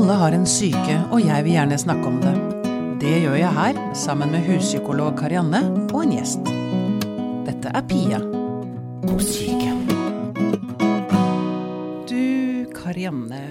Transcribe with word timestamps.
Alle 0.00 0.14
har 0.16 0.32
en 0.32 0.46
syke, 0.48 0.94
og 1.12 1.20
jeg 1.20 1.44
vil 1.44 1.52
gjerne 1.58 1.76
snakke 1.76 2.08
om 2.08 2.14
det. 2.22 2.30
Det 3.02 3.18
gjør 3.20 3.34
jeg 3.36 3.52
her, 3.52 3.80
sammen 3.92 4.30
med 4.32 4.46
huspsykolog 4.46 5.10
Karianne 5.18 5.58
og 5.92 5.98
en 6.00 6.14
gjest. 6.14 6.48
Dette 7.44 7.68
er 7.68 7.84
Pia 7.84 8.20
på 9.04 9.18
syke. 9.20 9.74
Du, 12.08 12.24
Karianne, 12.78 13.42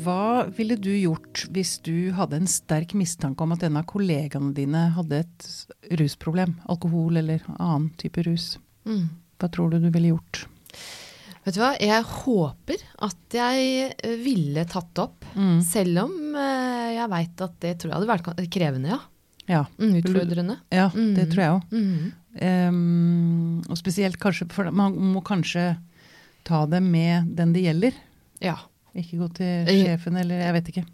hva 0.00 0.46
ville 0.56 0.78
du 0.80 0.88
gjort 0.94 1.44
hvis 1.52 1.74
du 1.84 2.16
hadde 2.16 2.40
en 2.40 2.48
sterk 2.48 2.96
mistanke 2.96 3.44
om 3.44 3.52
at 3.52 3.68
en 3.68 3.76
av 3.82 3.84
kollegaene 3.92 4.56
dine 4.56 4.86
hadde 4.96 5.20
et 5.26 5.50
rusproblem? 6.00 6.56
Alkohol 6.72 7.20
eller 7.20 7.44
annen 7.58 7.92
type 8.00 8.24
rus. 8.24 8.54
Mm. 8.88 9.10
Hva 9.36 9.52
tror 9.52 9.68
du 9.76 9.84
du 9.84 9.92
ville 9.92 10.14
gjort? 10.14 10.46
Vet 11.44 11.54
du 11.56 11.60
hva, 11.62 11.70
jeg 11.80 12.04
håper 12.04 12.82
at 13.06 13.36
jeg 13.36 13.94
eh, 14.04 14.16
ville 14.20 14.64
tatt 14.68 14.98
opp. 15.00 15.24
Mm. 15.34 15.60
Selv 15.64 16.02
om 16.04 16.34
eh, 16.36 16.90
jeg 16.98 17.08
veit 17.14 17.44
at 17.46 17.54
det 17.64 17.78
tror 17.80 17.90
jeg 17.92 17.96
hadde 17.98 18.10
vært 18.12 18.50
krevende, 18.52 18.88
ja. 18.92 19.00
Ja, 19.50 19.64
Mm, 19.80 19.96
Utfordrende. 19.98 20.58
ja 20.70 20.88
det 20.94 21.24
Mm. 21.24 21.30
tror 21.32 21.42
jeg 21.42 21.54
òg. 21.56 21.62
Mm. 21.72 22.12
Um, 22.68 23.62
og 23.68 23.76
spesielt 23.80 24.18
kanskje, 24.22 24.46
for 24.52 24.70
man 24.70 24.94
må 24.94 25.22
kanskje 25.26 25.72
ta 26.46 26.60
det 26.70 26.78
med 26.84 27.32
den 27.36 27.52
det 27.56 27.64
gjelder. 27.64 27.96
Ja. 28.40 28.56
Ikke 28.94 29.18
gå 29.18 29.28
til 29.34 29.66
Eh, 29.66 29.84
sjefen 29.86 30.16
eller 30.20 30.38
jeg 30.44 30.52
vet 30.56 30.68
ikke. 30.72 30.84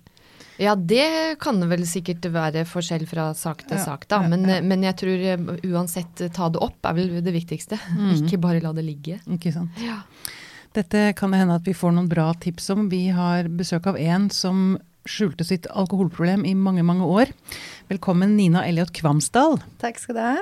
Ja, 0.59 0.74
det 0.77 1.38
kan 1.42 1.60
vel 1.69 1.84
sikkert 1.88 2.24
være 2.33 2.64
forskjell 2.69 3.05
fra 3.10 3.28
sak 3.37 3.64
til 3.69 3.77
Ja, 3.77 3.84
sak, 3.84 4.06
da. 4.09 4.23
Men, 4.28 4.45
ja. 4.48 4.60
men 4.64 4.83
jeg 4.87 4.97
tror 5.02 5.24
eh, 5.33 5.47
uansett 5.73 6.20
eh, 6.24 6.33
ta 6.33 6.48
det 6.52 6.62
opp 6.64 6.87
er 6.88 6.97
vel 6.97 7.14
det 7.24 7.34
viktigste. 7.34 7.78
Mm. 7.97 8.12
Ikke 8.27 8.38
bare 8.41 8.61
la 8.62 8.73
det 8.77 8.84
ligge. 8.87 9.20
Ikke 9.33 9.52
sant. 9.55 9.77
Ja. 9.83 10.00
Dette 10.77 11.12
kan 11.16 11.33
det 11.33 11.38
hende 11.41 11.56
at 11.56 11.64
vi 11.66 11.73
får 11.77 11.95
noen 11.97 12.09
bra 12.11 12.30
tips 12.41 12.69
om. 12.74 12.88
Vi 12.92 13.06
har 13.16 13.48
besøk 13.48 13.87
av 13.88 13.97
en 13.98 14.28
som 14.30 14.77
skjulte 15.06 15.45
sitt 15.47 15.67
alkoholproblem 15.70 16.42
i 16.45 16.53
mange, 16.58 16.83
mange 16.84 17.06
år. 17.06 17.30
Velkommen 17.89 18.34
Nina 18.36 18.64
Elliot 18.67 18.91
Kvamsdal. 18.97 19.61
Takk 19.80 20.00
skal 20.02 20.19
du 20.19 20.20
ha. 20.25 20.34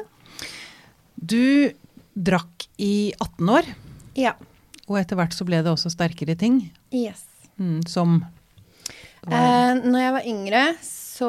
Du 1.14 1.70
drakk 2.16 2.66
i 2.80 3.12
18 3.20 3.48
år, 3.50 3.68
Ja. 4.16 4.32
og 4.88 4.98
etter 5.00 5.16
hvert 5.18 5.34
så 5.36 5.44
ble 5.46 5.62
det 5.62 5.70
også 5.72 5.90
sterkere 5.92 6.36
ting. 6.38 6.70
Yes. 6.92 7.24
Mm, 7.58 7.82
som 7.88 8.24
Eh, 9.32 9.74
når 9.84 10.00
jeg 10.00 10.12
var 10.12 10.26
yngre, 10.28 10.62
så 10.82 11.28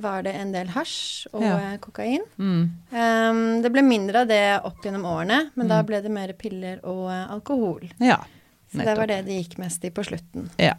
var 0.00 0.22
det 0.22 0.34
en 0.38 0.52
del 0.54 0.68
hasj 0.68 1.26
og 1.34 1.42
Ja. 1.42 1.76
kokain. 1.82 2.20
mm, 2.38 2.70
Um, 2.92 3.62
det 3.62 3.72
ble 3.72 3.82
mindre 3.82 4.20
av 4.22 4.28
det 4.28 4.60
opp 4.64 4.80
gjennom 4.82 5.04
årene, 5.04 5.50
men 5.56 5.68
da 5.68 5.82
Mm. 5.82 5.86
ble 5.86 6.00
det 6.02 6.10
mer 6.10 6.32
piller 6.32 6.78
og 6.84 7.10
eh, 7.10 7.26
alkohol. 7.34 7.90
Ja. 8.00 8.20
Så 8.72 8.84
det 8.84 8.96
var 8.96 9.06
det 9.06 9.24
det 9.26 9.42
gikk 9.48 9.58
mest 9.58 9.84
i 9.84 9.90
på 9.90 10.04
slutten. 10.04 10.48
Ja. 10.58 10.74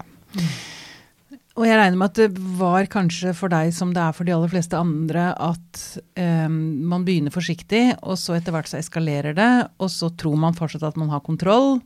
Og 1.59 1.65
jeg 1.67 1.75
regner 1.75 1.97
med 1.97 2.05
at 2.11 2.13
det 2.15 2.37
var 2.57 2.85
kanskje 2.85 3.33
for 3.35 3.49
deg 3.51 3.73
som 3.75 3.91
det 3.93 3.99
er 4.01 4.13
for 4.15 4.23
de 4.23 4.31
aller 4.31 4.47
fleste 4.47 4.77
andre, 4.79 5.33
at 5.35 5.81
um, 6.15 6.85
man 6.87 7.03
begynner 7.03 7.33
forsiktig, 7.35 7.97
og 8.01 8.15
så 8.17 8.37
etter 8.37 8.53
hvert 8.55 8.69
så 8.71 8.79
eskalerer 8.79 9.35
det, 9.35 9.49
og 9.81 9.89
så 9.91 10.09
tror 10.15 10.37
man 10.39 10.53
fortsatt 10.55 10.83
at 10.87 10.95
man 10.97 11.09
har 11.09 11.19
kontroll, 11.25 11.81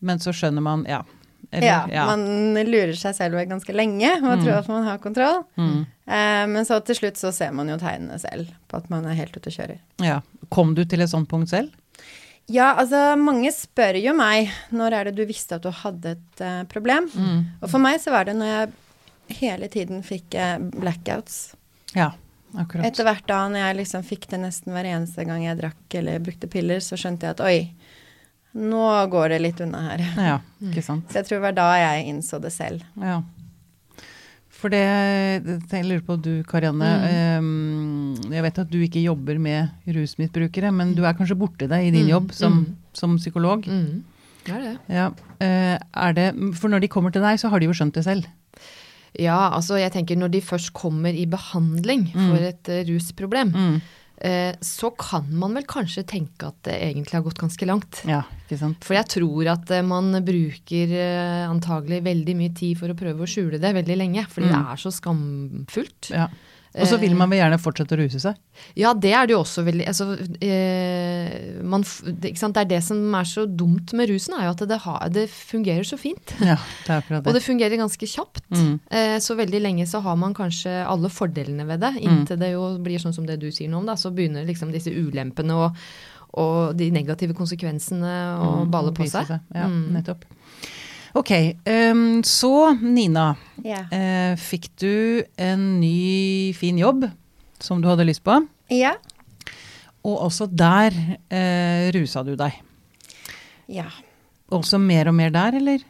men 0.00 0.18
så 0.18 0.32
skjønner 0.32 0.62
man 0.64 0.86
ja. 0.88 1.02
Eller- 1.52 1.92
ja, 1.92 2.06
man 2.06 2.54
lurer 2.66 2.96
seg 2.96 3.14
selv 3.14 3.34
vekk 3.38 3.48
ganske 3.50 3.74
lenge 3.76 4.10
og 4.22 4.38
Mm. 4.38 4.44
tror 4.44 4.58
at 4.58 4.68
man 4.68 4.84
har 4.84 4.98
kontroll. 4.98 5.44
Mm, 5.58 5.86
Eh, 6.04 6.46
men 6.50 6.64
så 6.66 6.80
til 6.84 6.96
slutt 6.96 7.14
så 7.16 7.32
ser 7.32 7.52
man 7.52 7.68
jo 7.68 7.76
tegnene 7.78 8.18
selv 8.18 8.48
på 8.68 8.76
at 8.76 8.88
man 8.90 9.04
er 9.06 9.14
helt 9.14 9.36
ute 9.36 9.46
og 9.46 9.52
kjører. 9.54 9.78
ja. 10.00 10.20
Kom 10.50 10.74
du 10.74 10.84
til 10.84 11.00
et 11.00 11.08
sånt 11.08 11.28
punkt 11.28 11.48
selv? 11.48 11.70
Ja, 12.48 12.74
altså 12.76 13.16
mange 13.16 13.48
spør 13.54 13.94
jo 14.02 14.12
meg 14.12 14.50
når 14.72 14.92
er 14.92 15.04
det 15.04 15.14
du 15.14 15.24
visste 15.24 15.52
at 15.54 15.62
du 15.62 15.70
hadde 15.70 16.16
et 16.16 16.40
uh, 16.40 16.64
problem. 16.64 17.06
Mm. 17.14 17.44
Og 17.62 17.70
for 17.70 17.78
meg 17.78 18.00
så 18.00 18.10
var 18.10 18.24
det 18.24 18.34
når 18.36 18.46
jeg 19.28 19.38
hele 19.38 19.68
tiden 19.68 20.02
fikk 20.02 20.34
uh, 20.34 20.58
blackouts. 20.58 21.54
Ja, 21.94 22.10
akkurat. 22.58 22.84
Etter 22.90 23.04
hvert 23.04 23.26
da 23.30 23.48
når 23.48 23.62
jeg 23.62 23.76
liksom 23.86 24.02
fikk 24.04 24.26
det 24.28 24.40
nesten 24.40 24.72
hver 24.74 24.84
eneste 24.84 25.24
gang 25.24 25.44
jeg 25.44 25.58
drakk 25.62 25.94
eller 25.94 26.18
brukte 26.18 26.50
piller, 26.50 26.82
så 26.82 26.98
skjønte 26.98 27.20
jeg 27.22 27.30
at 27.30 27.40
oi, 27.40 27.70
nå 28.54 28.82
går 29.10 29.28
det 29.32 29.40
litt 29.42 29.60
unna 29.64 29.80
her. 29.90 30.02
Ja, 30.16 30.38
ikke 30.70 30.82
sant. 30.84 31.08
Så 31.10 31.20
jeg 31.22 31.28
tror 31.28 31.38
det 31.38 31.46
var 31.48 31.56
da 31.56 31.68
jeg 31.80 32.08
innså 32.12 32.40
det 32.42 32.52
selv. 32.52 32.82
Ja. 33.00 33.22
For 34.62 34.70
det, 34.70 34.82
jeg 35.72 35.86
lurer 35.88 36.04
på 36.06 36.14
du, 36.22 36.30
Karianne. 36.46 36.88
eh, 37.08 38.34
jeg 38.36 38.44
vet 38.44 38.58
at 38.62 38.70
du 38.70 38.78
ikke 38.84 39.02
jobber 39.02 39.38
med 39.42 39.72
rusmisbrukere, 39.90 40.70
men 40.72 40.92
du 40.94 41.02
er 41.08 41.16
kanskje 41.18 41.34
borti 41.40 41.66
deg 41.66 41.88
i 41.88 41.90
din 41.90 42.04
Mm, 42.06 42.10
jobb 42.12 42.32
som, 42.36 42.60
mm. 42.60 42.76
som 42.94 43.16
psykolog. 43.18 43.66
Mm. 43.66 44.04
Det 44.44 44.52
er 44.54 44.60
det. 44.68 44.76
Ja. 44.90 45.08
eh, 45.40 45.78
er 45.94 46.12
det, 46.14 46.28
for 46.58 46.68
når 46.70 46.80
de 46.84 46.88
kommer 46.88 47.10
til 47.14 47.22
deg, 47.22 47.38
så 47.42 47.48
har 47.50 47.58
de 47.62 47.66
jo 47.66 47.74
skjønt 47.74 47.94
det 47.94 48.04
selv. 48.06 48.26
Ja, 49.18 49.50
altså 49.52 49.76
jeg 49.80 49.92
tenker 49.92 50.16
når 50.16 50.30
de 50.32 50.40
først 50.40 50.72
kommer 50.72 51.10
i 51.12 51.26
behandling 51.26 52.12
Mm. 52.14 52.28
for 52.30 52.46
et 52.46 52.68
eh, 52.68 52.84
rusproblem, 52.88 53.50
Mm. 53.52 53.80
Eh, 54.22 54.54
så 54.62 54.90
kan 54.96 55.26
man 55.34 55.54
vel 55.58 55.66
kanskje 55.68 56.04
tenke 56.08 56.46
at 56.48 56.60
det 56.68 56.76
egentlig 56.78 57.18
har 57.18 57.24
gått 57.26 57.40
ganske 57.42 57.66
langt. 57.68 58.02
Ja, 58.08 58.22
ikke 58.46 58.58
sant. 58.60 58.84
For 58.86 58.94
jeg 58.96 59.08
tror 59.12 59.50
at 59.52 59.70
eh, 59.74 59.82
man 59.82 60.12
bruker 60.24 60.94
eh, 60.94 61.42
antagelig 61.50 62.02
veldig 62.06 62.36
mye 62.38 62.54
tid 62.54 62.78
for 62.80 62.92
å 62.94 62.98
prøve 62.98 63.26
å 63.26 63.30
skjule 63.30 63.58
det 63.62 63.74
veldig 63.82 63.98
lenge, 63.98 64.26
fordi 64.30 64.48
Mm. 64.48 64.54
det 64.54 64.62
er 64.72 64.82
så 64.86 64.90
skamfullt. 64.94 66.10
Ja. 66.14 66.28
Og 66.80 66.86
så 66.88 66.96
vil 67.02 67.12
man 67.14 67.28
vel 67.28 67.38
gjerne 67.42 67.58
fortsette 67.60 67.92
å 67.92 67.98
ruse 68.00 68.20
seg. 68.22 68.36
Ja, 68.80 68.94
det 68.96 69.10
er 69.12 69.26
det 69.28 69.34
jo 69.34 69.40
også 69.42 69.60
veldig 69.66 69.84
altså, 69.90 70.06
eh, 70.40 71.60
man, 71.68 71.84
det, 72.06 72.32
det 72.32 72.62
er 72.62 72.68
det 72.70 72.78
som 72.86 73.00
er 73.18 73.28
så 73.28 73.44
dumt 73.46 73.92
med 73.98 74.08
rusen, 74.08 74.36
er 74.38 74.46
jo 74.48 74.54
at 74.54 74.62
det, 74.70 74.78
har, 74.86 75.02
det 75.12 75.26
fungerer 75.32 75.84
så 75.84 75.98
fint. 76.00 76.32
Ja, 76.52 76.56
det 76.86 76.94
er 76.96 77.04
det. 77.08 77.20
Og 77.28 77.36
det. 77.36 77.42
fungerer 77.44 77.76
ganske 77.80 78.08
kjapt. 78.08 78.44
Mm. 78.56 78.78
Eh, 78.90 79.18
så 79.24 79.36
veldig 79.38 79.60
lenge 79.64 79.86
så 79.90 80.00
har 80.04 80.16
man 80.16 80.32
kanskje 80.36 80.78
alle 80.88 81.10
fordelene 81.12 81.66
ved 81.68 81.82
det, 81.84 81.92
inntil 82.02 82.40
det 82.40 82.52
jo 82.54 82.64
blir 82.82 83.02
sånn 83.02 83.14
som 83.16 83.28
det 83.28 83.36
du 83.42 83.50
sier 83.52 83.68
nå 83.72 83.82
om, 83.82 83.86
da. 83.92 83.98
Så 84.00 84.12
begynner 84.14 84.48
liksom 84.48 84.72
disse 84.72 84.92
ulempene 84.92 85.56
og, 85.66 85.76
og 86.40 86.72
de 86.78 86.88
negative 86.94 87.36
konsekvensene 87.36 88.12
å 88.40 88.52
Mm, 88.62 88.70
balle 88.72 88.92
på 88.96 89.04
seg. 89.10 89.28
seg. 89.28 89.40
Ja, 89.54 89.68
Mm. 89.68 89.90
nettopp. 89.98 90.24
Ok, 91.14 91.30
um, 91.92 92.22
så 92.24 92.72
Nina. 92.80 93.34
Ja. 93.64 93.82
Uh, 93.92 94.36
fikk 94.40 94.70
du 94.80 95.22
en 95.36 95.66
ny, 95.80 96.52
fin 96.56 96.78
jobb 96.80 97.04
som 97.62 97.82
du 97.82 97.88
hadde 97.90 98.06
lyst 98.08 98.24
på? 98.24 98.38
Ja. 98.72 98.94
Og 100.02 100.16
også 100.30 100.48
der 100.48 100.96
uh, 100.96 101.90
rusa 101.94 102.24
du 102.26 102.32
deg. 102.40 102.56
Ja. 103.70 103.90
Også 104.52 104.80
mer 104.80 105.08
og 105.12 105.14
mer 105.18 105.30
der, 105.34 105.58
eller? 105.60 105.84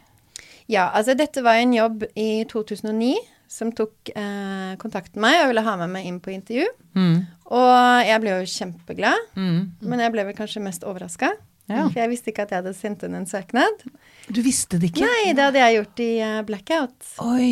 Ja, 0.71 0.88
altså 0.94 1.15
dette 1.19 1.43
var 1.44 1.59
en 1.60 1.72
jobb 1.75 2.04
i 2.19 2.44
2009 2.50 3.15
som 3.53 3.69
tok 3.77 4.09
eh, 4.16 4.71
kontakt 4.81 5.12
med 5.16 5.27
meg 5.27 5.41
og 5.43 5.50
ville 5.50 5.65
ha 5.66 5.72
med 5.83 5.91
meg 5.93 6.06
inn 6.09 6.21
på 6.25 6.31
intervju. 6.33 6.69
Mm. 6.97 7.16
Og 7.53 8.06
jeg 8.09 8.21
ble 8.22 8.31
jo 8.39 8.47
kjempeglad, 8.49 9.27
Mm. 9.37 9.59
men 9.83 10.00
jeg 10.00 10.12
ble 10.15 10.25
vel 10.25 10.37
kanskje 10.39 10.62
mest 10.65 10.87
overraska. 10.89 11.33
Ja. 11.77 11.87
For 11.88 12.00
jeg 12.03 12.10
visste 12.12 12.33
ikke 12.33 12.44
at 12.47 12.53
jeg 12.55 12.62
hadde 12.62 12.75
sendt 12.78 13.06
inn 13.06 13.15
en 13.19 13.27
søknad. 13.31 13.87
Du 14.28 14.43
visste 14.44 14.78
det 14.83 14.93
ikke? 14.93 15.06
Nei, 15.09 15.33
det 15.37 15.47
hadde 15.49 15.62
jeg 15.65 15.78
gjort 15.81 16.03
i 16.05 16.10
eh, 16.27 16.37
blackout. 16.49 17.09
Oi! 17.25 17.50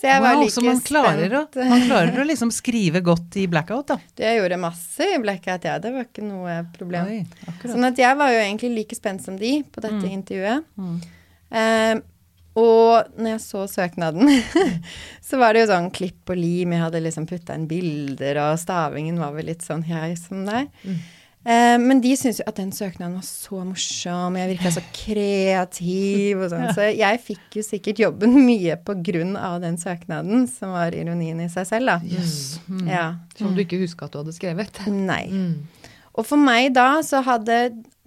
Så 0.00 0.08
jeg 0.08 0.22
var 0.24 0.38
like 0.40 0.52
så 0.54 0.62
man 0.64 0.78
klarer, 0.80 1.32
å, 1.36 1.40
man 1.68 1.82
klarer 1.84 2.22
å 2.22 2.24
liksom 2.24 2.48
skrive 2.56 3.02
godt 3.04 3.36
i 3.36 3.42
blackout, 3.52 3.90
da. 3.90 3.98
Du, 4.16 4.22
Jeg 4.24 4.38
gjorde 4.40 4.56
masse 4.62 5.04
i 5.12 5.18
blackout, 5.20 5.66
ja. 5.68 5.74
Det 5.82 5.90
var 5.92 6.06
ikke 6.08 6.24
noe 6.24 6.54
problem. 6.72 7.10
Oi. 7.10 7.58
Sånn 7.66 7.84
at 7.84 8.00
jeg 8.00 8.16
var 8.16 8.32
jo 8.32 8.38
egentlig 8.40 8.70
like 8.78 8.96
spent 8.96 9.20
som 9.26 9.36
de 9.36 9.58
på 9.68 9.82
dette 9.84 10.00
Mm. 10.00 10.14
intervjuet. 10.16 10.64
Mm. 10.80 10.96
Eh, 11.50 12.00
og 12.60 13.12
når 13.20 13.28
jeg 13.34 13.42
så 13.44 13.60
søknaden, 13.70 14.26
så 15.28 15.38
var 15.38 15.52
det 15.54 15.66
jo 15.66 15.68
sånn 15.70 15.90
klipp 15.94 16.32
og 16.32 16.40
lim. 16.40 16.72
Jeg 16.74 16.82
hadde 16.82 17.04
liksom 17.04 17.28
putta 17.30 17.54
inn 17.60 17.68
bilder, 17.70 18.40
og 18.46 18.56
stavingen 18.60 19.20
var 19.20 19.36
vel 19.36 19.50
litt 19.52 19.62
sånn 19.66 19.84
jeg 19.86 20.16
som 20.18 20.42
deg. 20.48 20.72
Mm. 20.82 20.96
Eh, 21.40 21.78
men 21.80 22.02
de 22.04 22.10
syntes 22.20 22.42
jo 22.42 22.44
at 22.50 22.58
den 22.60 22.68
søknaden 22.76 23.14
var 23.16 23.24
så 23.24 23.62
morsom, 23.64 24.34
jeg 24.36 24.50
virka 24.50 24.72
så 24.74 24.82
kreativ 24.92 26.42
og 26.44 26.50
sånn. 26.52 26.66
Så 26.76 26.88
jeg 26.92 27.20
fikk 27.24 27.56
jo 27.60 27.64
sikkert 27.64 28.02
jobben 28.02 28.34
mye 28.44 28.76
på 28.84 28.96
grunn 29.06 29.36
av 29.40 29.60
den 29.64 29.78
søknaden, 29.80 30.44
som 30.52 30.74
var 30.76 30.92
ironien 30.96 31.40
i 31.40 31.48
seg 31.52 31.68
selv, 31.70 31.86
da. 31.94 31.98
Yes. 32.04 32.58
Mm. 32.68 32.82
Ja. 32.90 33.06
Som 33.38 33.54
du 33.56 33.62
ikke 33.64 33.80
huska 33.80 34.08
at 34.08 34.12
du 34.16 34.20
hadde 34.20 34.36
skrevet. 34.36 34.82
Nei. 34.92 35.22
Mm. 35.32 35.94
Og 36.18 36.26
for 36.28 36.40
meg 36.40 36.74
da 36.76 36.98
så 37.06 37.22
hadde 37.24 37.60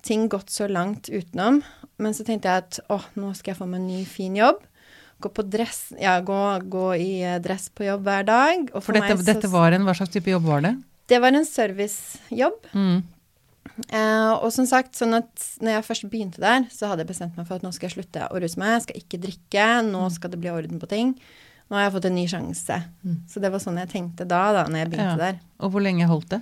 ting 0.05 0.27
gått 0.29 0.51
så 0.53 0.67
langt 0.69 1.09
utenom. 1.09 1.61
Men 2.01 2.13
så 2.13 2.25
tenkte 2.27 2.49
jeg 2.51 2.63
at 2.65 2.79
åh, 2.91 3.03
nå 3.17 3.31
skal 3.37 3.53
jeg 3.53 3.59
få 3.61 3.67
meg 3.69 3.79
en 3.81 3.87
ny, 3.87 4.03
fin 4.09 4.35
jobb. 4.37 4.61
Gå 5.23 5.29
på 5.31 5.45
dress, 5.47 5.93
ja, 6.01 6.17
gå, 6.25 6.37
gå 6.67 6.87
i 6.99 7.11
eh, 7.23 7.37
dress 7.39 7.69
på 7.71 7.85
jobb 7.87 8.03
hver 8.03 8.25
dag. 8.27 8.65
Og 8.75 8.83
For 8.83 8.93
dette, 8.97 9.07
meg 9.15 9.21
så- 9.23 9.27
dette 9.33 9.49
var 9.53 9.71
en 9.71 9.85
Hva 9.87 9.93
slags 9.95 10.11
type 10.11 10.29
jobb 10.33 10.43
var 10.49 10.61
det? 10.65 10.73
Det 11.07 11.19
var 11.23 11.31
en 11.37 11.45
servicejobb. 11.47 12.59
Mm. 12.73 13.03
Eh, 13.89 14.31
og 14.37 14.49
som 14.53 14.67
sagt, 14.69 14.93
sånn 14.99 15.15
at 15.17 15.45
når 15.63 15.77
jeg 15.77 15.85
først 15.87 16.09
begynte 16.11 16.41
der, 16.43 16.67
så 16.73 16.89
hadde 16.91 17.05
jeg 17.05 17.11
bestemt 17.13 17.37
meg 17.39 17.47
for 17.47 17.57
at 17.57 17.65
nå 17.65 17.71
skal 17.73 17.89
jeg 17.89 17.95
slutte 17.97 18.27
å 18.29 18.41
ruse 18.43 18.59
meg. 18.61 18.75
Jeg 18.77 18.85
skal 18.87 18.99
ikke 19.01 19.21
drikke. 19.23 19.67
Nå 19.89 20.03
skal 20.13 20.33
det 20.33 20.41
bli 20.43 20.51
orden 20.53 20.81
på 20.81 20.89
ting. 20.91 21.15
Nå 21.71 21.77
har 21.79 21.87
jeg 21.87 21.95
fått 21.95 22.09
en 22.09 22.17
ny 22.19 22.25
sjanse. 22.29 22.77
Mm. 23.01 23.15
Så 23.31 23.41
det 23.41 23.49
var 23.53 23.63
sånn 23.63 23.79
jeg 23.81 23.89
tenkte 23.93 24.27
da, 24.29 24.43
da 24.53 24.65
når 24.67 24.83
jeg 24.83 24.91
begynte 24.93 25.15
Ja. 25.15 25.31
der. 25.31 25.39
Og 25.63 25.73
hvor 25.73 25.81
lenge 25.85 26.09
holdt 26.09 26.29
det? 26.35 26.41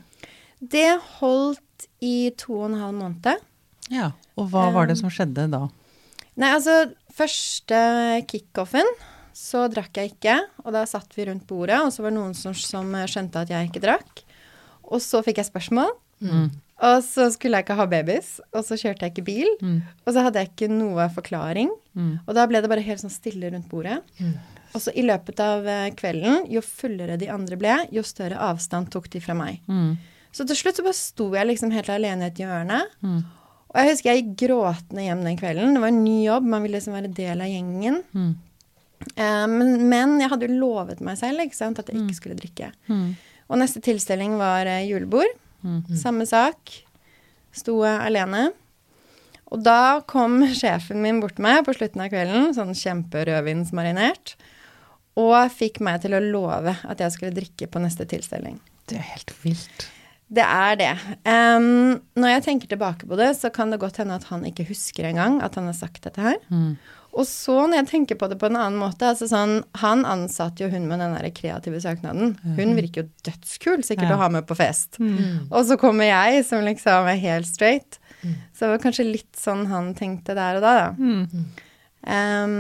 Det 0.62 0.90
holdt 1.22 1.88
i 2.04 2.32
to 2.38 2.58
og 2.60 2.72
en 2.72 2.80
halv 2.82 2.98
måned. 2.98 3.46
Ja. 3.90 4.12
Og 4.38 4.50
hva 4.52 4.72
var 4.74 4.88
det 4.88 4.98
som 5.00 5.10
skjedde 5.14 5.48
da? 5.52 5.68
Nei, 6.40 6.52
altså 6.56 6.92
første 7.14 7.80
kickoffen 8.30 8.88
så 9.36 9.66
drakk 9.72 9.98
jeg 9.98 10.14
ikke. 10.16 10.36
Og 10.66 10.74
da 10.76 10.84
satt 10.90 11.14
vi 11.16 11.26
rundt 11.30 11.48
bordet, 11.50 11.80
og 11.80 11.92
så 11.94 12.04
var 12.04 12.12
det 12.12 12.20
noen 12.20 12.36
som, 12.38 12.54
som 12.58 12.92
skjønte 13.08 13.42
at 13.46 13.52
jeg 13.54 13.70
ikke 13.70 13.84
drakk. 13.84 14.24
Og 14.92 15.00
så 15.04 15.22
fikk 15.24 15.40
jeg 15.42 15.50
spørsmål. 15.50 15.94
Mm. 16.22 16.50
Og 16.82 17.04
så 17.06 17.28
skulle 17.30 17.60
jeg 17.60 17.68
ikke 17.68 17.78
ha 17.78 17.86
babys, 17.90 18.30
og 18.56 18.64
så 18.66 18.78
kjørte 18.80 19.06
jeg 19.06 19.14
ikke 19.14 19.28
bil. 19.28 19.52
Mm. 19.62 19.82
Og 20.06 20.16
så 20.16 20.24
hadde 20.26 20.42
jeg 20.42 20.50
ikke 20.50 20.70
noe 20.74 21.06
forklaring. 21.14 21.70
Mm. 21.94 22.14
Og 22.26 22.32
da 22.38 22.48
ble 22.50 22.62
det 22.64 22.72
bare 22.72 22.86
helt 22.86 23.04
sånn 23.04 23.14
stille 23.14 23.52
rundt 23.54 23.70
bordet. 23.70 24.00
Mm. 24.18 24.34
Og 24.72 24.82
så 24.82 24.94
i 24.98 25.04
løpet 25.06 25.42
av 25.44 25.68
eh, 25.70 25.92
kvelden, 25.98 26.48
jo 26.50 26.64
fullere 26.66 27.20
de 27.22 27.30
andre 27.30 27.60
ble, 27.60 27.76
jo 27.94 28.02
større 28.08 28.40
avstand 28.42 28.90
tok 28.94 29.12
de 29.14 29.22
fra 29.22 29.36
meg. 29.38 29.60
Mm. 29.70 29.94
Så 30.34 30.48
til 30.48 30.58
slutt 30.58 30.80
så 30.80 30.86
bare 30.86 30.98
sto 30.98 31.28
jeg 31.36 31.50
liksom 31.50 31.74
helt 31.76 31.92
alene 31.92 32.26
i 32.26 32.32
et 32.32 32.42
hjørne. 32.42 32.80
Mm. 33.04 33.20
Og 33.72 33.78
jeg 33.78 33.92
husker 33.92 34.10
jeg 34.10 34.24
gikk 34.24 34.32
gråtende 34.46 35.06
hjem 35.06 35.26
den 35.28 35.38
kvelden. 35.40 35.76
Det 35.76 35.84
var 35.84 35.94
en 35.94 36.02
ny 36.06 36.18
jobb, 36.24 36.48
man 36.50 36.66
ville 36.66 36.80
liksom 36.80 36.96
være 36.98 37.12
del 37.20 37.44
av 37.44 37.52
gjengen. 37.52 38.00
Mm. 38.16 38.32
Eh, 39.12 39.46
men, 39.52 39.76
men 39.92 40.18
jeg 40.24 40.34
hadde 40.34 40.50
jo 40.50 40.58
lovet 40.64 41.04
meg 41.06 41.20
selv 41.22 41.46
ikke 41.46 41.60
sant, 41.60 41.84
at 41.84 41.92
jeg 41.92 42.02
ikke 42.02 42.18
skulle 42.18 42.40
drikke. 42.42 42.74
Og 43.52 43.60
neste 43.60 43.84
tilstelning 43.84 44.40
var 44.40 44.66
eh, 44.72 44.88
julebord. 44.88 45.30
Mm. 45.64 45.84
Samme 46.00 46.28
sak. 46.30 46.74
Sto 47.56 47.82
jeg 47.86 48.00
alene. 48.00 48.50
Og 49.52 49.64
da 49.66 50.02
kom 50.08 50.40
sjefen 50.56 51.02
min 51.04 51.20
bort 51.24 51.36
til 51.38 51.46
meg 51.46 51.66
på 51.68 51.76
slutten 51.76 52.04
av 52.04 52.12
kvelden, 52.14 52.54
sånn 52.56 52.72
kjemperødvinsmarinert, 52.78 54.38
og 55.20 55.52
fikk 55.52 55.82
meg 55.84 56.06
til 56.06 56.16
å 56.16 56.24
love 56.24 56.78
at 56.88 57.04
jeg 57.04 57.18
skulle 57.18 57.36
drikke 57.36 57.68
på 57.68 57.82
neste 57.84 58.08
tilstelning. 58.08 58.62
Det 58.88 59.02
er 59.02 59.10
helt 59.12 59.34
vilt. 59.44 59.90
Det 60.32 60.44
er 60.48 60.78
det. 60.80 60.92
Um, 61.28 62.00
når 62.16 62.30
jeg 62.38 62.44
tenker 62.46 62.72
tilbake 62.72 63.08
på 63.10 63.18
det, 63.20 63.34
så 63.36 63.50
kan 63.52 63.74
det 63.74 63.82
godt 63.82 63.98
hende 64.00 64.16
at 64.16 64.30
han 64.32 64.46
ikke 64.48 64.64
husker 64.70 65.10
engang 65.10 65.42
at 65.44 65.58
han 65.60 65.68
har 65.68 65.76
sagt 65.76 66.06
dette 66.08 66.24
her. 66.24 66.38
Mm. 66.48 66.78
Og 67.12 67.26
så 67.28 67.58
når 67.68 67.82
jeg 67.82 67.88
tenker 67.90 68.16
på 68.16 68.30
det 68.32 68.38
på 68.40 68.48
en 68.48 68.56
annen 68.56 68.80
måte, 68.80 69.04
altså 69.12 69.28
sånn, 69.28 69.58
han 69.82 70.06
ansatte 70.08 70.64
jo 70.64 70.70
hun 70.72 70.86
med 70.88 71.02
den 71.04 71.18
der 71.18 71.28
kreative 71.36 71.82
søknaden. 71.84 72.38
Hun 72.56 72.72
virker 72.78 73.04
jo 73.04 73.10
dødskul 73.28 73.84
sikkert 73.84 74.14
Ja. 74.14 74.16
å 74.16 74.22
ha 74.22 74.30
med 74.32 74.48
på 74.48 74.56
fest. 74.56 74.96
Mm. 75.04 75.50
Og 75.52 75.66
så 75.68 75.76
kommer 75.82 76.08
jeg 76.08 76.46
som 76.48 76.64
liksom 76.64 77.10
er 77.12 77.20
helt 77.20 77.50
straight. 77.52 78.00
Så 78.56 78.64
det 78.64 78.70
var 78.78 78.84
kanskje 78.86 79.10
litt 79.12 79.36
sånn 79.36 79.66
han 79.68 79.92
tenkte 79.98 80.36
der 80.38 80.62
og 80.62 80.64
da, 80.64 80.74
da. 80.78 80.90
Mm. 80.96 81.46
Em, 82.08 82.56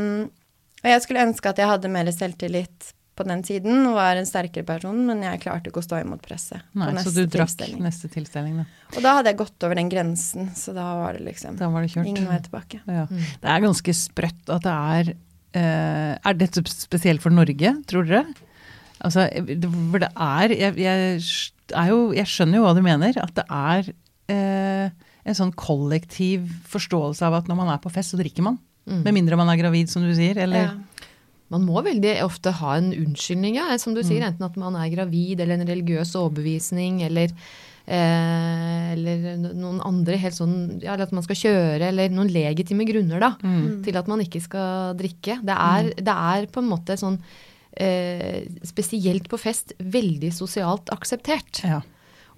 og 0.84 0.90
jeg 0.90 1.04
skulle 1.06 1.24
ønske 1.30 1.50
at 1.54 1.62
jeg 1.62 1.70
hadde 1.70 1.92
mer 1.94 2.10
selvtillit 2.12 2.92
på 3.22 3.30
den 3.30 3.42
tiden 3.48 3.86
og 3.88 3.96
var 3.98 4.20
en 4.20 4.28
sterkere 4.28 4.66
person, 4.68 4.98
men 5.08 5.24
jeg 5.26 5.42
klarte 5.46 5.72
ikke 5.72 5.82
å 5.84 5.86
stå 5.86 6.02
imot 6.04 6.22
presset. 6.26 6.64
på 6.74 6.82
Nei, 6.82 6.92
så 7.06 7.14
du 7.16 7.22
drakk 7.24 7.52
tilstelning. 7.54 7.82
neste 7.86 8.10
tilstelning, 8.12 8.62
da. 8.62 8.66
Og 8.98 9.02
da 9.06 9.16
hadde 9.20 9.32
jeg 9.32 9.40
gått 9.40 9.66
over 9.68 9.80
den 9.80 9.92
grensen, 9.94 10.50
så 10.58 10.74
da 10.76 10.88
var 11.00 11.18
det 11.18 11.26
liksom 11.30 11.58
Da 11.62 11.70
var 11.72 11.86
det 11.86 11.94
kjørt. 11.94 12.10
ingen 12.12 12.28
vei 12.28 12.40
tilbake. 12.44 12.82
Ja. 12.90 13.06
Det 13.08 13.54
er 13.56 13.66
ganske 13.68 13.96
sprøtt 13.96 14.50
at 14.58 14.66
det 14.68 14.74
er 14.76 15.14
uh, 15.16 16.14
Er 16.30 16.34
dette 16.40 16.64
spesielt 16.72 17.22
for 17.24 17.32
Norge, 17.34 17.76
tror 17.88 18.08
dere? 18.10 18.26
Altså, 19.02 19.26
for 19.92 20.04
det 20.04 20.12
er 20.14 20.52
jeg, 20.54 20.76
jeg, 20.78 21.22
er 21.74 21.88
jo, 21.90 22.02
jeg 22.14 22.30
skjønner 22.30 22.60
jo 22.60 22.66
hva 22.68 22.76
du 22.78 22.84
mener. 22.86 23.18
At 23.22 23.34
det 23.40 23.48
er 23.48 23.88
uh, 24.32 25.08
en 25.26 25.38
sånn 25.38 25.54
kollektiv 25.58 26.46
forståelse 26.70 27.26
av 27.26 27.40
at 27.42 27.50
når 27.50 27.58
man 27.64 27.72
er 27.74 27.82
på 27.82 27.92
fest, 27.94 28.14
så 28.14 28.20
drikker 28.22 28.46
man. 28.46 28.60
Mm. 28.90 29.04
Med 29.06 29.14
mindre 29.14 29.38
man 29.38 29.50
er 29.54 29.60
gravid, 29.62 29.90
som 29.92 30.06
du 30.06 30.14
sier. 30.18 30.38
Eller 30.42 30.68
Ja. 30.70 30.72
Man 31.52 31.66
må 31.68 31.82
veldig 31.84 32.14
ofte 32.24 32.54
ha 32.62 32.78
en 32.80 32.94
unnskyldning, 32.96 33.58
ja. 33.60 33.68
Som 33.82 33.96
du 33.96 34.02
sier, 34.06 34.24
enten 34.24 34.48
at 34.48 34.56
man 34.60 34.78
er 34.80 34.92
gravid, 34.94 35.42
eller 35.44 35.60
en 35.60 35.68
religiøs 35.68 36.14
overbevisning, 36.16 37.02
eller, 37.04 37.34
eh, 37.86 38.92
eller 38.94 39.28
noen 39.52 39.82
andre 39.84 40.20
helt 40.22 40.38
sånn 40.38 40.56
Ja, 40.80 40.96
eller 40.96 41.10
at 41.10 41.16
man 41.16 41.28
skal 41.28 41.42
kjøre, 41.44 41.92
eller 41.92 42.14
noen 42.14 42.32
legitime 42.32 42.88
grunner, 42.88 43.20
da. 43.20 43.34
Mm. 43.44 43.82
Til 43.84 44.00
at 44.00 44.12
man 44.12 44.24
ikke 44.24 44.44
skal 44.44 44.96
drikke. 45.00 45.42
Det 45.44 45.58
er, 45.58 45.94
det 46.00 46.18
er 46.34 46.52
på 46.52 46.64
en 46.64 46.72
måte 46.72 46.96
sånn 47.00 47.20
eh, 47.76 48.48
Spesielt 48.68 49.28
på 49.32 49.40
fest 49.42 49.76
veldig 49.80 50.32
sosialt 50.36 50.94
akseptert. 50.96 51.66
Ja. 51.68 51.84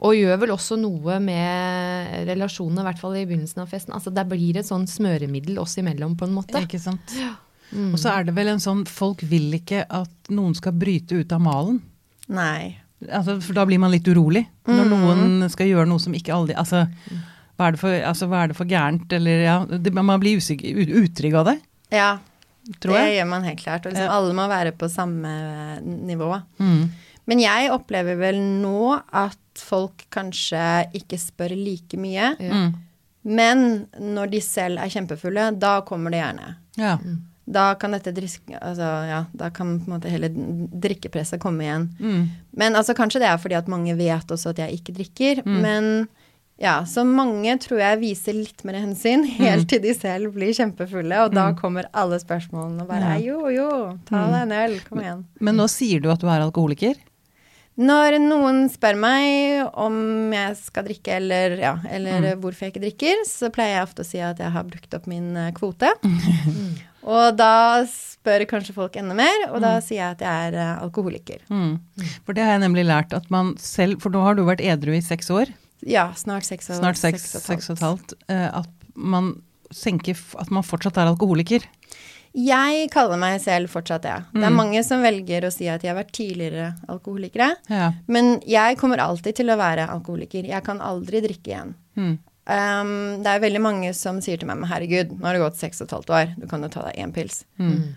Og 0.03 0.17
gjør 0.17 0.41
vel 0.41 0.51
også 0.57 0.75
noe 0.81 1.21
med 1.21 2.25
relasjonene, 2.27 2.81
i 2.81 2.89
hvert 2.89 2.99
fall 2.99 3.15
i 3.15 3.25
begynnelsen 3.29 3.61
av 3.63 3.69
festen. 3.71 3.93
Altså 3.95 4.11
Det 4.11 4.25
blir 4.27 4.57
et 4.59 4.67
sånn 4.67 4.89
smøremiddel 4.89 5.61
oss 5.61 5.77
imellom, 5.79 6.17
på 6.17 6.27
en 6.27 6.39
måte. 6.41 6.65
Ikke 6.65 6.81
sant. 6.81 7.13
Mm. 7.71 7.91
Og 7.93 7.99
så 8.01 8.11
er 8.13 8.27
det 8.27 8.35
vel 8.37 8.51
en 8.51 8.61
sånn 8.61 8.83
Folk 8.85 9.23
vil 9.25 9.53
ikke 9.57 9.85
at 9.89 10.29
noen 10.29 10.53
skal 10.57 10.75
bryte 10.77 11.17
ut 11.17 11.31
av 11.33 11.41
malen. 11.41 11.79
Nei. 12.29 12.75
Altså, 13.09 13.39
for 13.43 13.57
da 13.57 13.65
blir 13.67 13.81
man 13.81 13.91
litt 13.91 14.07
urolig. 14.07 14.45
Når 14.69 14.89
noen 14.91 15.49
skal 15.51 15.67
gjøre 15.71 15.87
noe 15.89 15.99
som 15.99 16.13
ikke 16.15 16.35
aldri 16.35 16.55
Altså, 16.59 16.85
hva 17.57 17.67
er 17.67 17.75
det 17.75 17.81
for, 17.81 17.95
altså, 18.11 18.29
hva 18.31 18.43
er 18.43 18.51
det 18.51 18.57
for 18.57 18.69
gærent, 18.69 19.11
eller 19.13 19.41
ja 19.43 19.57
det, 19.67 19.93
Man 19.93 20.11
blir 20.21 20.39
usikker, 20.39 20.77
utrygg 21.03 21.35
av 21.41 21.49
det, 21.51 21.57
Ja, 21.93 22.11
tror 22.79 22.95
det 22.95 23.17
gjør 23.17 23.27
man 23.27 23.43
helt 23.43 23.59
klart. 23.59 23.85
Og 23.85 23.91
liksom, 23.93 24.07
Ja. 24.07 24.13
alle 24.17 24.33
må 24.33 24.47
være 24.47 24.71
på 24.71 24.89
samme 24.89 25.33
nivå. 25.83 26.41
Mm. 26.59 26.89
Men 27.27 27.39
jeg 27.39 27.71
opplever 27.71 28.17
vel 28.19 28.39
nå 28.39 29.01
at 29.13 29.37
folk 29.55 30.05
kanskje 30.11 30.63
ikke 30.97 31.19
spør 31.19 31.53
like 31.55 31.97
mye. 31.99 32.33
Ja. 32.39 32.53
Mm. 32.53 32.73
Men 33.23 33.87
når 33.99 34.31
de 34.33 34.41
selv 34.43 34.81
er 34.83 34.91
kjempefulle, 34.91 35.51
da 35.59 35.81
kommer 35.87 36.11
det 36.11 36.19
gjerne. 36.19 36.55
Ja. 36.75 36.97
Da 37.45 37.73
kan 37.75 37.91
dette 37.91 38.13
driske, 38.15 38.55
altså, 38.61 38.87
ja, 39.09 39.25
da 39.35 39.49
kan 39.51 39.79
på 39.83 39.89
en 39.89 39.97
måte 39.97 40.07
hele 40.11 40.29
drikkepresset 40.31 41.41
komme 41.43 41.65
igjen. 41.65 41.89
Mm. 41.99 42.21
Men 42.55 42.75
altså, 42.79 42.95
kanskje 42.95 43.19
det 43.19 43.27
er 43.27 43.37
fordi 43.41 43.57
at 43.59 43.67
mange 43.67 43.95
vet 43.99 44.31
også 44.31 44.53
at 44.53 44.61
jeg 44.63 44.77
ikke 44.79 44.93
drikker. 44.95 45.41
Men 45.45 46.07
ja, 46.61 46.85
så 46.87 47.03
mange 47.03 47.57
tror 47.59 47.81
jeg 47.81 47.99
viser 47.99 48.37
litt 48.37 48.63
mer 48.63 48.77
hensyn, 48.79 49.25
helt 49.41 49.67
til 49.67 49.81
de 49.83 49.91
selv 49.97 50.31
blir 50.37 50.53
kjempefulle. 50.55 51.25
Og 51.25 51.33
da 51.35 51.49
kommer 51.59 51.89
alle 51.93 52.19
spørsmålene 52.23 52.85
og 52.85 52.87
bare 52.93 53.17
Ja. 53.17 53.33
jo, 53.33 53.49
jo, 53.51 53.97
ta 54.07 54.23
deg 54.31 54.41
en 54.45 54.55
øl, 54.61 54.79
kom 54.87 55.01
igjen. 55.03 55.25
Men 55.41 55.57
nå 55.59 55.67
sier 55.67 55.99
du 55.99 56.09
at 56.13 56.21
du 56.23 56.27
er 56.31 56.39
alkoholiker. 56.45 56.95
Når 57.75 58.19
noen 58.21 58.69
spør 58.69 58.95
meg 59.01 59.67
om 59.81 60.31
jeg 60.31 60.55
skal 60.61 60.83
drikke 60.85 61.15
eller, 61.17 61.57
ja, 61.57 61.75
eller 61.89 62.21
Mm. 62.35 62.39
hvorfor 62.39 62.67
jeg 62.67 62.73
ikke 62.75 62.85
drikker, 62.85 63.25
så 63.25 63.49
pleier 63.51 63.79
jeg 63.81 63.87
ofte 63.89 64.03
å 64.05 64.05
si 64.05 64.19
at 64.21 64.37
jeg 64.37 64.51
har 64.53 64.63
brukt 64.63 64.93
opp 64.93 65.07
min 65.07 65.33
kvote. 65.57 65.89
kvote. 65.89 65.89
og 67.03 67.37
da 67.37 67.83
spør 67.89 68.45
kanskje 68.47 68.75
folk 68.75 68.95
enda 68.99 69.15
mer, 69.17 69.47
og 69.51 69.59
da 69.63 69.75
sier 69.83 69.99
jeg 69.99 70.15
at 70.15 70.23
jeg 70.23 70.49
er 70.49 70.59
eh, 70.59 70.83
alkoholiker. 70.85 71.43
Mm. 71.51 71.75
For 72.23 72.35
det 72.35 72.45
har 72.45 72.55
jeg 72.55 72.63
nemlig 72.63 72.85
lært 72.87 73.15
at 73.15 73.29
man 73.33 73.53
selv 73.61 73.99
For 74.03 74.13
nå 74.13 74.23
har 74.23 74.37
du 74.37 74.45
vært 74.47 74.63
edru 74.63 74.93
i 74.95 75.03
seks 75.03 75.31
år. 75.33 75.51
Ja, 75.83 76.09
snart 76.15 76.47
seks 76.47 76.71
og, 76.71 76.79
Snart 76.79 76.99
seks, 76.99 77.25
seks 77.43 77.69
og 77.69 77.77
et 77.77 77.83
halvt. 77.83 78.15
Uh, 78.31 78.63
At 78.63 78.69
man 78.95 79.33
senker 79.73 80.15
At 80.39 80.51
man 80.53 80.63
fortsatt 80.63 80.99
er 81.01 81.11
alkoholiker. 81.11 81.65
Jeg 82.33 82.87
kaller 82.89 83.19
meg 83.21 83.35
selv 83.43 83.69
fortsatt 83.69 84.05
det. 84.07 84.15
Det 84.33 84.45
er 84.47 84.53
mange 84.55 84.79
som 84.81 85.03
velger 85.05 85.45
å 85.45 85.51
si 85.53 85.67
at 85.69 85.83
de 85.83 85.91
har 85.91 85.99
vært 85.99 86.15
tidligere 86.17 86.71
alkoholikere. 86.89 87.51
Ja. 87.69 87.91
Men 88.09 88.39
jeg 88.49 88.79
kommer 88.79 89.03
alltid 89.03 89.37
til 89.37 89.53
å 89.53 89.57
være 89.59 89.85
alkoholiker. 89.93 90.47
Jeg 90.49 90.65
kan 90.65 90.81
aldri 90.81 91.21
drikke 91.21 91.51
igjen. 91.51 91.75
Mm. 91.93 92.15
Um, 92.43 93.23
det 93.23 93.31
er 93.31 93.43
veldig 93.43 93.61
mange 93.63 93.91
som 93.95 94.17
sier 94.23 94.39
til 94.39 94.49
meg 94.49 94.57
men 94.59 94.67
herregud, 94.67 95.13
nå 95.15 95.23
har 95.23 95.37
det 95.37 95.43
gått 95.45 95.61
seks 95.61 95.79
og 95.79 95.87
et 95.87 95.93
halvt 95.95 96.09
år, 96.17 96.33
du 96.41 96.47
kan 96.51 96.65
jo 96.65 96.71
ta 96.73 96.83
deg 96.89 96.99
én 96.99 97.13
pils. 97.15 97.43
Mm. 97.55 97.93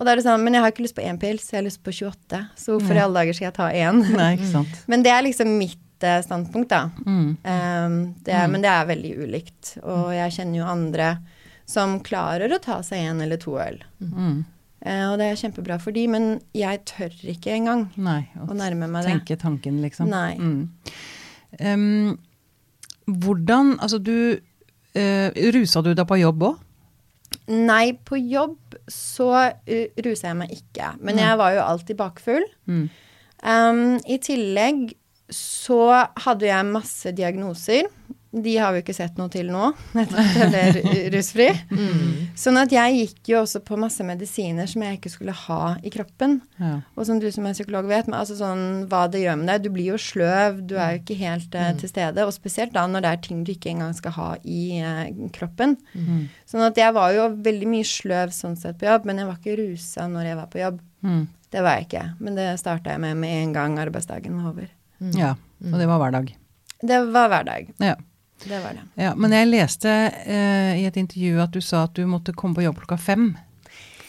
Og 0.00 0.06
da 0.06 0.14
er 0.14 0.18
det 0.18 0.24
sånn, 0.26 0.42
men 0.42 0.56
jeg 0.56 0.64
har 0.64 0.72
ikke 0.72 0.86
lyst 0.86 0.96
på 0.96 1.04
én 1.06 1.20
pils, 1.20 1.44
jeg 1.52 1.60
har 1.60 1.66
lyst 1.66 1.82
på 1.84 1.92
28. 1.94 2.40
Så 2.58 2.74
hvorfor 2.74 2.96
i 2.96 3.02
alle 3.04 3.20
dager 3.20 3.36
skal 3.36 3.50
jeg 3.50 3.56
ta 3.58 3.68
én? 3.70 4.00
Nei, 4.18 4.32
ikke 4.38 4.48
sant. 4.50 4.80
Men 4.90 5.04
det 5.06 5.12
er 5.14 5.22
liksom 5.28 5.52
mitt 5.60 6.06
eh, 6.08 6.18
standpunkt, 6.24 6.72
da. 6.72 6.88
Mm. 7.04 7.28
Um, 7.44 8.00
det 8.26 8.34
er, 8.34 8.48
Men 8.50 8.64
det 8.64 8.72
er 8.72 8.88
veldig 8.88 9.12
ulikt. 9.20 9.76
Og 9.84 10.08
jeg 10.16 10.34
kjenner 10.38 10.58
jo 10.58 10.72
andre 10.72 11.12
som 11.70 12.00
klarer 12.02 12.50
å 12.50 12.58
ta 12.64 12.80
seg 12.82 13.04
en 13.12 13.22
eller 13.22 13.38
to 13.40 13.54
øl. 13.62 13.78
Mm. 14.02 14.42
Eh, 14.82 15.04
og 15.12 15.20
det 15.20 15.30
er 15.30 15.38
kjempebra 15.38 15.78
for 15.84 15.94
de, 15.94 16.08
men 16.10 16.28
jeg 16.56 16.82
tør 16.90 17.14
ikke 17.36 17.54
engang 17.54 17.86
Nei. 17.94 18.24
å 18.42 18.50
nærme 18.58 18.90
meg 18.90 19.06
det. 19.06 19.14
Tenke 19.20 19.38
tanken, 19.38 19.78
liksom. 19.84 20.10
Nei. 20.10 20.34
Mm. 20.34 22.18
Hvordan 23.06 23.76
Altså, 23.80 23.98
du 23.98 24.38
eh, 24.94 25.28
Rusa 25.54 25.82
du 25.82 25.92
deg 25.94 26.06
på 26.08 26.20
jobb 26.20 26.46
òg? 26.50 26.60
Nei, 27.48 27.94
på 27.96 28.18
jobb 28.20 28.76
så 28.92 29.30
uh, 29.32 30.02
rusa 30.04 30.28
jeg 30.28 30.36
meg 30.36 30.52
ikke. 30.52 30.92
Men 31.00 31.18
jeg 31.18 31.38
var 31.40 31.54
jo 31.56 31.62
alltid 31.64 31.98
bakfull. 31.98 32.44
Mm. 32.68 32.84
Um, 33.42 33.80
I 34.04 34.18
tillegg 34.22 34.92
så 35.32 35.80
hadde 36.26 36.46
jeg 36.46 36.68
masse 36.68 37.12
diagnoser. 37.16 37.88
De 38.32 38.52
har 38.56 38.72
vi 38.72 38.80
ikke 38.80 38.94
sett 38.96 39.18
noe 39.20 39.28
til 39.28 39.50
nå, 39.52 39.66
etter 40.00 40.16
at 40.22 40.36
jeg 40.40 40.46
ble 40.48 40.60
ru- 40.78 41.08
rusfri. 41.12 41.46
Sånn 42.42 42.56
at 42.56 42.72
jeg 42.72 42.94
gikk 42.96 43.28
jo 43.28 43.42
også 43.42 43.60
på 43.60 43.76
masse 43.76 44.00
medisiner 44.08 44.64
som 44.70 44.80
jeg 44.86 44.96
ikke 44.96 45.10
skulle 45.12 45.34
ha 45.36 45.58
i 45.84 45.90
kroppen. 45.92 46.38
Ja. 46.56 46.78
Og 46.96 47.04
som 47.04 47.18
du 47.20 47.26
som 47.34 47.44
er 47.44 47.52
psykolog 47.58 47.90
vet, 47.90 48.06
men 48.08 48.16
altså 48.16 48.38
sånn, 48.38 48.86
hva 48.88 49.02
det 49.12 49.20
gjør 49.20 49.36
med 49.42 49.50
deg. 49.52 49.66
Du 49.66 49.68
blir 49.74 49.90
jo 49.90 49.98
sløv, 50.00 50.62
du 50.64 50.78
er 50.80 50.94
jo 50.94 51.02
ikke 51.02 51.18
helt 51.20 51.52
uh, 51.60 51.68
til 51.76 51.90
stede. 51.92 52.24
Og 52.24 52.32
spesielt 52.32 52.72
da 52.72 52.86
når 52.88 53.04
det 53.04 53.10
er 53.12 53.20
ting 53.26 53.42
du 53.44 53.52
ikke 53.52 53.68
engang 53.74 53.92
skal 53.98 54.14
ha 54.16 54.28
i 54.48 54.62
uh, 54.80 55.28
kroppen. 55.36 55.76
Mm. 55.92 56.22
Sånn 56.48 56.64
at 56.64 56.80
jeg 56.80 56.94
var 56.96 57.12
jo 57.12 57.26
veldig 57.44 57.68
mye 57.68 57.88
sløv 57.90 58.32
sånn 58.32 58.56
sett 58.56 58.78
på 58.80 58.88
jobb, 58.88 59.04
men 59.10 59.20
jeg 59.20 59.28
var 59.28 59.36
ikke 59.42 59.58
rusa 59.60 60.06
når 60.08 60.30
jeg 60.30 60.38
var 60.40 60.48
på 60.54 60.62
jobb. 60.62 60.78
Mm. 61.04 61.26
Det 61.52 61.60
var 61.66 61.76
jeg 61.76 61.90
ikke. 61.90 62.06
Men 62.24 62.38
det 62.40 62.46
starta 62.62 62.94
jeg 62.96 63.04
med 63.04 63.20
med 63.20 63.36
en 63.42 63.52
gang 63.58 63.76
arbeidsdagen 63.82 64.40
var 64.40 64.54
over. 64.54 64.72
ja. 65.20 65.34
Og 65.68 65.76
det 65.78 65.86
var 65.86 66.00
hver 66.00 66.16
dag. 66.16 66.32
Det 66.82 66.96
var 67.12 67.28
hver 67.30 67.44
dag. 67.46 67.68
Ja. 67.78 67.92
Det 68.44 68.60
var 68.62 68.76
det. 68.78 68.84
ja. 69.04 69.14
Men 69.16 69.34
jeg 69.36 69.50
leste 69.50 69.90
eh, 70.26 70.82
i 70.82 70.86
et 70.88 71.00
intervju 71.00 71.40
at 71.44 71.54
du 71.54 71.60
sa 71.64 71.84
at 71.86 71.96
du 71.98 72.06
måtte 72.10 72.34
komme 72.36 72.58
på 72.58 72.64
jobb 72.66 72.82
klokka 72.82 72.98
fem. 73.00 73.32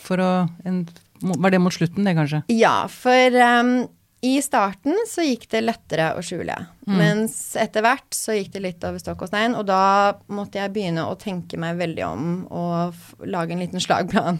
For 0.04 0.20
å 0.20 0.32
en, 0.68 0.86
Var 1.24 1.54
det 1.54 1.60
mot 1.64 1.74
slutten, 1.74 2.04
det, 2.04 2.18
kanskje? 2.18 2.42
Ja, 2.52 2.84
for 2.92 3.38
um, 3.40 3.76
i 4.24 4.42
starten 4.44 4.96
så 5.08 5.24
gikk 5.24 5.46
det 5.52 5.62
lettere 5.64 6.10
å 6.16 6.22
skjule. 6.24 6.56
Mens 6.88 7.56
etter 7.60 7.84
hvert 7.84 8.16
så 8.16 8.36
gikk 8.36 8.54
det 8.54 8.62
litt 8.64 8.84
over 8.88 9.00
stokk 9.00 9.24
og 9.26 9.30
stein, 9.32 9.56
og 9.56 9.66
da 9.68 10.16
måtte 10.32 10.60
jeg 10.60 10.72
begynne 10.76 11.06
å 11.08 11.16
tenke 11.20 11.60
meg 11.60 11.76
veldig 11.80 12.04
om 12.08 12.30
og 12.52 13.28
lage 13.28 13.56
en 13.56 13.64
liten 13.64 13.84
slagplan. 13.84 14.40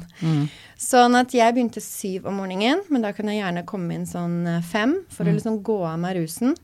Sånn 0.80 1.16
at 1.20 1.36
jeg 1.36 1.56
begynte 1.56 1.84
syv 1.84 2.28
om 2.32 2.40
morgenen, 2.40 2.84
men 2.92 3.04
da 3.04 3.12
kunne 3.16 3.36
jeg 3.36 3.44
gjerne 3.44 3.66
komme 3.68 3.96
inn 3.96 4.08
sånn 4.08 4.38
eh, 4.58 4.64
fem 4.68 4.98
for 5.12 5.28
å 5.28 5.36
liksom 5.36 5.62
gå 5.64 5.80
av 5.88 6.00
meg 6.04 6.18
rusen. 6.20 6.56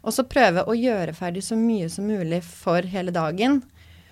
Og 0.00 0.14
så 0.16 0.24
prøve 0.24 0.64
å 0.64 0.76
gjøre 0.76 1.14
ferdig 1.16 1.42
så 1.44 1.58
mye 1.60 1.88
som 1.92 2.08
mulig 2.08 2.40
for 2.46 2.86
hele 2.88 3.12
dagen, 3.12 3.60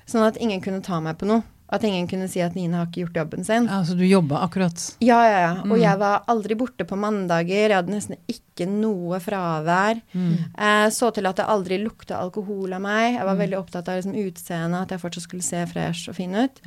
sånn 0.08 0.26
at 0.26 0.40
ingen 0.40 0.60
kunne 0.64 0.84
ta 0.84 1.00
meg 1.04 1.16
på 1.20 1.28
noe. 1.28 1.44
At 1.68 1.82
ingen 1.84 2.06
kunne 2.08 2.28
si 2.32 2.40
at 2.40 2.54
Nina 2.56 2.78
har 2.80 2.86
ikke 2.88 3.02
gjort 3.04 3.18
jobben 3.20 3.44
sin. 3.44 3.66
Ja, 3.68 3.82
Så 3.84 3.92
du 3.98 4.04
jobba 4.08 4.40
akkurat. 4.46 4.96
Ja, 5.04 5.18
ja, 5.28 5.40
ja. 5.44 5.50
Og 5.68 5.76
jeg 5.78 5.98
var 6.00 6.22
aldri 6.26 6.56
borte 6.56 6.86
på 6.88 6.96
mandager. 6.96 7.68
Jeg 7.68 7.76
hadde 7.76 7.92
nesten 7.92 8.16
ikke 8.26 8.64
noe 8.66 9.18
fravær. 9.20 10.00
Eh, 10.16 10.86
så 10.90 11.10
til 11.14 11.28
at 11.28 11.36
det 11.36 11.44
aldri 11.46 11.76
lukta 11.82 12.16
alkohol 12.22 12.72
av 12.72 12.80
meg. 12.80 13.18
Jeg 13.18 13.28
var 13.28 13.36
veldig 13.42 13.58
opptatt 13.60 13.90
av 13.92 13.98
liksom, 14.00 14.16
utseendet, 14.16 14.80
at 14.86 14.94
jeg 14.96 15.02
fortsatt 15.04 15.26
skulle 15.28 15.44
se 15.44 15.60
fresh 15.70 16.08
og 16.08 16.16
fin 16.16 16.32
ut. 16.40 16.62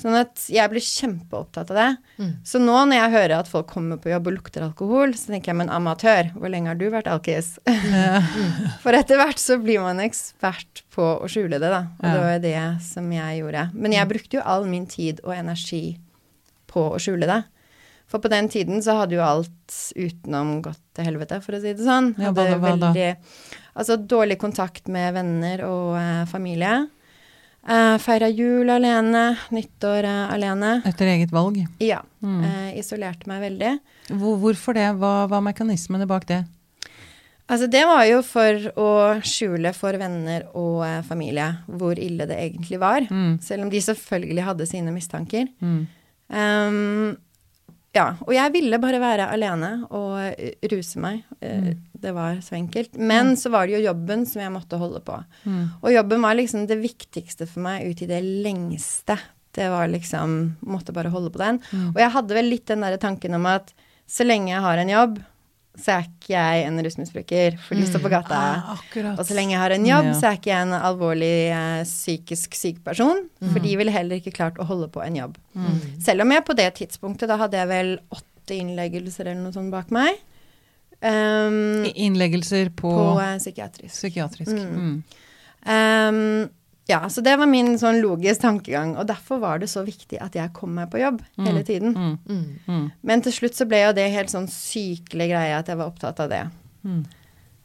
Sånn 0.00 0.14
at 0.20 0.46
jeg 0.48 0.70
ble 0.70 0.80
kjempeopptatt 0.86 1.74
av 1.74 1.80
det. 1.82 1.90
Så 2.46 2.62
nå 2.62 2.78
når 2.86 2.94
jeg 3.00 3.14
hører 3.16 3.36
at 3.40 3.50
folk 3.50 3.66
kommer 3.74 3.98
på 3.98 4.12
jobb 4.14 4.30
og 4.30 4.38
lukter 4.38 4.62
alkohol, 4.68 5.16
så 5.18 5.34
tenker 5.34 5.50
jeg, 5.50 5.58
men 5.64 5.74
amatør, 5.74 6.30
hvor 6.38 6.48
lenge 6.54 6.70
har 6.70 6.78
du 6.78 6.86
vært 6.94 7.10
alkis? 7.10 7.56
For 8.84 8.94
etter 8.94 9.18
hvert 9.18 9.42
så 9.42 9.58
blir 9.58 9.82
man 9.82 9.98
ekspert 10.04 10.83
på 10.94 11.02
å 11.02 11.28
skjule 11.30 11.58
det, 11.58 11.70
da. 11.72 11.82
Og 11.98 12.04
det 12.06 12.20
var 12.22 12.38
det 12.44 12.60
som 12.86 13.10
jeg 13.12 13.40
gjorde. 13.40 13.66
Men 13.74 13.96
jeg 13.96 14.10
brukte 14.10 14.38
jo 14.38 14.46
all 14.54 14.68
min 14.70 14.86
tid 14.90 15.20
og 15.24 15.34
energi 15.36 15.96
på 16.70 16.86
å 16.94 17.00
skjule 17.02 17.28
det. 17.30 17.42
For 18.10 18.22
på 18.22 18.30
den 18.30 18.50
tiden 18.52 18.82
så 18.84 18.98
hadde 19.00 19.16
jo 19.16 19.24
alt 19.24 19.76
utenom 19.96 20.58
gått 20.62 20.82
til 20.94 21.08
helvete, 21.08 21.40
for 21.42 21.56
å 21.56 21.62
si 21.62 21.72
det 21.74 21.86
sånn. 21.86 22.12
Ja, 22.20 22.30
Hadde 22.30 22.44
hva 22.52 22.58
hva 22.58 22.74
veldig 22.74 23.08
Altså 23.74 23.96
dårlig 23.98 24.36
kontakt 24.38 24.86
med 24.92 25.16
venner 25.16 25.64
og 25.66 25.96
eh, 25.98 26.20
familie. 26.30 26.84
Eh, 27.66 27.96
Feira 27.98 28.28
jul 28.30 28.70
alene, 28.70 29.24
nyttår 29.50 30.06
eh, 30.06 30.34
alene. 30.36 30.76
Etter 30.86 31.10
eget 31.10 31.32
valg. 31.34 31.58
Ja. 31.82 32.04
Mm. 32.22 32.44
Eh, 32.46 32.68
isolerte 32.78 33.26
meg 33.26 33.42
veldig. 33.48 33.72
Hvor, 34.12 34.36
hvorfor 34.44 34.78
det? 34.78 34.92
Hva 35.00 35.24
var 35.32 35.42
mekanismene 35.42 36.06
bak 36.06 36.28
det? 36.30 36.44
Altså, 37.44 37.68
det 37.68 37.82
var 37.84 38.06
jo 38.08 38.22
for 38.24 38.70
å 38.80 38.90
skjule 39.26 39.74
for 39.76 39.98
venner 40.00 40.46
og 40.56 40.80
eh, 40.86 41.02
familie 41.04 41.50
hvor 41.68 41.98
ille 42.00 42.24
det 42.30 42.38
egentlig 42.40 42.80
var. 42.80 43.04
Mm. 43.10 43.36
Selv 43.44 43.66
om 43.66 43.72
de 43.72 43.82
selvfølgelig 43.84 44.46
hadde 44.46 44.68
sine 44.70 44.94
mistanker. 44.94 45.50
Mm. 45.60 45.82
Um, 46.32 47.10
ja, 47.94 48.06
og 48.24 48.32
jeg 48.34 48.52
ville 48.56 48.80
bare 48.82 48.98
være 49.02 49.28
alene 49.30 49.74
og 49.90 50.16
eh, 50.22 50.56
ruse 50.72 51.02
meg. 51.04 51.20
Mm. 51.44 51.84
Det 52.04 52.14
var 52.16 52.40
så 52.44 52.56
enkelt. 52.56 52.96
Men 52.96 53.34
så 53.40 53.52
var 53.52 53.68
det 53.68 53.76
jo 53.76 53.84
jobben 53.90 54.24
som 54.28 54.40
jeg 54.40 54.54
måtte 54.54 54.80
holde 54.80 55.04
på. 55.04 55.20
Mm. 55.44 55.62
Og 55.82 55.92
jobben 55.92 56.24
var 56.24 56.40
liksom 56.40 56.64
det 56.70 56.80
viktigste 56.80 57.46
for 57.50 57.66
meg 57.68 57.84
ut 57.84 58.02
i 58.02 58.08
det 58.08 58.22
lengste. 58.24 59.18
Det 59.54 59.68
var 59.70 59.86
liksom 59.86 60.56
Måtte 60.66 60.96
bare 60.96 61.12
holde 61.12 61.30
på 61.30 61.38
den. 61.38 61.60
Og 61.92 62.00
jeg 62.00 62.10
hadde 62.16 62.34
vel 62.34 62.48
litt 62.50 62.66
den 62.72 62.82
derre 62.82 62.98
tanken 62.98 63.36
om 63.36 63.46
at 63.52 63.70
så 64.10 64.26
lenge 64.26 64.50
jeg 64.50 64.64
har 64.64 64.80
en 64.80 64.90
jobb, 64.90 65.20
så 65.74 65.96
er 65.96 66.04
ikke 66.06 66.30
jeg 66.36 66.66
en 66.68 66.76
rusmisbruker 66.86 67.56
for 67.64 67.74
de 67.74 67.86
står 67.88 68.02
på 68.04 68.10
gata. 68.12 68.40
Ah. 68.74 68.82
Og 69.16 69.24
så 69.26 69.34
lenge 69.34 69.56
jeg 69.56 69.60
har 69.60 69.74
en 69.74 69.86
jobb, 69.88 70.04
Ja. 70.10 70.12
så 70.20 70.28
er 70.28 70.36
ikke 70.38 70.52
jeg 70.52 70.66
en 70.68 70.74
alvorlig 70.78 71.32
eh, 71.50 71.80
psykisk 71.84 72.54
syk 72.54 72.78
person. 72.84 73.24
For 73.52 73.58
de 73.64 73.72
ville 73.80 73.90
heller 73.94 74.20
ikke 74.22 74.32
klart 74.36 74.60
å 74.62 74.66
holde 74.68 74.86
på 74.94 75.02
en 75.02 75.16
jobb. 75.18 75.34
Selv 76.00 76.22
om 76.22 76.30
jeg 76.36 76.44
på 76.46 76.54
det 76.56 76.68
tidspunktet, 76.78 77.28
da 77.28 77.36
hadde 77.42 77.58
jeg 77.58 77.68
vel 77.72 77.92
åtte 78.14 78.54
innleggelser 78.54 79.26
eller 79.26 79.42
noe 79.42 79.52
sånt 79.56 79.72
bak 79.74 79.90
meg. 79.90 80.14
Um, 81.04 81.84
Innleggelser 81.94 82.70
på, 82.72 82.88
på 82.94 83.20
eh, 83.20 83.34
psykiatrisk. 83.42 83.92
psykiatrisk. 83.92 84.52
Mm. 84.56 84.74
Mm. 84.78 85.02
Um, 85.66 86.50
ja, 86.88 86.98
så 87.08 87.22
det 87.24 87.38
var 87.40 87.46
min 87.48 87.78
sånn 87.80 88.00
logisk 88.02 88.42
tankegang. 88.42 88.96
Og 89.00 89.06
derfor 89.08 89.38
var 89.40 89.58
det 89.62 89.70
så 89.72 89.84
viktig 89.86 90.18
at 90.20 90.34
jeg 90.36 90.52
kom 90.52 90.74
meg 90.76 90.90
på 90.92 91.00
jobb 91.00 91.22
hele 91.38 91.62
tiden. 91.64 91.94
Mm. 91.96 92.18
Mm. 92.28 92.46
Mm. 92.68 92.86
Men 93.02 93.22
til 93.24 93.32
slutt 93.32 93.56
så 93.56 93.66
ble 93.68 93.80
jo 93.86 93.92
det 93.96 94.10
helt 94.12 94.28
sånn 94.32 94.48
sykelig 94.52 95.30
greie 95.32 95.56
at 95.56 95.66
jeg 95.72 95.76
var 95.80 95.88
opptatt 95.92 96.20
av 96.20 96.28
det. 96.34 96.42
Mm. 96.84 97.04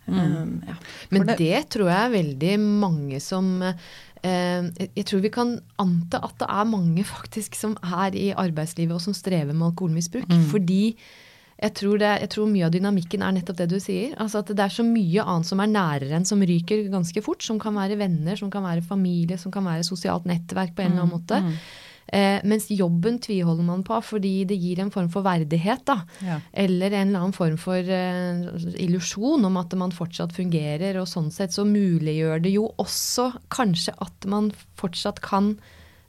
Um, 0.09 0.53
ja. 0.65 0.73
Men 1.11 1.25
det, 1.27 1.35
det- 1.37 1.65
tror 1.69 1.89
jeg 1.91 1.99
er 2.07 2.13
veldig 2.15 2.53
mange 2.59 3.19
som 3.21 3.61
eh, 3.61 3.73
jeg- 4.23 4.89
Jeg 4.95 5.05
tror 5.05 5.21
vi 5.21 5.29
kan 5.29 5.61
anta 5.77 6.17
at 6.23 6.37
det 6.39 6.47
er 6.49 6.65
mange 6.65 7.03
faktisk 7.05 7.55
som 7.55 7.77
er 7.83 8.15
i 8.15 8.33
arbeidslivet 8.33 8.91
og 8.95 9.01
som 9.01 9.13
strever 9.13 9.53
med 9.53 9.71
alkoholmisbruk. 9.71 10.25
Fordi 10.49 10.95
jeg 11.59 11.75
tror, 11.75 11.97
det, 11.99 12.09
jeg 12.23 12.31
tror 12.31 12.47
mye 12.47 12.67
av 12.69 12.71
dynamikken 12.71 13.23
er 13.25 13.35
nettopp 13.35 13.57
det 13.59 13.67
du 13.73 13.79
sier. 13.83 14.13
Altså 14.21 14.39
at 14.39 14.53
det 14.55 14.63
er 14.63 14.71
så 14.71 14.85
mye 14.87 15.25
annet 15.25 15.49
som 15.49 15.59
er 15.59 15.71
nærere 15.73 16.15
enn 16.15 16.27
som 16.27 16.39
ryker 16.39 16.85
ganske 16.93 17.23
fort. 17.25 17.43
Som 17.43 17.59
kan 17.59 17.75
være 17.75 17.99
venner, 17.99 18.39
som 18.39 18.51
kan 18.53 18.63
være 18.63 18.85
familie, 18.85 19.39
som 19.41 19.51
kan 19.51 19.67
være 19.67 19.83
sosialt 19.87 20.27
nettverk 20.29 20.71
på 20.77 20.85
en 20.85 20.93
eller 20.93 21.03
annen 21.03 21.17
måte. 21.17 21.41
Eh, 22.09 22.39
mens 22.47 22.65
jobben 22.73 23.19
tviholder 23.21 23.65
man 23.67 23.83
på 23.85 23.99
fordi 24.01 24.31
det 24.49 24.57
gir 24.57 24.79
en 24.81 24.93
form 24.93 25.11
for 25.13 25.25
verdighet. 25.27 25.83
da. 25.85 25.99
Ja. 26.25 26.39
Eller 26.63 26.95
en 26.95 27.11
eller 27.11 27.25
annen 27.25 27.35
form 27.35 27.59
for 27.61 27.77
eh, 27.77 28.47
illusjon 28.81 29.45
om 29.45 29.59
at 29.59 29.75
man 29.77 29.93
fortsatt 29.93 30.33
fungerer. 30.37 31.01
Og 31.03 31.11
sånn 31.11 31.27
sett 31.33 31.53
så 31.53 31.67
muliggjør 31.67 32.39
det 32.47 32.55
jo 32.55 32.69
også 32.79 33.33
kanskje 33.51 33.97
at 33.99 34.31
man 34.31 34.53
fortsatt 34.79 35.19
kan 35.25 35.57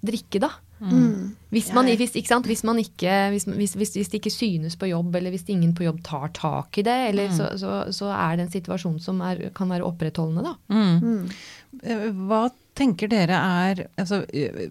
drikke, 0.07 0.47
da. 0.47 0.55
Mm. 0.81 1.35
Hvis, 1.53 1.73
man, 1.77 1.89
hvis, 1.99 2.15
ikke 2.17 2.31
sant? 2.31 2.47
Hvis, 2.49 2.63
man 2.65 2.79
ikke, 2.81 3.13
hvis, 3.35 3.45
hvis, 3.45 3.75
hvis, 3.77 3.93
hvis 3.99 4.09
det 4.09 4.21
ikke 4.21 4.33
synes 4.33 4.79
på 4.81 4.89
jobb, 4.89 5.15
eller 5.19 5.35
hvis 5.35 5.45
ingen 5.53 5.75
på 5.77 5.85
jobb 5.85 5.99
tar 6.07 6.31
tak 6.37 6.79
i 6.81 6.85
det, 6.87 6.97
eller 7.11 7.33
så, 7.37 7.51
så, 7.61 7.73
så 7.93 8.09
er 8.15 8.39
det 8.39 8.47
en 8.47 8.55
situasjon 8.55 8.97
som 9.03 9.21
er, 9.27 9.51
kan 9.57 9.69
være 9.73 9.85
opprettholdende, 9.85 10.47
da. 10.47 10.55
Mm. 10.73 10.97
Mm. 11.05 11.29
Eh, 11.85 12.07
Hva 12.31 12.47
tenker 12.81 13.11
dere 13.13 13.37
er 13.37 13.83
altså, 14.01 14.23
eh, 14.33 14.71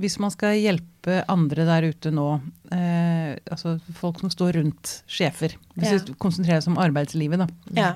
Hvis 0.00 0.16
man 0.22 0.32
skal 0.32 0.56
hjelpe 0.56 1.20
andre 1.30 1.66
der 1.68 1.88
ute 1.92 2.10
nå, 2.14 2.28
eh, 2.72 3.36
altså 3.52 3.76
folk 3.98 4.22
som 4.22 4.32
står 4.32 4.56
rundt 4.58 4.94
sjefer 5.10 5.54
Hvis 5.76 5.90
Ja. 5.92 5.98
vi 5.98 6.16
konsentrerer 6.22 6.62
oss 6.62 6.70
om 6.70 6.80
arbeidslivet, 6.80 7.44
da. 7.44 7.48
ja. 7.76 7.92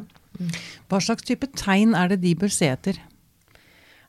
Hva 0.90 0.98
slags 1.00 1.25
type 1.25 1.48
tegn 1.56 1.94
er 1.96 2.10
det 2.12 2.20
de 2.20 2.34
bør 2.36 2.52
se 2.52 2.68
etter? 2.68 2.98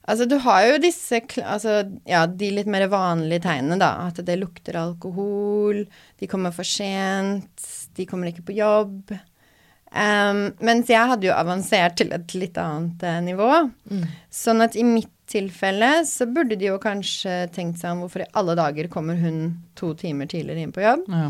Altså, 0.08 0.26
du 0.30 0.38
har 0.40 0.64
jo 0.64 0.78
disse 0.80 1.20
altså, 1.44 1.82
ja, 2.08 2.22
de 2.28 2.52
litt 2.56 2.70
mer 2.72 2.86
vanlige 2.92 3.44
tegnene, 3.44 3.80
da. 3.82 4.08
At 4.08 4.22
det 4.24 4.38
lukter 4.40 4.80
alkohol, 4.80 5.84
de 6.20 6.30
kommer 6.32 6.56
for 6.56 6.68
sent, 6.68 7.68
de 7.98 8.06
kommer 8.08 8.32
ikke 8.32 8.46
på 8.48 8.56
jobb. 8.56 9.12
Um, 9.88 10.50
mens 10.64 10.90
jeg 10.92 11.12
hadde 11.12 11.28
jo 11.30 11.36
avansert 11.36 11.98
til 12.00 12.12
et 12.16 12.34
litt 12.36 12.58
annet 12.60 13.04
uh, 13.04 13.20
nivå. 13.24 13.52
Sånn 14.32 14.64
at 14.64 14.80
i 14.80 14.86
mitt 14.88 15.12
tilfelle 15.28 16.06
så 16.08 16.28
burde 16.32 16.56
de 16.56 16.70
jo 16.70 16.78
kanskje 16.80 17.50
tenkt 17.56 17.82
seg 17.82 17.92
om 17.92 18.06
hvorfor 18.06 18.24
i 18.24 18.32
alle 18.40 18.56
dager 18.56 18.88
kommer 18.92 19.20
hun 19.20 19.58
to 19.76 19.92
timer 20.00 20.30
tidligere 20.32 20.64
inn 20.64 20.76
på 20.76 20.86
jobb. 20.86 21.04
Ja. 21.12 21.30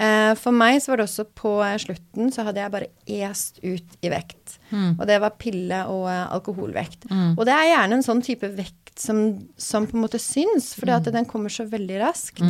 Eh, 0.00 0.32
for 0.40 0.56
meg 0.56 0.78
så 0.80 0.92
var 0.92 1.02
det 1.02 1.04
også 1.04 1.26
på 1.36 1.50
eh, 1.66 1.76
slutten 1.82 2.30
så 2.32 2.46
hadde 2.46 2.62
jeg 2.62 2.72
bare 2.72 2.88
est 3.04 3.58
ut 3.60 3.98
i 4.00 4.12
vekt. 4.12 4.56
Mm. 4.70 4.94
Og 4.96 5.02
det 5.08 5.18
var 5.20 5.36
pille- 5.40 5.82
og 5.92 6.06
eh, 6.10 6.22
alkoholvekt. 6.32 7.04
Mm. 7.10 7.34
Og 7.36 7.44
det 7.48 7.56
er 7.56 7.68
gjerne 7.74 7.98
en 7.98 8.06
sånn 8.06 8.22
type 8.24 8.48
vekt 8.56 8.94
som, 9.00 9.20
som 9.60 9.88
på 9.88 9.98
en 9.98 10.06
måte 10.06 10.20
syns, 10.22 10.72
for 10.78 10.88
mm. 10.88 11.12
den 11.12 11.28
kommer 11.28 11.52
så 11.52 11.66
veldig 11.68 12.00
raskt. 12.02 12.42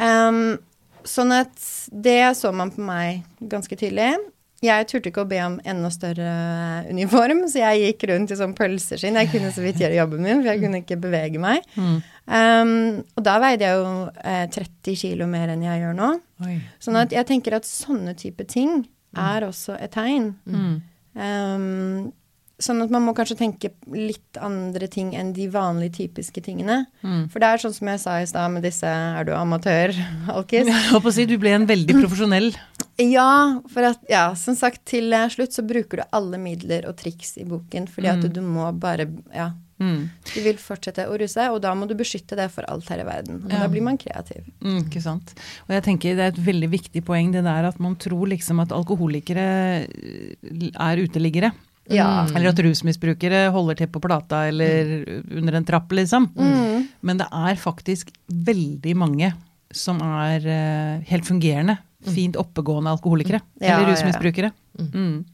Em, 0.00 0.58
sånn 1.06 1.32
at 1.34 1.54
det 1.90 2.34
så 2.38 2.52
man 2.54 2.70
på 2.74 2.82
meg 2.86 3.24
ganske 3.40 3.78
tydelig. 3.78 4.14
Jeg 4.60 4.86
turte 4.90 5.08
ikke 5.08 5.22
å 5.24 5.28
be 5.28 5.38
om 5.40 5.54
enda 5.64 5.88
større 5.92 6.30
eh, 6.30 6.88
uniform, 6.92 7.46
så 7.48 7.62
jeg 7.62 7.84
gikk 7.86 8.04
rundt 8.10 8.34
i 8.34 8.36
sånn 8.36 8.52
pølseskinn. 8.58 9.16
Jeg 9.16 9.30
kunne 9.32 9.52
så 9.56 9.64
vidt 9.64 9.80
gjøre 9.80 9.96
jobben 9.96 10.20
min, 10.20 10.42
for 10.42 10.50
jeg 10.52 10.60
kunne 10.60 10.82
ikke 10.82 10.98
bevege 11.00 11.40
meg. 11.40 11.64
Mm. 11.80 11.94
Um, 12.30 12.74
og 13.16 13.24
da 13.24 13.38
veide 13.40 13.70
jeg 13.70 13.80
jo 13.80 13.94
eh, 14.20 14.44
30 14.52 15.00
kilo 15.00 15.30
mer 15.32 15.54
enn 15.54 15.64
jeg 15.64 15.80
gjør 15.80 15.96
nå. 15.96 16.10
Oi. 16.44 16.58
Sånn 16.82 17.00
at 17.00 17.16
jeg 17.16 17.28
tenker 17.30 17.56
at 17.56 17.68
sånne 17.68 18.12
type 18.20 18.44
ting 18.52 18.82
er 19.16 19.48
også 19.48 19.80
et 19.80 19.94
tegn. 19.96 20.34
Mm. 20.44 20.76
Ehm, 21.18 22.12
sånn 22.60 22.82
at 22.84 22.90
man 22.92 23.02
må 23.06 23.14
kanskje 23.16 23.36
tenke 23.40 23.70
litt 23.94 24.38
andre 24.40 24.86
ting 24.92 25.14
enn 25.18 25.32
de 25.36 25.48
vanlige 25.52 25.96
typiske 26.02 26.42
tingene. 26.44 26.82
Mm. 27.02 27.28
For 27.32 27.40
det 27.42 27.48
er 27.48 27.62
sånn 27.64 27.74
som 27.76 27.88
jeg 27.88 28.00
sa 28.02 28.18
i 28.20 28.26
stad 28.30 28.52
med 28.52 28.62
disse 28.68 28.86
Er 28.86 29.24
du 29.24 29.32
amatør, 29.36 29.94
Alkis? 30.36 30.68
Jeg 30.68 30.90
holdt 30.92 31.02
på 31.06 31.12
å 31.12 31.16
si, 31.16 31.26
du 31.26 31.36
ble 31.40 31.54
en 31.56 31.66
veldig 31.70 31.96
profesjonell. 32.02 32.52
Ja, 33.00 33.60
for 33.72 33.86
at 33.94 33.98
Ja, 34.12 34.26
som 34.36 34.54
sagt, 34.58 34.84
til 34.90 35.10
slutt 35.32 35.56
så 35.56 35.64
bruker 35.66 36.02
du 36.02 36.08
alle 36.12 36.36
midler 36.38 36.84
og 36.90 36.96
triks 37.00 37.36
i 37.40 37.44
boken, 37.48 37.88
fordi 37.88 38.08
at 38.12 38.20
Mm. 38.28 38.32
du 38.32 38.40
må 38.44 38.70
bare 38.78 39.08
Ja. 39.34 39.52
Mm. 39.80 40.10
Du 40.34 40.40
vil 40.44 40.58
fortsette 40.60 41.06
å 41.08 41.16
ruse, 41.18 41.40
og 41.50 41.62
da 41.62 41.70
må 41.74 41.86
du 41.88 41.94
beskytte 41.96 42.36
det 42.36 42.50
for 42.52 42.62
alt 42.68 42.86
her 42.92 43.00
i 43.00 43.06
verden. 43.08 43.38
Og 43.46 43.50
Ja. 43.50 43.60
da 43.60 43.68
blir 43.68 43.80
man 43.82 43.96
kreativ. 43.96 44.44
Mm, 44.60 44.82
ikke 44.90 45.00
sant. 45.00 45.32
Og 45.66 45.72
jeg 45.72 45.82
tenker 45.84 46.14
det 46.14 46.20
er 46.20 46.34
et 46.36 46.44
veldig 46.44 46.68
viktig 46.70 47.02
poeng 47.02 47.32
det 47.32 47.42
der 47.44 47.64
at 47.64 47.80
man 47.80 47.96
tror 47.96 48.28
liksom 48.28 48.60
at 48.60 48.68
alkoholikere 48.76 49.88
eh, 49.88 50.70
er 50.78 50.96
uteliggere. 51.00 51.52
Ja. 51.90 52.26
Eller 52.28 52.52
at 52.52 52.60
rusmisbrukere 52.62 53.48
holder 53.54 53.80
til 53.80 53.90
på 53.90 54.02
plata 54.04 54.44
eller 54.50 54.92
under 55.40 55.58
en 55.58 55.66
trapp, 55.66 55.90
liksom. 55.96 56.28
Mm. 56.36 56.88
Men 57.00 57.22
det 57.22 57.26
er 57.32 57.58
faktisk 57.58 58.12
veldig 58.28 58.94
mange 58.98 59.32
som 59.74 60.00
er 60.02 60.44
uh, 60.44 61.02
helt 61.06 61.26
fungerende, 61.26 61.78
fint 62.06 62.38
oppegående 62.38 62.92
alkoholikere. 62.94 63.40
Mm. 63.58 63.64
Ja, 63.64 63.78
eller 63.78 63.94
ja, 63.94 64.50
ja. 64.50 64.50
Mm. 64.94 65.24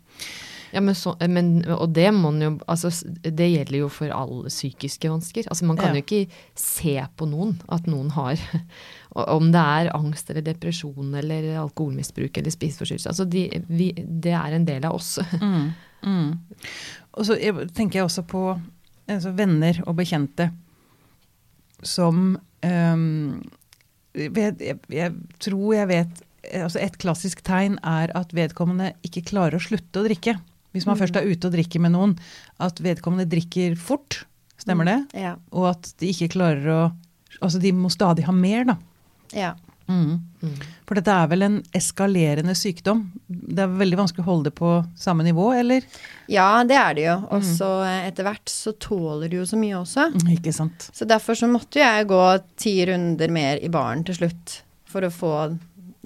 Ja, 0.75 0.81
men 0.81 0.95
så, 0.99 1.15
men, 1.31 1.62
og 1.73 1.93
det 1.95 2.09
må 2.12 2.33
jo 2.43 2.57
altså, 2.69 2.91
Det 3.23 3.47
gjelder 3.49 3.79
jo 3.79 3.88
for 3.93 4.12
alle 4.12 4.50
psykiske 4.53 5.09
vansker. 5.09 5.47
Altså, 5.49 5.65
man 5.65 5.79
kan 5.79 5.95
Ja. 5.95 6.00
jo 6.00 6.05
ikke 6.05 6.29
se 6.55 6.97
på 7.17 7.29
noen 7.31 7.55
at 7.69 7.87
noen 7.87 8.11
har 8.11 8.37
Om 9.17 9.49
det 9.53 9.61
er 9.62 9.95
angst 9.97 10.29
eller 10.31 10.45
depresjon 10.45 11.15
eller 11.17 11.55
alkoholmisbruk 11.62 12.37
eller 12.37 12.53
spiseforstyrrelse. 12.53 13.09
Altså, 13.09 13.25
de, 13.25 13.47
vi, 13.69 13.93
det 13.97 14.35
er 14.37 14.53
en 14.53 14.67
del 14.69 14.85
av 14.85 14.99
oss. 14.99 15.15
Mm. 15.41 15.71
Mm. 16.07 16.37
Og 17.17 17.27
så 17.29 17.37
tenker 17.75 18.01
jeg 18.01 18.07
også 18.07 18.25
på 18.29 18.43
altså, 19.11 19.33
venner 19.37 19.83
og 19.87 19.97
bekjente 19.99 20.51
som 21.85 22.37
um, 22.37 23.43
jeg, 24.17 24.55
jeg, 24.61 24.79
jeg 24.89 25.13
tror 25.45 25.75
jeg 25.77 25.91
vet 25.91 26.23
altså 26.47 26.79
Et 26.79 26.95
klassisk 27.03 27.41
tegn 27.43 27.75
er 27.83 28.13
at 28.15 28.31
vedkommende 28.37 28.93
ikke 29.03 29.25
klarer 29.33 29.59
å 29.59 29.65
slutte 29.65 29.99
å 29.99 30.05
drikke. 30.07 30.37
Hvis 30.71 30.85
man 30.87 30.95
først 30.95 31.17
er 31.19 31.27
ute 31.27 31.49
og 31.49 31.57
drikker 31.57 31.83
med 31.83 31.91
noen, 31.97 32.13
at 32.63 32.79
vedkommende 32.85 33.27
drikker 33.27 33.75
fort. 33.81 34.21
Stemmer 34.63 34.87
det? 34.87 34.97
Ja. 35.19 35.33
Og 35.51 35.73
at 35.73 35.91
de 35.99 36.13
ikke 36.13 36.31
klarer 36.37 36.71
å 36.71 36.81
Altså 37.43 37.59
de 37.61 37.69
må 37.77 37.91
stadig 37.93 38.23
ha 38.25 38.33
mer, 38.33 38.63
da. 38.65 38.75
ja. 39.37 39.51
Mm. 39.91 40.23
Mm. 40.87 40.88
For 40.88 41.00
dette 41.00 41.14
er 41.19 41.31
vel 41.31 41.43
en 41.43 41.57
eskalerende 41.75 42.55
sykdom. 42.55 43.00
Det 43.26 43.64
er 43.64 43.78
veldig 43.81 43.99
vanskelig 43.99 44.23
å 44.23 44.28
holde 44.28 44.50
det 44.50 44.59
på 44.59 44.73
samme 44.99 45.26
nivå, 45.26 45.49
eller? 45.59 45.83
Ja, 46.31 46.62
det 46.64 46.78
er 46.78 46.95
det 46.95 47.07
jo. 47.09 47.16
Og 47.35 47.43
så 47.47 47.71
mm. 47.83 48.07
etter 48.12 48.28
hvert 48.28 48.52
så 48.52 48.73
tåler 48.78 49.33
du 49.33 49.40
jo 49.40 49.47
så 49.50 49.59
mye 49.59 49.81
også. 49.81 50.12
Ikke 50.37 50.55
sant. 50.55 50.88
Så 50.95 51.09
derfor 51.09 51.38
så 51.38 51.50
måtte 51.50 51.83
jeg 51.83 52.07
gå 52.11 52.23
ti 52.59 52.78
runder 52.87 53.35
mer 53.35 53.59
i 53.59 53.73
baren 53.73 54.07
til 54.07 54.21
slutt 54.21 54.61
for 54.87 55.07
å 55.07 55.11
få 55.12 55.33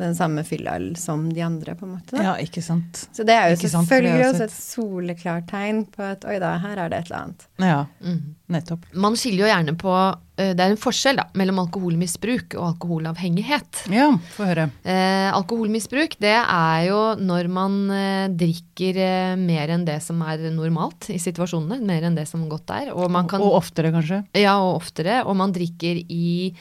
den 0.00 0.14
samme 0.18 0.42
fyllal 0.48 0.90
som 0.98 1.28
de 1.32 1.42
andre, 1.46 1.74
på 1.78 1.86
en 1.86 1.94
måte. 1.98 2.16
Da. 2.16 2.22
Ja, 2.24 2.34
ikke 2.40 2.62
sant. 2.64 3.04
Så 3.14 3.24
det 3.28 3.36
er 3.36 3.50
jo 3.52 3.58
Ikke 3.60 3.70
selvfølgelig 3.74 4.24
sant, 4.24 4.34
også 4.34 4.48
et 4.48 4.56
soleklart 4.56 5.46
tegn 5.52 5.84
på 5.92 6.02
at 6.14 6.24
oi 6.28 6.38
da, 6.42 6.56
her 6.64 6.80
er 6.86 6.88
det 6.92 6.98
et 7.04 7.10
eller 7.12 7.22
annet. 7.24 7.46
Ja, 7.60 7.80
Mm. 8.00 8.20
nettopp. 8.50 8.84
Man 8.94 9.14
skiller 9.20 9.44
jo 9.44 9.50
gjerne 9.52 9.74
på 9.78 9.92
eh, 10.40 10.54
Det 10.56 10.64
er 10.64 10.72
en 10.72 10.80
forskjell 10.80 11.16
da, 11.20 11.26
mellom 11.38 11.58
alkoholmisbruk 11.62 12.56
og 12.56 12.64
alkoholavhengighet. 12.72 13.84
Ja, 13.92 14.08
få 14.34 14.46
høre. 14.48 14.64
Eh, 14.82 15.28
alkoholmisbruk 15.36 16.16
det 16.22 16.32
er 16.40 16.84
jo 16.88 17.00
når 17.20 17.48
man 17.52 17.76
eh, 17.94 18.28
drikker 18.40 18.98
eh, 19.04 19.36
mer 19.40 19.68
enn 19.76 19.84
det 19.86 20.00
som 20.02 20.20
er 20.26 20.48
normalt 20.54 21.10
i 21.12 21.18
situasjonene. 21.22 21.80
Mer 21.86 22.08
enn 22.08 22.16
det 22.18 22.26
som 22.30 22.46
godt 22.50 22.70
er. 22.74 22.92
Og 22.94 23.10
man 23.12 23.28
kan 23.30 23.42
Og 23.44 23.58
oftere, 23.60 23.92
kanskje. 23.94 24.22
Ja, 24.38 24.56
og 24.62 24.80
oftere. 24.82 25.20
Og 25.26 25.36
man 25.36 25.52
drikker 25.54 26.00
i 26.08 26.54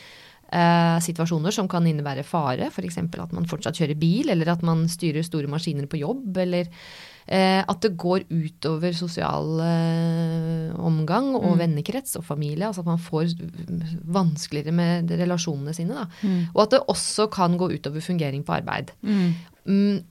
eh, 0.52 0.98
situasjoner 1.06 1.52
som 1.56 1.68
kan 1.68 1.86
innebære 1.88 2.24
fare. 2.24 2.68
F.eks. 2.72 2.98
at 2.98 3.34
man 3.36 3.46
fortsatt 3.50 3.78
kjører 3.80 4.00
bil, 4.00 4.30
eller 4.30 4.50
at 4.56 4.62
man 4.66 4.88
styrer 4.90 5.24
store 5.24 5.48
maskiner 5.48 5.88
på 5.88 6.00
jobb. 6.02 6.38
Eller 6.38 6.68
eh, 7.28 7.62
at 7.62 7.82
det 7.82 7.96
går 8.02 8.26
utover 8.30 8.92
sosial 8.98 9.60
eh, 9.62 10.74
omgang 10.80 11.36
og 11.36 11.52
Mm. 11.54 11.60
vennekrets 11.60 12.16
og 12.18 12.26
familie. 12.26 12.66
Altså 12.68 12.82
at 12.82 12.90
man 12.90 12.98
får 12.98 13.34
vanskeligere 14.06 14.72
med 14.74 15.12
relasjonene 15.12 15.74
sine. 15.76 16.08
Mm. 16.24 16.48
Og 16.56 16.64
at 16.64 16.72
det 16.72 16.82
også 16.88 17.30
kan 17.32 17.58
gå 17.58 17.70
utover 17.76 18.02
fungering 18.02 18.44
på 18.46 18.54
arbeid. 18.58 18.92
Mm. 19.02 19.34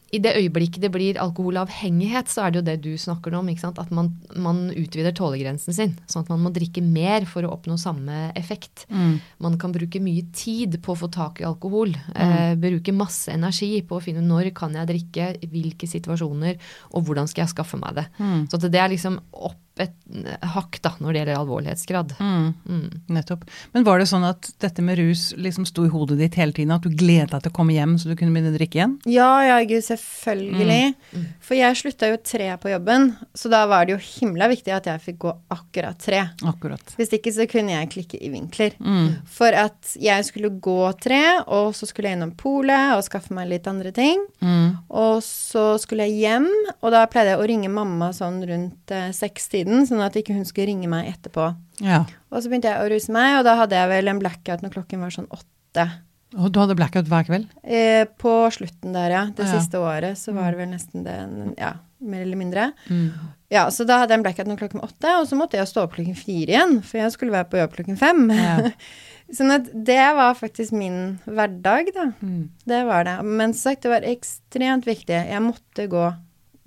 Mm, 0.08 0.14
I 0.16 0.20
det 0.24 0.34
øyeblikket 0.38 0.82
det 0.82 0.90
blir 0.92 1.20
alkoholavhengighet, 1.20 2.30
så 2.32 2.46
er 2.46 2.52
det 2.52 2.60
jo 2.60 2.66
det 2.68 2.76
du 2.84 2.92
snakker 2.98 3.34
om. 3.36 3.48
Ikke 3.48 3.66
sant? 3.66 3.78
At 3.78 3.90
man, 3.94 4.14
man 4.36 4.68
utvider 4.72 5.12
tålegrensen 5.16 5.76
sin. 5.76 5.94
Sånn 6.08 6.24
at 6.24 6.32
man 6.32 6.42
må 6.46 6.52
drikke 6.54 6.82
mer 6.84 7.26
for 7.28 7.44
å 7.44 7.52
oppnå 7.56 7.78
samme 7.80 8.30
effekt. 8.38 8.86
Mm. 8.88 9.18
Man 9.44 9.58
kan 9.60 9.74
bruke 9.74 10.00
mye 10.00 10.24
tid 10.32 10.80
på 10.84 10.94
å 10.94 11.00
få 11.04 11.10
tak 11.12 11.42
i 11.42 11.48
alkohol. 11.48 11.94
Eh, 12.14 12.54
bruke 12.60 12.94
masse 12.96 13.32
energi 13.32 13.82
på 13.86 13.98
å 13.98 14.04
finne 14.04 14.24
når 14.24 14.52
kan 14.56 14.74
jeg 14.76 14.88
drikke, 14.88 15.30
hvilke 15.52 15.88
situasjoner, 15.90 16.58
og 16.92 17.08
hvordan 17.08 17.28
skal 17.28 17.44
jeg 17.44 17.56
skaffe 17.56 17.80
meg 17.80 18.00
det. 18.00 18.08
Mm. 18.18 18.46
Så 18.48 18.58
at 18.58 18.68
det 18.72 18.82
er 18.82 18.94
liksom 18.94 19.20
opp 19.32 19.64
et 19.82 19.94
eh, 20.24 20.48
hakk 20.54 20.80
da, 20.82 20.92
når 20.98 21.12
det 21.12 21.20
gjelder 21.20 21.38
alvorlighetsgrad. 21.38 22.14
Mm. 22.18 22.46
Mm. 22.68 22.88
Nettopp. 23.14 23.44
Men 23.74 23.86
var 23.86 24.00
det 24.00 24.08
sånn 24.10 24.26
at 24.26 24.50
dette 24.62 24.84
med 24.84 24.98
rus 25.00 25.30
liksom 25.38 25.66
sto 25.68 25.86
i 25.86 25.92
hodet 25.92 26.18
ditt 26.20 26.38
hele 26.40 26.54
tiden? 26.56 26.74
At 26.74 26.86
du 26.86 26.90
gledet 26.92 27.30
deg 27.34 27.44
til 27.44 27.52
å 27.52 27.56
komme 27.58 27.76
hjem 27.76 27.96
så 27.98 28.10
du 28.10 28.16
kunne 28.18 28.34
begynne 28.34 28.52
å 28.52 28.58
drikke 28.58 28.80
igjen? 28.80 28.96
Ja, 29.10 29.30
ja, 29.46 29.58
gud, 29.68 29.84
selvfølgelig. 29.98 30.94
Mm. 31.12 31.24
For 31.44 31.58
jeg 31.58 31.78
slutta 31.80 32.10
jo 32.10 32.18
tre 32.24 32.48
på 32.60 32.70
jobben, 32.72 33.10
så 33.36 33.50
da 33.52 33.64
var 33.70 33.86
det 33.86 33.94
jo 33.94 34.00
himla 34.02 34.48
viktig 34.50 34.72
at 34.74 34.88
jeg 34.90 35.02
fikk 35.04 35.18
gå 35.24 35.34
akkurat 35.54 35.98
tre. 36.00 36.22
Akkurat. 36.48 36.94
Hvis 36.98 37.12
ikke 37.16 37.32
så 37.34 37.48
kunne 37.50 37.74
jeg 37.74 37.90
klikke 37.94 38.20
i 38.22 38.30
vinkler. 38.32 38.76
Mm. 38.80 39.20
For 39.38 39.54
at 39.54 39.94
jeg 40.00 40.26
skulle 40.28 40.52
gå 40.64 40.80
tre, 41.02 41.22
og 41.46 41.74
så 41.76 41.88
skulle 41.88 42.12
jeg 42.12 42.18
innom 42.18 42.34
polet 42.38 42.96
og 42.96 43.04
skaffe 43.06 43.34
meg 43.36 43.50
litt 43.52 43.68
andre 43.70 43.92
ting. 43.96 44.24
Mm. 44.40 44.78
Og 44.88 45.22
så 45.26 45.70
skulle 45.82 46.08
jeg 46.08 46.22
hjem, 46.24 46.50
og 46.78 46.92
da 46.94 47.04
pleide 47.10 47.34
jeg 47.34 47.42
å 47.42 47.48
ringe 47.50 47.72
mamma 47.72 48.12
sånn 48.16 48.40
rundt 48.48 48.94
eh, 48.94 49.10
sekstiden, 49.16 49.86
sånn 49.88 50.04
at 50.04 50.16
ikke 50.18 50.36
hun 50.36 50.48
skulle 50.48 50.70
ringe 50.72 50.90
meg 50.90 51.12
etterpå. 51.14 51.52
Ja. 51.84 52.04
Og 52.32 52.42
så 52.42 52.50
begynte 52.50 52.72
jeg 52.72 52.82
å 52.82 52.90
ruse 52.92 53.14
meg, 53.14 53.38
og 53.38 53.46
da 53.48 53.56
hadde 53.60 53.78
jeg 53.78 53.92
vel 53.92 54.12
en 54.12 54.20
blackout 54.22 54.64
når 54.64 54.74
klokken 54.74 55.04
var 55.04 55.14
sånn 55.14 55.30
åtte. 55.34 55.86
Og 56.36 56.52
du 56.52 56.58
hadde 56.60 56.76
blackout 56.76 57.08
hver 57.08 57.24
kveld? 57.24 57.46
Eh, 57.64 58.04
på 58.20 58.32
slutten 58.52 58.92
der, 58.92 59.10
ja. 59.14 59.24
Det 59.32 59.46
Ja. 59.46 59.58
siste 59.58 59.80
året 59.80 60.18
så 60.20 60.34
var 60.36 60.50
det 60.52 60.58
vel 60.58 60.68
nesten 60.74 61.04
det, 61.04 61.54
ja, 61.56 61.72
mer 62.00 62.20
eller 62.20 62.36
mindre. 62.36 62.72
Mm. 62.90 63.12
Ja, 63.50 63.70
så 63.72 63.86
da 63.88 64.00
hadde 64.02 64.12
jeg 64.12 64.18
en 64.20 64.26
blackout 64.26 64.46
noen 64.46 64.58
klokken 64.60 64.82
åtte, 64.84 65.08
og 65.20 65.26
så 65.26 65.38
måtte 65.40 65.56
jeg 65.56 65.70
stå 65.70 65.86
opp 65.86 65.94
klokken 65.94 66.16
fire 66.18 66.52
igjen, 66.52 66.82
for 66.84 67.00
jeg 67.00 67.12
skulle 67.12 67.32
være 67.32 67.48
på 67.48 67.60
jobb 67.62 67.72
klokken 67.78 67.96
fem. 67.96 68.28
Ja. 68.30 68.70
sånn 69.38 69.54
at 69.54 69.70
det 69.72 70.04
var 70.16 70.36
faktisk 70.36 70.72
min 70.76 71.18
hverdag, 71.24 71.92
da. 71.96 72.12
Mm. 72.20 72.50
Det 72.68 72.84
var 72.88 73.08
det. 73.08 73.16
Men 73.24 73.54
som 73.54 73.70
sagt, 73.70 73.82
det 73.82 73.92
var 73.92 74.04
ekstremt 74.08 74.84
viktig. 74.88 75.16
Jeg 75.32 75.44
måtte 75.44 75.88
gå 75.88 76.06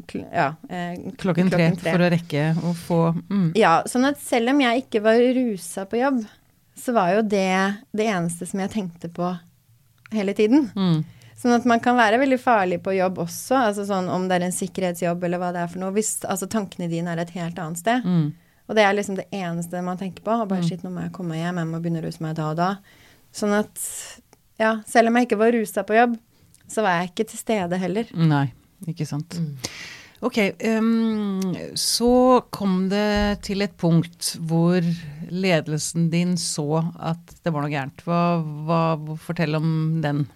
kl 0.09 0.23
ja, 0.33 0.55
eh, 0.69 0.97
Klokken 1.21 1.51
tre 1.53 1.67
for 1.77 2.01
å 2.01 2.09
rekke 2.09 2.47
å 2.65 2.71
få 2.73 2.99
mm. 3.29 3.51
Ja, 3.59 3.83
sånn 3.85 4.07
at 4.09 4.17
selv 4.17 4.49
om 4.49 4.61
jeg 4.63 4.81
ikke 4.87 5.03
var 5.05 5.21
rusa 5.37 5.85
på 5.85 5.99
jobb, 6.01 6.23
så 6.73 6.95
var 6.95 7.11
jo 7.13 7.21
det 7.21 7.51
det 7.93 8.07
eneste 8.09 8.47
som 8.49 8.63
jeg 8.63 8.73
tenkte 8.73 9.11
på 9.13 9.29
hele 10.15 10.35
tiden. 10.37 10.69
Mm. 10.75 11.01
Sånn 11.41 11.55
at 11.55 11.65
man 11.65 11.81
kan 11.81 11.97
være 11.97 12.19
veldig 12.21 12.37
farlig 12.41 12.77
på 12.85 12.93
jobb 12.93 13.23
også, 13.23 13.55
altså 13.57 13.85
sånn 13.89 14.11
om 14.13 14.27
det 14.29 14.37
er 14.37 14.45
en 14.45 14.53
sikkerhetsjobb 14.53 15.23
eller 15.25 15.41
hva 15.41 15.49
det 15.55 15.63
er 15.63 15.71
for 15.71 15.81
noe, 15.81 15.93
hvis 15.95 16.19
altså 16.29 16.45
tankene 16.51 16.89
dine 16.91 17.15
er 17.15 17.23
et 17.23 17.33
helt 17.33 17.57
annet 17.57 17.81
sted. 17.81 18.05
Mm. 18.05 18.27
Og 18.69 18.77
det 18.77 18.83
er 18.85 18.93
liksom 18.95 19.17
det 19.17 19.25
eneste 19.35 19.81
man 19.83 19.97
tenker 19.99 20.23
på. 20.23 20.31
Og 20.31 20.51
bare 20.51 20.63
shit, 20.63 20.83
nå 20.85 20.91
må 20.93 21.07
jeg 21.07 21.15
komme 21.15 21.39
hjem, 21.39 21.57
jeg 21.59 21.69
må 21.71 21.79
begynne 21.81 22.03
å 22.03 22.05
ruse 22.05 22.23
meg 22.23 22.37
da 22.37 22.51
og 22.53 22.59
da. 22.59 22.69
Sånn 23.35 23.55
at 23.57 23.81
ja, 24.61 24.75
selv 24.87 25.09
om 25.09 25.17
jeg 25.17 25.27
ikke 25.27 25.39
var 25.41 25.55
rusa 25.55 25.83
på 25.87 25.97
jobb, 25.97 26.13
så 26.71 26.85
var 26.85 26.99
jeg 26.99 27.11
ikke 27.11 27.25
til 27.31 27.41
stede 27.41 27.79
heller. 27.81 28.13
Nei, 28.15 28.45
ikke 28.87 29.07
sant. 29.09 29.35
Mm. 29.41 29.73
Ok, 30.21 30.37
um, 30.77 31.39
så 31.73 32.41
kom 32.53 32.85
det 32.91 33.41
til 33.47 33.63
et 33.65 33.73
punkt 33.81 34.35
hvor 34.45 34.85
ledelsen 35.33 36.11
din 36.13 36.35
så 36.37 36.83
at 37.01 37.33
det 37.41 37.49
var 37.49 37.65
noe 37.65 37.73
gærent. 37.73 38.03
Hva, 38.05 38.21
hva, 38.67 38.81
fortell 39.17 39.57
om 39.57 39.71
den. 40.03 40.27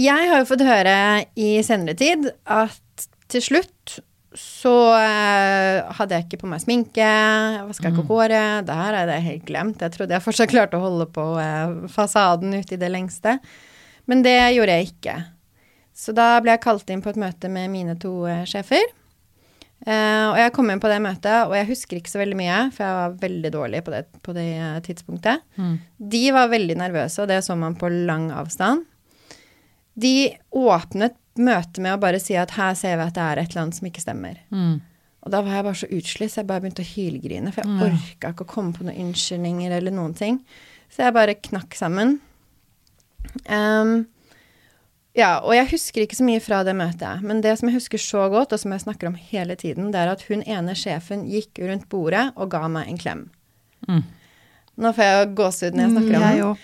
Jeg 0.00 0.30
har 0.30 0.40
jo 0.40 0.48
fått 0.48 0.64
høre 0.64 0.96
i 1.36 1.58
senere 1.66 1.94
tid 2.00 2.30
at 2.48 3.06
til 3.28 3.44
slutt 3.44 3.98
så 4.34 4.72
eh, 4.98 5.84
hadde 5.94 6.16
jeg 6.16 6.26
ikke 6.26 6.40
på 6.40 6.48
meg 6.50 6.62
sminke, 6.64 7.04
jeg 7.04 7.68
vaska 7.68 7.92
ikke 7.92 8.06
håret. 8.08 8.64
Det 8.66 8.78
her 8.80 8.96
er 8.98 9.12
det 9.12 9.20
helt 9.28 9.44
glemt. 9.46 9.84
Jeg 9.84 9.94
trodde 9.94 10.16
jeg 10.16 10.24
fortsatt 10.24 10.50
klarte 10.50 10.80
å 10.80 10.82
holde 10.88 11.06
på 11.12 11.28
eh, 11.38 11.76
fasaden 11.92 12.56
ute 12.56 12.74
i 12.74 12.80
det 12.80 12.90
lengste. 12.90 13.36
Men 14.10 14.24
det 14.26 14.38
gjorde 14.56 14.80
jeg 14.80 14.90
ikke. 14.90 15.14
Så 15.94 16.14
da 16.16 16.34
ble 16.42 16.56
jeg 16.56 16.64
kalt 16.64 16.90
inn 16.90 17.02
på 17.04 17.12
et 17.12 17.20
møte 17.20 17.48
med 17.52 17.70
mine 17.70 17.94
to 18.02 18.24
eh, 18.30 18.44
sjefer. 18.50 18.82
Uh, 19.84 20.30
og 20.32 20.38
jeg 20.40 20.52
kom 20.56 20.70
inn 20.72 20.80
på 20.80 20.88
det 20.88 21.00
møtet, 21.04 21.44
og 21.44 21.52
jeg 21.58 21.68
husker 21.68 21.98
ikke 21.98 22.08
så 22.08 22.22
veldig 22.22 22.38
mye, 22.38 22.60
for 22.72 22.86
jeg 22.86 22.96
var 22.96 23.18
veldig 23.20 23.50
dårlig 23.52 23.82
på 23.84 23.92
det, 23.92 24.00
på 24.24 24.32
det 24.32 24.46
eh, 24.56 24.78
tidspunktet. 24.86 25.44
Mm. 25.60 25.74
De 26.14 26.22
var 26.32 26.48
veldig 26.52 26.76
nervøse, 26.80 27.20
og 27.20 27.28
det 27.28 27.42
så 27.44 27.56
man 27.58 27.76
på 27.76 27.90
lang 27.92 28.30
avstand. 28.32 28.86
De 30.00 30.32
åpnet 30.56 31.18
møtet 31.36 31.82
med 31.84 31.94
å 31.94 32.00
bare 32.00 32.22
si 32.22 32.36
at 32.38 32.54
her 32.56 32.72
ser 32.78 32.96
vi 32.96 33.04
at 33.04 33.18
det 33.18 33.26
er 33.26 33.42
et 33.42 33.52
eller 33.52 33.66
annet 33.66 33.78
som 33.78 33.90
ikke 33.90 34.02
stemmer. 34.06 34.40
Mm. 34.54 34.78
Og 35.24 35.32
da 35.32 35.42
var 35.44 35.58
jeg 35.58 35.66
bare 35.68 35.80
så 35.82 35.90
utslitt, 35.98 36.32
så 36.32 36.40
jeg 36.40 36.48
bare 36.48 36.64
begynte 36.64 36.84
å 36.84 36.88
hylgrine, 36.94 37.52
for 37.52 37.64
jeg 37.64 37.74
mm. 37.74 37.84
orka 37.90 38.32
ikke 38.32 38.46
å 38.46 38.52
komme 38.54 38.76
på 38.76 38.86
noen 38.86 39.10
unnskyldninger 39.10 39.76
eller 39.82 39.94
noen 39.94 40.16
ting. 40.16 40.40
Så 40.92 41.04
jeg 41.04 41.16
bare 41.16 41.36
knakk 41.44 41.76
sammen. 41.76 42.18
Ehm, 43.52 44.04
ja, 45.14 45.36
og 45.44 45.54
jeg 45.54 45.70
husker 45.70 46.02
ikke 46.04 46.18
så 46.18 46.26
mye 46.26 46.42
fra 46.42 46.64
det 46.66 46.74
møtet, 46.74 47.22
men 47.22 47.42
det 47.44 47.54
som 47.60 47.70
jeg 47.70 47.78
husker 47.78 48.02
så 48.02 48.26
godt, 48.32 48.52
og 48.52 48.60
som 48.60 48.74
jeg 48.74 48.82
snakker 48.82 49.10
om 49.10 49.14
hele 49.30 49.54
tiden, 49.60 49.92
det 49.94 50.02
er 50.02 50.10
at 50.10 50.24
hun 50.26 50.42
ene 50.42 50.74
sjefen 50.78 51.24
gikk 51.30 51.62
rundt 51.62 51.88
bordet 51.92 52.32
og 52.34 52.50
ga 52.54 52.66
meg 52.68 52.90
en 52.90 52.98
klem. 53.00 53.24
Mm. 53.86 54.02
Nå 54.74 54.90
får 54.90 55.06
jeg 55.06 55.26
gåsehud 55.38 55.76
når 55.76 55.84
jeg 55.84 55.92
snakker 55.92 56.16
om 56.18 56.24
jeg 56.24 56.40
Mm, 56.40 56.48
òg. 56.48 56.62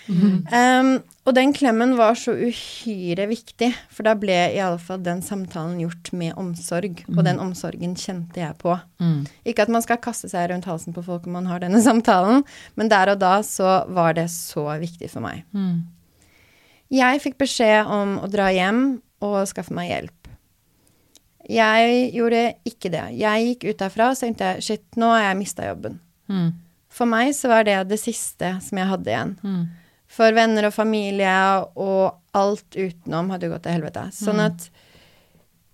Um, 0.51 0.89
og 1.29 1.35
den 1.37 1.53
klemmen 1.55 1.93
var 1.95 2.17
så 2.19 2.33
uhyre 2.33 3.27
viktig, 3.29 3.69
for 3.93 4.03
da 4.03 4.15
ble 4.19 4.35
i 4.51 4.59
alle 4.59 4.81
fall 4.81 4.99
den 5.05 5.21
samtalen 5.23 5.79
gjort 5.79 6.11
med 6.11 6.33
omsorg, 6.35 7.05
og 7.13 7.23
den 7.23 7.39
omsorgen 7.39 7.95
kjente 7.95 8.41
jeg 8.41 8.57
på. 8.59 8.75
Mm. 8.99 9.23
Ikke 9.47 9.63
at 9.63 9.71
man 9.71 9.85
skal 9.85 10.01
kaste 10.03 10.27
seg 10.27 10.49
rundt 10.51 10.67
halsen 10.67 10.95
på 10.97 11.05
folk 11.05 11.29
om 11.29 11.37
man 11.39 11.47
har 11.47 11.63
denne 11.63 11.79
samtalen, 11.87 12.43
men 12.75 12.91
der 12.91 13.13
og 13.13 13.21
da 13.23 13.37
så 13.47 13.85
var 13.87 14.17
det 14.19 14.27
så 14.33 14.65
viktig 14.81 15.07
for 15.13 15.23
meg. 15.23 15.45
Mm. 15.55 15.85
Jeg 16.91 17.21
fikk 17.23 17.37
beskjed 17.39 17.87
om 17.87 18.17
å 18.19 18.27
dra 18.31 18.49
hjem 18.51 18.99
og 19.23 19.37
skaffe 19.49 19.75
meg 19.75 19.91
hjelp. 19.91 20.17
Jeg 21.51 22.09
gjorde 22.15 22.41
ikke 22.67 22.91
det. 22.93 23.05
Jeg 23.17 23.45
gikk 23.47 23.69
ut 23.69 23.79
derfra 23.81 24.11
og 24.11 24.19
tenkte 24.19 24.53
shit, 24.63 24.83
nå 24.99 25.09
har 25.13 25.29
jeg 25.29 25.39
mista 25.39 25.67
jobben. 25.67 25.97
Mm. 26.31 26.51
For 26.91 27.07
meg 27.07 27.31
så 27.35 27.51
var 27.51 27.65
det 27.67 27.77
det 27.89 27.99
siste 28.01 28.57
som 28.63 28.79
jeg 28.79 28.89
hadde 28.91 29.11
igjen. 29.11 29.33
Mm. 29.43 29.63
For 30.11 30.35
venner 30.35 30.67
og 30.67 30.75
familie 30.75 31.35
og 31.79 32.19
alt 32.35 32.75
utenom 32.75 33.31
hadde 33.31 33.49
gått 33.51 33.63
til 33.65 33.77
helvete. 33.77 34.09
Sånn 34.15 34.41
at 34.43 34.67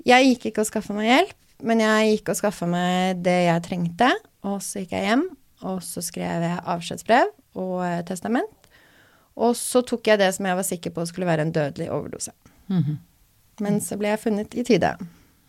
jeg 0.07 0.31
gikk 0.31 0.51
ikke 0.51 0.63
og 0.63 0.69
skaffa 0.69 0.95
meg 0.95 1.09
hjelp, 1.09 1.37
men 1.67 1.81
jeg 1.81 2.11
gikk 2.13 2.31
og 2.31 2.39
skaffa 2.39 2.69
meg 2.69 3.23
det 3.25 3.39
jeg 3.47 3.65
trengte. 3.65 4.11
Og 4.45 4.61
så 4.63 4.83
gikk 4.83 4.93
jeg 4.93 5.09
hjem, 5.09 5.25
og 5.65 5.81
så 5.83 6.05
skrev 6.05 6.45
jeg 6.45 6.61
avskjedsbrev 6.61 7.33
og 7.57 7.81
eh, 7.87 8.03
testament. 8.07 8.66
Og 9.37 9.53
så 9.57 9.83
tok 9.85 10.09
jeg 10.09 10.19
det 10.21 10.31
som 10.35 10.47
jeg 10.49 10.57
var 10.57 10.65
sikker 10.65 10.93
på 10.95 11.05
skulle 11.09 11.29
være 11.29 11.45
en 11.45 11.53
dødelig 11.55 11.91
overdose. 11.93 12.33
Mhm. 12.73 12.97
Men 13.63 13.79
så 13.81 13.97
ble 13.97 14.11
jeg 14.11 14.21
funnet 14.21 14.53
i 14.53 14.63
tide. 14.65 14.91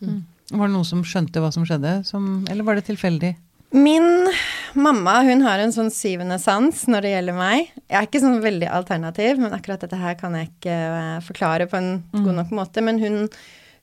Var 0.01 0.65
det 0.65 0.73
noen 0.73 0.87
som 0.87 1.03
skjønte 1.05 1.43
hva 1.45 1.51
som 1.53 1.67
skjedde, 1.69 1.99
som, 2.09 2.47
eller 2.49 2.65
var 2.65 2.79
det 2.79 2.87
tilfeldig? 2.87 3.35
Min 3.77 4.31
mamma 4.73 5.19
hun 5.27 5.43
har 5.45 5.61
en 5.61 5.75
sånn 5.75 5.91
syvende 5.93 6.39
sans 6.41 6.87
når 6.89 7.05
det 7.05 7.11
gjelder 7.13 7.37
meg. 7.37 7.67
Jeg 7.85 7.99
er 7.99 8.07
ikke 8.09 8.23
sånn 8.23 8.41
veldig 8.41 8.71
alternativ, 8.73 9.43
men 9.43 9.53
akkurat 9.53 9.85
dette 9.85 10.01
her 10.01 10.17
kan 10.21 10.37
jeg 10.39 10.49
ikke 10.49 10.77
eh, 10.87 11.19
forklare 11.27 11.69
på 11.69 11.77
en 11.77 11.91
god 12.15 12.35
nok 12.41 12.55
måte. 12.57 12.85
Men 12.85 13.01
hun, 13.03 13.27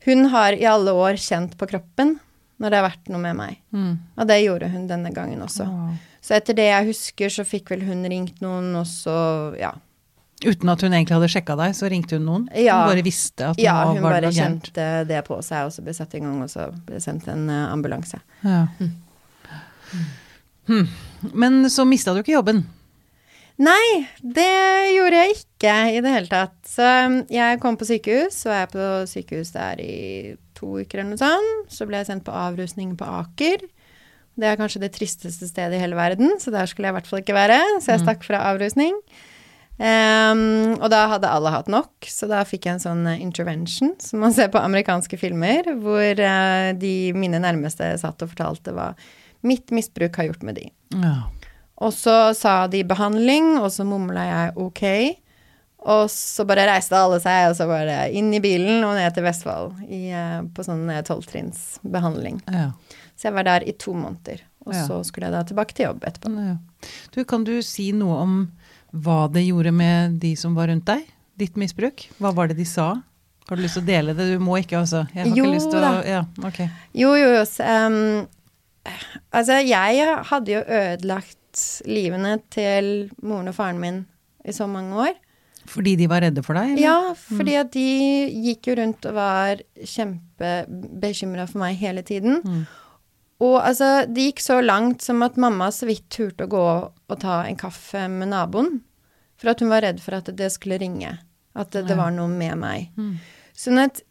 hun 0.08 0.26
har 0.34 0.58
i 0.58 0.66
alle 0.70 0.96
år 0.98 1.22
kjent 1.22 1.54
på 1.60 1.70
kroppen 1.70 2.16
når 2.58 2.72
det 2.72 2.80
har 2.80 2.88
vært 2.88 3.14
noe 3.14 3.22
med 3.22 3.38
meg. 3.38 3.62
Mm. 3.76 3.94
Og 4.16 4.30
det 4.32 4.42
gjorde 4.42 4.72
hun 4.74 4.90
denne 4.90 5.14
gangen 5.14 5.46
også. 5.46 5.68
Oh. 5.70 5.94
Så 6.26 6.34
etter 6.34 6.58
det 6.58 6.66
jeg 6.72 6.90
husker, 6.90 7.30
så 7.30 7.46
fikk 7.46 7.70
vel 7.76 7.86
hun 7.86 8.02
ringt 8.10 8.40
noen, 8.42 8.72
og 8.80 8.88
så 8.90 9.18
ja. 9.60 9.76
Uten 10.46 10.72
at 10.72 10.84
hun 10.86 10.94
egentlig 10.94 11.18
hadde 11.18 11.32
sjekka 11.34 11.58
deg, 11.60 11.74
så 11.78 11.90
ringte 11.92 12.20
hun 12.20 12.28
noen? 12.28 12.46
Ja. 12.54 12.82
Hun 12.84 12.94
bare 12.94 13.06
visste 13.06 13.50
at 13.52 13.62
Ja, 13.62 13.76
hun 13.90 14.02
var 14.04 14.18
bare 14.20 14.32
kjente 14.36 14.88
det 15.10 15.24
på 15.28 15.40
seg, 15.46 15.68
og 15.68 15.76
så 15.76 15.86
ble 15.86 15.96
satt 15.98 16.16
i 16.18 16.22
gang, 16.24 16.38
og 16.46 16.52
så 16.52 16.70
ble 16.88 17.02
sendt 17.04 17.28
en 17.32 17.50
eh, 17.50 17.66
ambulanse. 17.74 18.22
Ja. 18.46 18.66
Hmm. 20.66 20.88
Men 21.34 21.66
så 21.70 21.86
mista 21.88 22.14
du 22.14 22.24
ikke 22.24 22.38
jobben. 22.38 22.66
Nei, 23.56 24.08
det 24.20 24.96
gjorde 24.98 25.20
jeg 25.22 25.38
ikke 25.38 25.76
i 25.96 26.00
det 26.04 26.12
hele 26.12 26.28
tatt. 26.28 26.58
Så 26.68 26.88
um, 27.08 27.22
jeg 27.32 27.60
kom 27.64 27.78
på 27.80 27.88
sykehus, 27.88 28.42
var 28.50 28.66
jeg 28.66 28.72
på 28.74 28.88
sykehus 29.08 29.54
der 29.56 29.80
i 29.80 29.96
to 30.58 30.74
uker 30.82 31.00
eller 31.00 31.14
noe 31.14 31.22
sånt. 31.22 31.72
Så 31.72 31.88
ble 31.88 32.02
jeg 32.02 32.10
sendt 32.10 32.26
på 32.28 32.36
avrusning 32.36 32.98
på 33.00 33.08
Aker. 33.22 33.64
Det 34.36 34.50
er 34.50 34.60
kanskje 34.60 34.82
det 34.84 34.92
tristeste 34.98 35.48
stedet 35.48 35.78
i 35.78 35.80
hele 35.80 35.96
verden, 35.96 36.36
så 36.44 36.52
der 36.52 36.68
skulle 36.68 36.90
jeg 36.90 36.96
i 36.96 36.98
hvert 36.98 37.08
fall 37.08 37.24
ikke 37.24 37.38
være. 37.38 37.62
Så 37.80 37.94
jeg 37.94 38.04
stakk 38.04 38.28
fra 38.28 38.44
avrusning. 38.50 38.98
Um, 39.76 40.78
og 40.80 40.88
da 40.94 41.02
hadde 41.12 41.28
alle 41.28 41.52
hatt 41.52 41.68
nok, 41.68 42.08
så 42.08 42.30
da 42.32 42.46
fikk 42.48 42.64
jeg 42.70 42.78
en 42.78 42.84
sånn 42.84 43.02
eh, 43.12 43.20
intervention 43.20 43.92
som 44.00 44.22
man 44.24 44.32
ser 44.32 44.48
på 44.54 44.62
amerikanske 44.64 45.20
filmer, 45.20 45.68
hvor 45.84 46.22
uh, 46.24 46.70
de 46.80 47.12
mine 47.18 47.42
nærmeste 47.44 47.90
satt 48.00 48.24
og 48.24 48.32
fortalte 48.32 48.72
hva 48.76 48.94
mitt 49.46 49.74
misbruk 49.76 50.16
har 50.16 50.30
gjort 50.30 50.48
med 50.48 50.62
de. 50.62 50.70
Ja. 50.96 51.18
Og 51.84 51.92
så 51.92 52.32
sa 52.40 52.62
de 52.72 52.86
behandling, 52.88 53.58
og 53.60 53.68
så 53.76 53.84
mumla 53.84 54.24
jeg 54.30 54.56
ok. 54.64 54.84
Og 55.92 56.08
så 56.10 56.48
bare 56.48 56.70
reiste 56.72 56.96
alle 56.98 57.20
seg, 57.22 57.52
og 57.52 57.60
så 57.60 57.68
var 57.70 57.84
det 57.86 58.00
inn 58.18 58.32
i 58.34 58.40
bilen 58.42 58.80
og 58.88 58.96
ned 58.98 59.12
til 59.14 59.28
Vestfold 59.28 59.84
i, 59.92 60.06
uh, 60.16 60.40
på 60.56 60.64
sånn 60.66 60.88
eh, 60.90 61.04
tolvtrinnsbehandling. 61.06 62.40
Ja. 62.48 62.70
Så 63.20 63.28
jeg 63.28 63.36
var 63.36 63.46
der 63.52 63.68
i 63.68 63.76
to 63.76 63.94
måneder. 63.94 64.40
Og 64.66 64.74
Ja. 64.74 64.88
så 64.88 65.04
skulle 65.06 65.28
jeg 65.28 65.36
da 65.36 65.44
tilbake 65.46 65.76
til 65.78 65.86
jobb 65.92 66.08
etterpå. 66.08 66.32
Du, 67.14 67.20
kan 67.28 67.44
du 67.46 67.60
si 67.62 67.92
noe 67.94 68.16
om 68.24 68.38
hva 69.04 69.26
det 69.32 69.46
gjorde 69.46 69.74
med 69.76 70.16
de 70.22 70.36
som 70.40 70.56
var 70.58 70.70
rundt 70.72 70.88
deg? 70.88 71.04
Ditt 71.36 71.58
misbruk? 71.60 72.08
Hva 72.22 72.32
var 72.36 72.52
det 72.52 72.58
de 72.60 72.68
sa? 72.70 72.94
Har 73.46 73.60
du 73.60 73.62
lyst 73.62 73.78
til 73.78 73.84
å 73.84 73.90
dele 73.90 74.16
det? 74.18 74.30
Du 74.34 74.42
må 74.42 74.58
ikke, 74.62 74.80
altså. 74.80 75.04
Jeg 75.14 75.28
har 75.28 75.38
Jo 75.38 75.46
ikke 75.46 75.54
lyst 75.54 75.70
til 75.74 75.84
å. 75.84 75.92
Ja, 76.08 76.22
okay. 76.48 76.70
Jo, 76.98 77.12
jo, 77.20 77.28
jo. 77.36 77.44
ehm, 77.62 78.00
altså, 79.36 79.60
jeg 79.62 80.08
hadde 80.32 80.56
jo 80.56 80.64
ødelagt 80.64 81.62
livene 81.88 82.40
til 82.54 83.12
moren 83.22 83.52
og 83.52 83.58
faren 83.58 83.82
min 83.82 84.02
i 84.46 84.56
så 84.56 84.68
mange 84.70 84.98
år. 85.10 85.14
Fordi 85.70 85.96
de 85.98 86.08
var 86.10 86.22
redde 86.26 86.44
for 86.46 86.58
deg? 86.58 86.74
eller? 86.74 86.82
Ja, 86.82 87.14
fordi 87.18 87.56
at 87.58 87.72
de 87.74 87.86
gikk 88.48 88.70
jo 88.70 88.76
rundt 88.82 89.06
og 89.10 89.16
var 89.18 89.62
kjempebekymra 89.82 91.48
for 91.50 91.62
meg 91.64 91.78
hele 91.82 92.04
tiden. 92.06 92.42
Mm. 92.46 92.66
Og 93.44 93.56
altså, 93.60 94.06
det 94.08 94.30
gikk 94.30 94.42
så 94.44 94.62
langt 94.64 95.04
som 95.04 95.24
at 95.26 95.40
mamma 95.42 95.68
så 95.74 95.90
vidt 95.90 96.08
turte 96.14 96.48
å 96.48 96.52
gå 96.52 96.66
og 96.88 97.18
ta 97.22 97.42
en 97.44 97.58
kaffe 97.60 98.06
med 98.12 98.32
naboen. 98.32 98.80
For 99.40 99.52
at 99.52 99.62
hun 99.64 99.72
var 99.74 99.84
redd 99.84 100.00
for 100.04 100.16
at 100.18 100.30
det 100.40 100.52
skulle 100.54 100.80
ringe. 100.80 101.18
At 101.56 101.74
det, 101.76 101.86
det 101.90 101.98
var 102.00 102.14
noe 102.16 102.32
med 102.32 102.56
meg. 102.62 102.92
Mm. 103.00 103.16
Sånn 103.56 103.82
at 103.84 104.04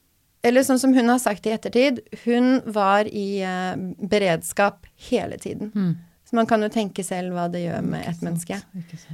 Eller 0.44 0.60
sånn 0.60 0.76
som 0.76 0.92
hun 0.92 1.08
har 1.08 1.20
sagt 1.22 1.46
i 1.48 1.54
ettertid, 1.54 2.02
hun 2.26 2.58
var 2.68 3.08
i 3.08 3.40
eh, 3.40 3.78
beredskap 4.04 4.84
hele 5.08 5.38
tiden. 5.40 5.70
Mm. 5.72 5.94
Så 6.28 6.36
man 6.36 6.48
kan 6.50 6.60
jo 6.60 6.68
tenke 6.68 7.00
selv 7.00 7.32
hva 7.32 7.46
det 7.48 7.62
gjør 7.62 7.80
med 7.86 8.04
et 8.10 8.20
menneske. 8.20 8.58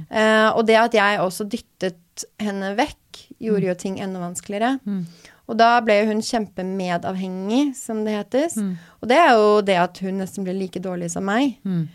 Eh, 0.09 0.49
og 0.49 0.65
det 0.67 0.75
at 0.75 0.97
jeg 0.97 1.21
også 1.23 1.47
dyttet 1.47 2.25
henne 2.43 2.73
vekk, 2.75 3.21
gjorde 3.39 3.69
jo 3.69 3.77
ting 3.79 4.01
enda 4.03 4.19
vanskeligere. 4.19 4.73
Mm. 4.83 5.05
Og 5.49 5.57
da 5.59 5.73
ble 5.83 5.97
hun 6.07 6.21
kjempemedavhengig, 6.23 7.73
som 7.75 8.05
det 8.05 8.15
hetes. 8.15 8.55
Mm. 8.61 8.75
Og 9.01 9.11
det 9.11 9.17
er 9.19 9.33
jo 9.35 9.49
det 9.67 9.77
at 9.81 9.99
hun 10.05 10.21
nesten 10.21 10.45
ble 10.47 10.55
like 10.55 10.79
dårlig 10.83 11.11
som 11.13 11.25
meg. 11.27 11.57
Mm. 11.67 11.85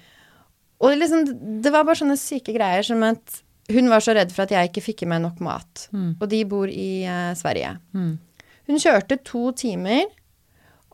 Og 0.85 0.97
liksom, 1.01 1.25
det 1.65 1.73
var 1.73 1.87
bare 1.87 2.01
sånne 2.03 2.19
syke 2.21 2.53
greier 2.57 2.85
som 2.85 3.05
at 3.07 3.41
hun 3.73 3.89
var 3.91 4.05
så 4.05 4.15
redd 4.15 4.31
for 4.35 4.45
at 4.45 4.53
jeg 4.55 4.71
ikke 4.71 4.85
fikk 4.85 5.05
i 5.07 5.11
meg 5.11 5.23
nok 5.25 5.41
mat. 5.43 5.87
Mm. 5.91 6.11
Og 6.21 6.29
de 6.31 6.43
bor 6.49 6.71
i 6.71 6.91
uh, 7.09 7.33
Sverige. 7.39 7.73
Mm. 7.97 8.15
Hun 8.67 8.83
kjørte 8.83 9.19
to 9.27 9.51
timer 9.57 10.05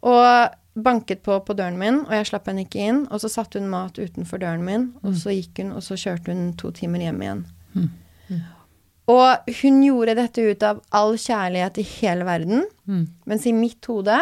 og 0.03 0.55
banket 0.73 1.21
på 1.25 1.37
på 1.45 1.57
døren 1.57 1.77
min, 1.81 2.01
og 2.07 2.15
jeg 2.17 2.31
slapp 2.31 2.49
henne 2.49 2.65
ikke 2.65 2.81
inn. 2.81 3.03
Og 3.11 3.21
så 3.25 3.31
satte 3.33 3.61
hun 3.61 3.69
mat 3.73 3.99
utenfor 3.99 4.41
døren 4.41 4.65
min, 4.65 4.91
og 5.03 5.17
så 5.21 5.35
gikk 5.35 5.61
hun, 5.61 5.75
og 5.77 5.85
så 5.85 5.99
kjørte 6.01 6.33
hun 6.33 6.53
to 6.61 6.73
timer 6.77 7.05
hjem 7.05 7.23
igjen. 7.25 7.45
Mm. 9.09 9.13
Og 9.13 9.55
hun 9.63 9.83
gjorde 9.83 10.15
dette 10.15 10.43
ut 10.53 10.63
av 10.63 10.81
all 10.93 11.15
kjærlighet 11.19 11.79
i 11.79 11.83
hele 12.01 12.25
verden, 12.25 12.65
Mm. 12.89 13.07
mens 13.27 13.47
i 13.47 13.53
mitt 13.53 13.85
hode 13.87 14.21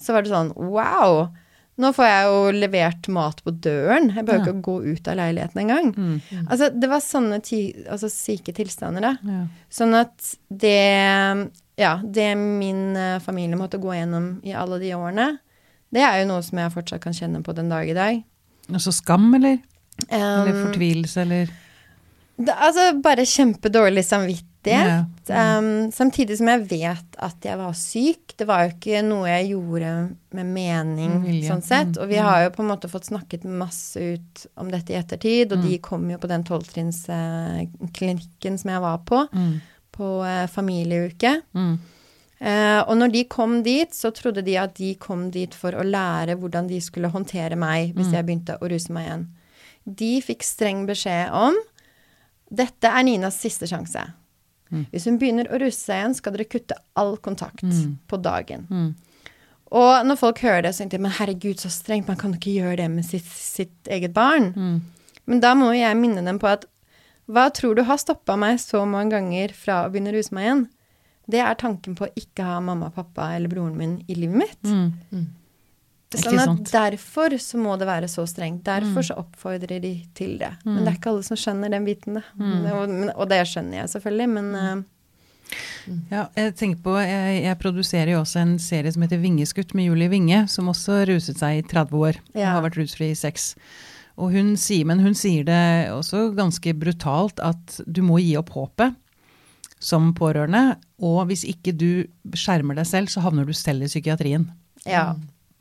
så 0.00 0.12
var 0.12 0.22
det 0.22 0.30
sånn 0.30 0.52
wow! 0.56 1.28
Nå 1.76 1.90
får 1.92 2.04
jeg 2.06 2.26
jo 2.30 2.50
levert 2.60 3.08
mat 3.08 3.40
på 3.42 3.50
døren. 3.50 4.12
Jeg 4.14 4.24
behøver 4.24 4.46
Ja. 4.46 4.52
ikke 4.52 4.60
å 4.62 4.62
gå 4.62 4.92
ut 4.94 5.08
av 5.08 5.16
leiligheten 5.16 5.58
engang. 5.58 5.92
Mm. 5.96 6.46
Altså, 6.48 6.68
det 6.70 6.88
var 6.88 7.00
sånne 7.00 7.40
altså, 7.90 8.08
syke 8.08 8.54
tilstander, 8.54 9.00
da. 9.00 9.16
Ja. 9.24 9.46
Sånn 9.70 9.94
at 9.98 10.36
det 10.50 11.50
Ja, 11.76 11.96
det 12.04 12.36
min 12.38 12.96
eh, 12.96 13.18
familie 13.18 13.56
måtte 13.58 13.80
gå 13.82 13.90
gjennom 13.90 14.38
i 14.44 14.52
alle 14.54 14.78
de 14.78 14.92
årene, 14.94 15.38
det 15.92 16.02
er 16.02 16.20
jo 16.22 16.28
noe 16.28 16.40
som 16.42 16.56
jeg 16.58 16.70
fortsatt 16.70 17.00
kan 17.00 17.12
kjenne 17.12 17.42
på 17.42 17.52
den 17.52 17.68
dag 17.68 17.88
i 17.88 17.92
dag. 17.94 18.22
Altså 18.70 18.92
skam, 18.92 19.34
eller? 19.34 19.58
Eller 20.08 20.52
Um, 20.54 20.66
fortvilelse, 20.68 21.16
eller 21.22 21.48
det, 22.36 22.54
altså 22.56 22.92
bare 23.02 23.24
kjempedårlig 23.24 24.04
samvittighet. 24.04 24.48
Yeah. 25.28 25.58
Um, 25.58 25.92
samtidig 25.92 26.38
som 26.38 26.48
jeg 26.48 26.64
vet 26.70 27.16
at 27.22 27.36
jeg 27.44 27.58
var 27.60 27.72
syk. 27.78 28.32
Det 28.36 28.46
var 28.48 28.64
jo 28.64 28.70
ikke 28.74 29.02
noe 29.06 29.28
jeg 29.28 29.48
gjorde 29.52 29.90
med 30.34 30.46
mening, 30.46 31.12
mm, 31.20 31.26
yeah. 31.30 31.46
sånn 31.52 31.62
sett. 31.62 31.92
Mm, 31.94 32.00
Og 32.02 32.08
vi 32.10 32.16
har 32.16 32.42
jo 32.44 32.50
på 32.56 32.62
en 32.64 32.68
måte 32.72 32.88
fått 32.90 33.04
snakket 33.10 33.44
masse 33.44 33.96
ut 34.00 34.46
om 34.56 34.70
dette 34.72 34.90
i 34.90 34.96
ettertid, 34.98 35.52
og 35.52 35.58
Mm. 35.62 35.68
de 35.68 35.78
kom 35.78 36.10
jo 36.10 36.18
på 36.18 36.26
den 36.28 36.42
tolvtrinnsklinikken 36.44 38.58
som 38.58 38.70
jeg 38.70 38.80
var 38.82 38.98
på, 39.06 39.26
mm. 39.32 39.60
på 39.94 40.08
uh, 40.24 40.46
familieuke. 40.50 41.36
Mm. 41.54 41.78
Eh, 42.44 42.80
og 42.90 42.96
når 42.98 43.08
de 43.12 43.22
kom 43.30 43.62
dit, 43.64 43.88
så 43.94 44.10
trodde 44.12 44.42
de 44.44 44.56
at 44.60 44.74
de 44.76 44.90
kom 45.00 45.30
dit 45.32 45.54
for 45.54 45.72
å 45.72 45.84
lære 45.86 46.34
hvordan 46.36 46.66
de 46.68 46.80
skulle 46.82 47.08
håndtere 47.08 47.56
meg 47.56 47.94
hvis 47.94 48.08
Mm. 48.10 48.12
jeg 48.12 48.24
begynte 48.26 48.58
å 48.60 48.68
ruse 48.68 48.90
meg 48.92 49.06
igjen. 49.06 49.26
De 49.86 50.20
fikk 50.20 50.42
streng 50.42 50.84
beskjed 50.86 51.30
om 51.32 51.54
dette 52.50 52.84
er 52.90 53.02
Ninas 53.06 53.38
siste 53.40 53.66
sjanse. 53.70 54.02
Mm. 54.70 54.86
Hvis 54.92 55.04
hun 55.06 55.18
begynner 55.20 55.48
å 55.52 55.58
ruse 55.60 55.78
seg 55.78 56.00
igjen, 56.00 56.14
skal 56.18 56.32
dere 56.34 56.44
kutte 56.50 56.76
all 56.96 57.16
kontakt 57.16 57.62
Mm. 57.62 57.98
på 58.08 58.16
dagen. 58.22 58.66
Mm. 58.70 58.94
Og 59.72 60.06
når 60.06 60.16
folk 60.18 60.38
hører 60.40 60.62
det, 60.62 60.74
så 60.74 60.82
tenker 60.84 60.98
de 60.98 61.02
men 61.02 61.10
herregud, 61.12 61.56
så 61.58 61.70
strengt, 61.70 62.06
man 62.08 62.16
kan 62.16 62.32
jo 62.32 62.38
ikke 62.38 62.54
gjøre 62.62 62.76
det 62.76 62.90
med 62.90 63.04
sitt, 63.04 63.24
sitt 63.26 63.88
eget 63.90 64.12
barn. 64.14 64.52
Mm. 64.54 64.80
Men 65.26 65.40
da 65.40 65.54
må 65.54 65.72
jeg 65.74 65.96
minne 65.96 66.24
dem 66.24 66.38
på 66.38 66.46
at 66.46 66.64
hva 67.26 67.50
tror 67.50 67.74
du 67.74 67.82
har 67.82 67.96
stoppa 67.96 68.36
meg 68.36 68.58
så 68.60 68.84
mange 68.86 69.10
ganger 69.16 69.52
fra 69.56 69.84
å 69.86 69.90
begynne 69.90 70.12
å 70.12 70.18
ruse 70.18 70.32
meg 70.36 70.44
igjen? 70.44 70.68
Det 71.26 71.40
er 71.40 71.54
tanken 71.54 71.94
på 71.96 72.04
å 72.06 72.12
ikke 72.20 72.44
ha 72.44 72.58
mamma, 72.60 72.90
pappa 72.90 73.30
eller 73.34 73.48
broren 73.48 73.76
min 73.76 74.04
i 74.06 74.14
livet 74.14 74.36
mitt. 74.36 74.72
Mm. 76.14 76.38
Sånn 76.38 76.52
at 76.60 76.72
derfor 76.72 77.34
så 77.42 77.58
må 77.58 77.76
det 77.78 77.86
være 77.88 78.08
så 78.08 78.24
strengt. 78.28 78.62
Derfor 78.64 79.02
Mm. 79.02 79.08
så 79.08 79.16
oppfordrer 79.18 79.80
de 79.82 79.94
til 80.14 80.38
det. 80.38 80.52
Men 80.64 80.84
det 80.84 80.88
er 80.94 80.98
ikke 80.98 81.10
alle 81.10 81.22
som 81.26 81.36
skjønner 81.36 81.70
den 81.70 81.84
biten, 81.84 82.14
da. 82.14 82.22
Mm. 82.38 82.66
Og, 82.72 83.14
og 83.18 83.28
det 83.28 83.40
skjønner 83.46 83.80
jeg 83.82 83.88
selvfølgelig, 83.94 84.28
men 84.28 84.54
eh, 84.54 84.82
Ja, 86.10 86.22
jeg 86.36 86.54
tenker 86.56 86.80
på, 86.82 86.94
jeg, 87.04 87.42
jeg 87.44 87.58
produserer 87.60 88.10
jo 88.14 88.20
også 88.22 88.40
en 88.40 88.54
serie 88.58 88.90
som 88.94 89.02
heter 89.04 89.20
Vingeskutt 89.20 89.74
med 89.76 89.84
Julie 89.90 90.08
Winge, 90.08 90.46
som 90.48 90.66
også 90.72 91.02
ruset 91.06 91.36
seg 91.38 91.58
i 91.58 91.62
30 91.68 91.92
år. 92.00 92.16
Og 92.34 92.40
Ja. 92.40 92.52
har 92.56 92.62
vært 92.64 92.78
rusfri 92.80 93.10
i 93.10 93.14
seks. 93.14 93.54
Og 94.16 94.32
hun 94.32 94.56
sier, 94.56 94.84
men 94.86 95.00
hun 95.00 95.14
sier 95.14 95.44
det 95.44 95.90
også 95.92 96.34
ganske 96.34 96.72
brutalt, 96.78 97.38
at 97.42 97.80
du 97.90 98.00
må 98.02 98.18
gi 98.22 98.36
opp 98.36 98.50
håpet. 98.50 98.94
som 99.84 100.14
pårørende. 100.14 100.78
Og 101.02 101.26
hvis 101.28 101.42
ikke 101.44 101.76
du 101.76 102.06
skjermer 102.32 102.74
deg 102.74 102.86
selv, 102.86 103.06
så 103.12 103.20
havner 103.20 103.44
du 103.44 103.52
selv 103.52 103.82
i 103.82 103.86
psykiatrien. 103.86 104.46
Ja. 104.86 105.14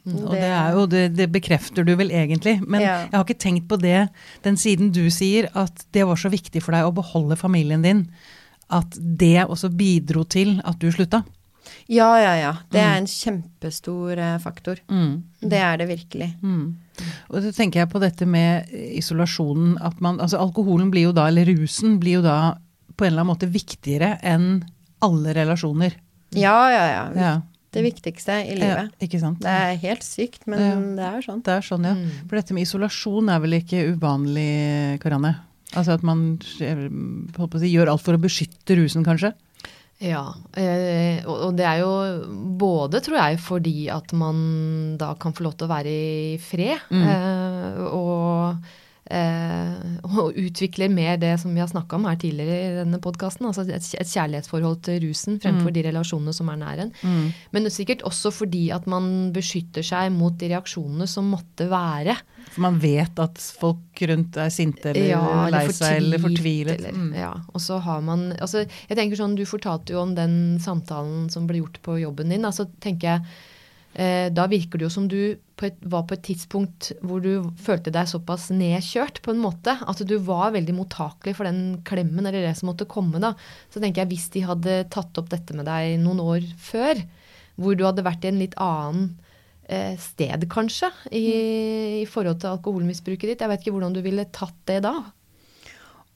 Og 0.06 0.34
det 0.36 0.44
er 0.44 0.74
jo, 0.76 0.86
det, 0.92 1.04
det 1.16 1.30
bekrefter 1.32 1.86
du 1.88 1.94
vel 1.96 2.10
egentlig. 2.12 2.58
Men 2.68 2.82
Ja. 2.82 2.96
jeg 3.08 3.14
har 3.16 3.24
ikke 3.24 3.40
tenkt 3.40 3.68
på 3.70 3.78
det 3.80 4.10
den 4.44 4.58
siden 4.60 4.92
du 4.92 5.06
sier 5.10 5.48
at 5.56 5.86
det 5.96 6.04
var 6.06 6.20
så 6.20 6.30
viktig 6.30 6.62
for 6.62 6.76
deg 6.76 6.84
å 6.84 6.92
beholde 6.96 7.38
familien 7.40 7.82
din. 7.86 8.02
At 8.70 8.98
det 9.00 9.46
også 9.48 9.70
bidro 9.72 10.24
til 10.28 10.60
at 10.66 10.80
du 10.80 10.90
slutta. 10.92 11.24
ja, 11.88 12.10
ja, 12.20 12.34
ja. 12.36 12.54
Det 12.72 12.80
er 12.82 12.98
en 12.98 13.08
kjempestor 13.08 14.18
eh, 14.20 14.38
faktor. 14.44 14.80
Mm. 14.92 15.24
Det 15.40 15.60
er 15.60 15.78
det 15.78 15.88
virkelig. 15.88 16.34
Mm. 16.44 16.76
Og 17.30 17.42
så 17.42 17.54
tenker 17.56 17.80
jeg 17.80 17.90
på 17.90 18.00
dette 18.04 18.26
med 18.28 18.68
isolasjonen. 18.74 19.78
At 19.82 20.02
man, 20.02 20.20
altså 20.20 20.38
alkoholen 20.44 20.92
blir 20.92 21.08
jo 21.10 21.14
da, 21.16 21.28
eller 21.32 21.46
rusen 21.46 22.00
blir 22.00 22.20
jo 22.20 22.26
da 22.26 22.58
på 22.98 23.06
en 23.06 23.14
eller 23.14 23.24
annen 23.24 23.32
måte 23.32 23.48
viktigere 23.50 24.18
enn 24.22 24.64
alle 25.04 25.34
relasjoner. 25.34 25.96
Ja, 26.36 26.58
ja, 26.72 26.84
ja. 27.16 27.42
Ja, 27.74 27.82
Det 27.82 27.84
viktigste 27.94 28.36
i 28.46 28.54
ja 28.54 28.60
livet. 28.62 28.92
ikke 29.02 29.20
sant. 29.20 29.40
Det 29.42 29.50
er 29.50 29.76
helt 29.82 30.04
sykt, 30.06 30.46
men 30.48 30.60
Ja. 30.60 30.76
det 31.02 31.08
er 31.18 31.22
sånn. 31.26 31.42
Det 31.44 31.54
er 31.58 31.62
sånn, 31.66 31.84
ja. 31.90 31.94
Mm. 31.96 32.28
For 32.30 32.36
dette 32.38 32.54
med 32.54 32.64
isolasjon 32.68 33.30
er 33.34 33.40
vel 33.40 33.54
ikke 33.60 33.96
uvanlig, 33.98 35.00
Karanne? 35.02 35.36
Altså 35.74 35.94
at 35.96 36.04
man 36.04 36.38
på 36.38 37.48
å 37.50 37.60
si, 37.60 37.72
gjør 37.74 37.90
alt 37.90 38.02
for 38.06 38.14
å 38.14 38.22
beskytte 38.22 38.78
rusen, 38.78 39.04
kanskje? 39.04 39.34
Ja, 40.04 40.34
eh, 40.58 41.24
og 41.26 41.56
det 41.56 41.66
er 41.66 41.80
jo 41.80 42.28
både, 42.60 43.00
tror 43.02 43.18
jeg, 43.18 43.38
fordi 43.40 43.90
at 43.90 44.12
man 44.14 44.98
da 44.98 45.14
kan 45.16 45.32
få 45.34 45.46
lov 45.46 45.56
til 45.58 45.68
å 45.68 45.72
være 45.72 45.88
i 45.88 46.38
fred, 46.38 46.80
Mm. 46.92 47.08
eh, 47.08 47.78
og, 47.88 48.58
og 50.14 50.34
utvikler 50.40 50.90
mer 50.92 51.18
det 51.22 51.36
som 51.42 51.54
vi 51.54 51.62
har 51.62 51.70
snakka 51.72 51.96
om 52.00 52.06
her 52.10 52.18
tidligere 52.22 52.58
i 52.72 52.76
denne 52.82 53.00
podkasten, 53.04 53.46
altså 53.50 53.66
et, 53.68 53.86
et 54.00 54.10
kjærlighetsforhold 54.10 54.82
til 54.88 55.00
rusen 55.08 55.40
fremfor 55.44 55.70
Mm. 55.70 55.74
de 55.78 55.84
relasjonene 55.88 56.34
som 56.34 56.50
er 56.50 56.58
nær 56.62 56.82
en. 56.86 56.92
Mm. 57.04 57.28
Men 57.54 57.66
er 57.70 57.74
sikkert 57.76 58.02
også 58.08 58.32
fordi 58.34 58.64
at 58.76 58.88
man 58.90 59.32
beskytter 59.36 59.86
seg 59.86 60.12
mot 60.12 60.36
de 60.38 60.50
reaksjonene 60.54 61.08
som 61.08 61.30
måtte 61.32 61.70
være. 61.72 62.18
For 62.54 62.62
man 62.66 62.80
vet 62.84 63.18
at 63.24 63.38
folk 63.60 64.04
rundt 64.10 64.36
er 64.38 64.50
sinte 64.54 64.90
eller 64.92 65.08
Ja, 65.14 65.50
lei 65.54 65.64
seg 65.72 65.98
eller 66.02 66.20
fortvilet. 66.20 66.78
eller- 66.80 66.92
Mm. 66.94 67.14
Ja, 67.16 67.34
og 67.54 67.62
så 67.62 67.80
har 67.82 68.02
man 68.02 68.34
altså, 68.42 68.66
Jeg 68.90 68.98
tenker 68.98 69.16
sånn, 69.18 69.36
Du 69.36 69.46
fortalte 69.46 69.94
jo 69.94 70.02
om 70.02 70.14
den 70.16 70.60
samtalen 70.60 71.30
som 71.32 71.48
ble 71.48 71.58
gjort 71.62 71.82
på 71.82 72.00
jobben 72.02 72.30
din. 72.30 72.42
altså 72.46 72.68
tenker 72.82 73.08
jeg, 73.08 73.22
eh, 73.22 73.30
Da 73.94 74.48
virker 74.50 74.80
det 74.80 74.88
jo 74.88 74.94
som 74.94 75.06
du 75.06 75.36
på 75.60 75.68
et, 75.68 75.76
var 75.86 76.06
på 76.10 76.16
et 76.16 76.24
tidspunkt 76.26 76.90
hvor 77.06 77.22
du 77.22 77.46
følte 77.62 77.92
deg 77.94 78.10
såpass 78.10 78.48
nedkjørt 78.50 79.20
på 79.22 79.34
en 79.34 79.42
måte. 79.44 79.76
At 79.86 80.02
du 80.10 80.16
var 80.26 80.56
veldig 80.56 80.74
mottakelig 80.78 81.36
for 81.38 81.46
den 81.46 81.84
klemmen 81.86 82.26
eller 82.26 82.48
det 82.48 82.56
som 82.58 82.72
måtte 82.72 82.90
komme. 82.90 83.22
da. 83.22 83.34
Så 83.70 83.84
tenker 83.84 84.04
jeg 84.04 84.14
hvis 84.16 84.30
de 84.34 84.46
hadde 84.48 84.80
tatt 84.94 85.22
opp 85.22 85.30
dette 85.30 85.54
med 85.54 85.70
deg 85.70 86.00
noen 86.02 86.24
år 86.24 86.48
før, 86.58 87.04
hvor 87.62 87.78
du 87.78 87.86
hadde 87.86 88.06
vært 88.06 88.26
i 88.26 88.32
en 88.32 88.42
litt 88.42 88.58
annen 88.62 89.12
eh, 89.70 89.94
sted, 90.02 90.48
kanskje, 90.52 90.90
i, 91.14 91.26
i 92.02 92.06
forhold 92.10 92.42
til 92.42 92.56
alkoholmisbruket 92.56 93.30
ditt. 93.30 93.44
Jeg 93.46 93.52
vet 93.52 93.62
ikke 93.62 93.76
hvordan 93.78 93.96
du 93.96 94.02
ville 94.06 94.26
tatt 94.34 94.58
det 94.70 94.82
da. 94.88 94.98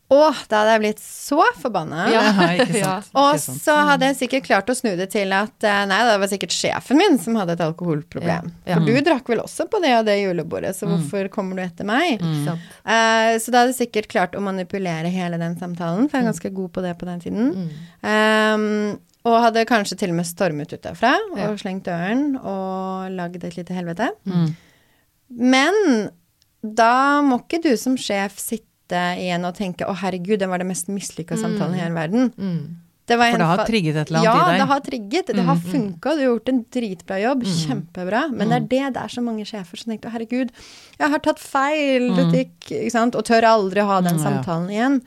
Å, 0.08 0.18
da 0.48 0.62
hadde 0.62 0.72
jeg 0.78 0.82
blitt 0.86 1.02
så 1.04 1.42
forbanna. 1.60 2.06
Ja, 2.14 2.22
ikke 2.56 2.78
Ja. 2.80 2.92
Og 3.20 3.36
så 3.44 3.74
hadde 3.90 4.08
jeg 4.08 4.16
sikkert 4.22 4.46
klart 4.46 4.70
å 4.72 4.76
snu 4.78 4.94
det 4.96 5.10
til 5.12 5.34
at 5.36 5.66
eh, 5.68 5.82
nei, 5.90 5.98
det 6.08 6.14
var 6.22 6.30
sikkert 6.32 6.54
sjefen 6.56 6.96
min 7.02 7.18
som 7.20 7.36
hadde 7.36 7.58
et 7.58 7.64
alkoholproblem. 7.66 8.48
Ja, 8.64 8.70
ja. 8.72 8.78
For 8.78 8.88
du 8.88 9.02
drakk 9.04 9.28
vel 9.34 9.42
også 9.44 9.66
på 9.68 9.82
det 9.84 9.92
og 9.98 10.06
det 10.08 10.16
julebordet, 10.22 10.72
så 10.78 10.88
hvorfor 10.88 11.28
kommer 11.34 11.60
du 11.60 11.64
etter 11.66 11.84
meg? 11.90 12.24
Mm. 12.24 12.48
Eh, 12.48 13.34
så 13.44 13.52
da 13.52 13.66
hadde 13.66 13.74
jeg 13.74 13.80
sikkert 13.82 14.08
klart 14.14 14.38
å 14.40 14.44
manipulere 14.46 15.12
hele 15.12 15.42
den 15.42 15.58
samtalen, 15.60 16.08
for 16.08 16.22
jeg 16.22 16.24
er 16.24 16.32
ganske 16.32 16.54
god 16.62 16.72
på 16.78 16.86
det 16.88 16.94
på 17.02 17.10
den 17.10 17.26
tiden. 17.26 17.52
Mm. 17.58 17.68
Um, 18.08 19.00
og 19.28 19.42
hadde 19.44 19.66
kanskje 19.68 19.98
til 20.00 20.14
og 20.14 20.22
med 20.22 20.30
stormet 20.30 20.72
ut 20.72 20.86
derfra 20.88 21.18
og 21.34 21.42
Ja. 21.42 21.50
slengt 21.60 21.84
døren 21.90 22.38
og 22.40 23.12
lagd 23.12 23.44
et 23.44 23.58
lite 23.60 23.76
helvete. 23.76 24.08
Mm. 24.24 24.48
Men 25.52 26.10
da 26.64 27.20
må 27.28 27.42
ikke 27.44 27.60
du 27.68 27.74
som 27.76 27.98
sjef 28.00 28.40
sitte 28.40 28.64
igjen 28.96 29.46
og 29.46 29.56
tenke 29.56 29.86
'Å, 29.86 29.96
herregud, 29.96 30.40
det 30.40 30.48
var 30.50 30.58
det 30.60 30.68
mest 30.68 30.88
mislykka 30.88 31.36
samtalen 31.38 31.76
i 31.76 31.80
hele 31.80 31.96
verden'. 31.96 32.34
Mm. 32.38 32.76
Det 33.08 33.16
var 33.18 33.32
For 33.32 33.38
det 33.38 33.46
har 33.48 33.66
trigget 33.66 33.96
et 33.96 34.10
eller 34.10 34.20
annet 34.20 34.26
ja, 34.28 34.36
i 34.36 34.40
deg. 34.40 34.48
Ja, 34.48 34.58
det 34.60 34.68
har 34.68 34.80
trigget. 34.84 35.28
Det 35.28 35.44
har 35.48 35.56
funka. 35.56 36.10
Du 36.12 36.20
har 36.20 36.28
gjort 36.28 36.50
en 36.50 36.66
dritbra 36.76 37.20
jobb. 37.22 37.44
Kjempebra. 37.44 38.22
Men 38.34 38.50
det 38.50 38.56
er 38.56 38.68
det 38.68 38.94
det 38.94 39.04
er 39.04 39.08
så 39.08 39.22
mange 39.24 39.46
sjefer 39.46 39.78
som 39.78 39.92
tenker 39.94 40.10
'herregud, 40.12 40.52
jeg 41.00 41.10
har 41.10 41.20
tatt 41.20 41.40
feil', 41.40 42.12
butikk, 42.16 42.52
ikke 42.68 42.92
sant? 42.92 43.16
og 43.16 43.24
tør 43.24 43.44
aldri 43.44 43.80
ha 43.80 44.02
den 44.02 44.18
Mm, 44.18 44.24
samtalen 44.24 44.70
igjen. 44.70 45.02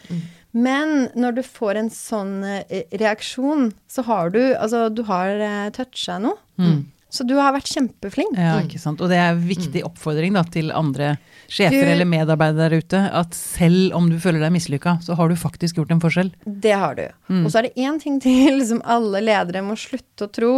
Men 0.53 1.11
når 1.15 1.35
du 1.35 1.43
får 1.43 1.77
en 1.77 1.91
sånn 1.91 2.45
eh, 2.45 2.83
reaksjon, 2.93 3.73
så 3.87 4.03
har 4.05 4.31
du 4.31 4.55
Altså, 4.55 4.89
du 4.93 5.03
har 5.05 5.29
uh, 5.37 5.71
toucha 5.71 6.19
noe. 6.19 6.37
Mm. 6.59 6.87
Så 7.11 7.27
du 7.27 7.35
har 7.35 7.53
vært 7.53 7.67
kjempeflink. 7.67 8.37
Ja, 8.39 8.61
ikke 8.63 8.79
sant. 8.79 9.01
Og 9.03 9.11
det 9.11 9.17
er 9.19 9.33
en 9.35 9.43
viktig 9.49 9.83
oppfordring 9.87 10.37
da, 10.37 10.45
til 10.47 10.71
andre 10.71 11.17
sjefer 11.51 11.83
Du- 11.83 11.91
eller 11.91 12.07
medarbeidere 12.07 12.69
der 12.71 12.79
ute, 12.79 13.01
at 13.13 13.35
selv 13.35 13.95
om 13.99 14.09
du 14.11 14.17
føler 14.23 14.39
deg 14.45 14.53
mislykka, 14.55 14.99
så 15.03 15.17
har 15.19 15.29
du 15.29 15.35
faktisk 15.35 15.77
gjort 15.81 15.91
en 15.91 16.01
forskjell. 16.01 16.31
Det 16.47 16.73
har 16.79 16.95
du. 16.95 17.09
Mm. 17.29 17.45
Og 17.45 17.51
så 17.51 17.59
er 17.59 17.63
det 17.69 17.75
én 17.83 17.99
ting 18.01 18.21
til 18.23 18.63
som 18.71 18.81
alle 18.85 19.21
ledere 19.27 19.63
må 19.67 19.75
slutte 19.77 20.29
å 20.29 20.33
tro, 20.33 20.53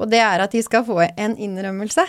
og 0.00 0.10
det 0.10 0.18
er 0.24 0.40
at 0.40 0.50
de 0.56 0.62
skal 0.64 0.84
få 0.88 0.96
en 1.16 1.36
innrømmelse. 1.36 2.06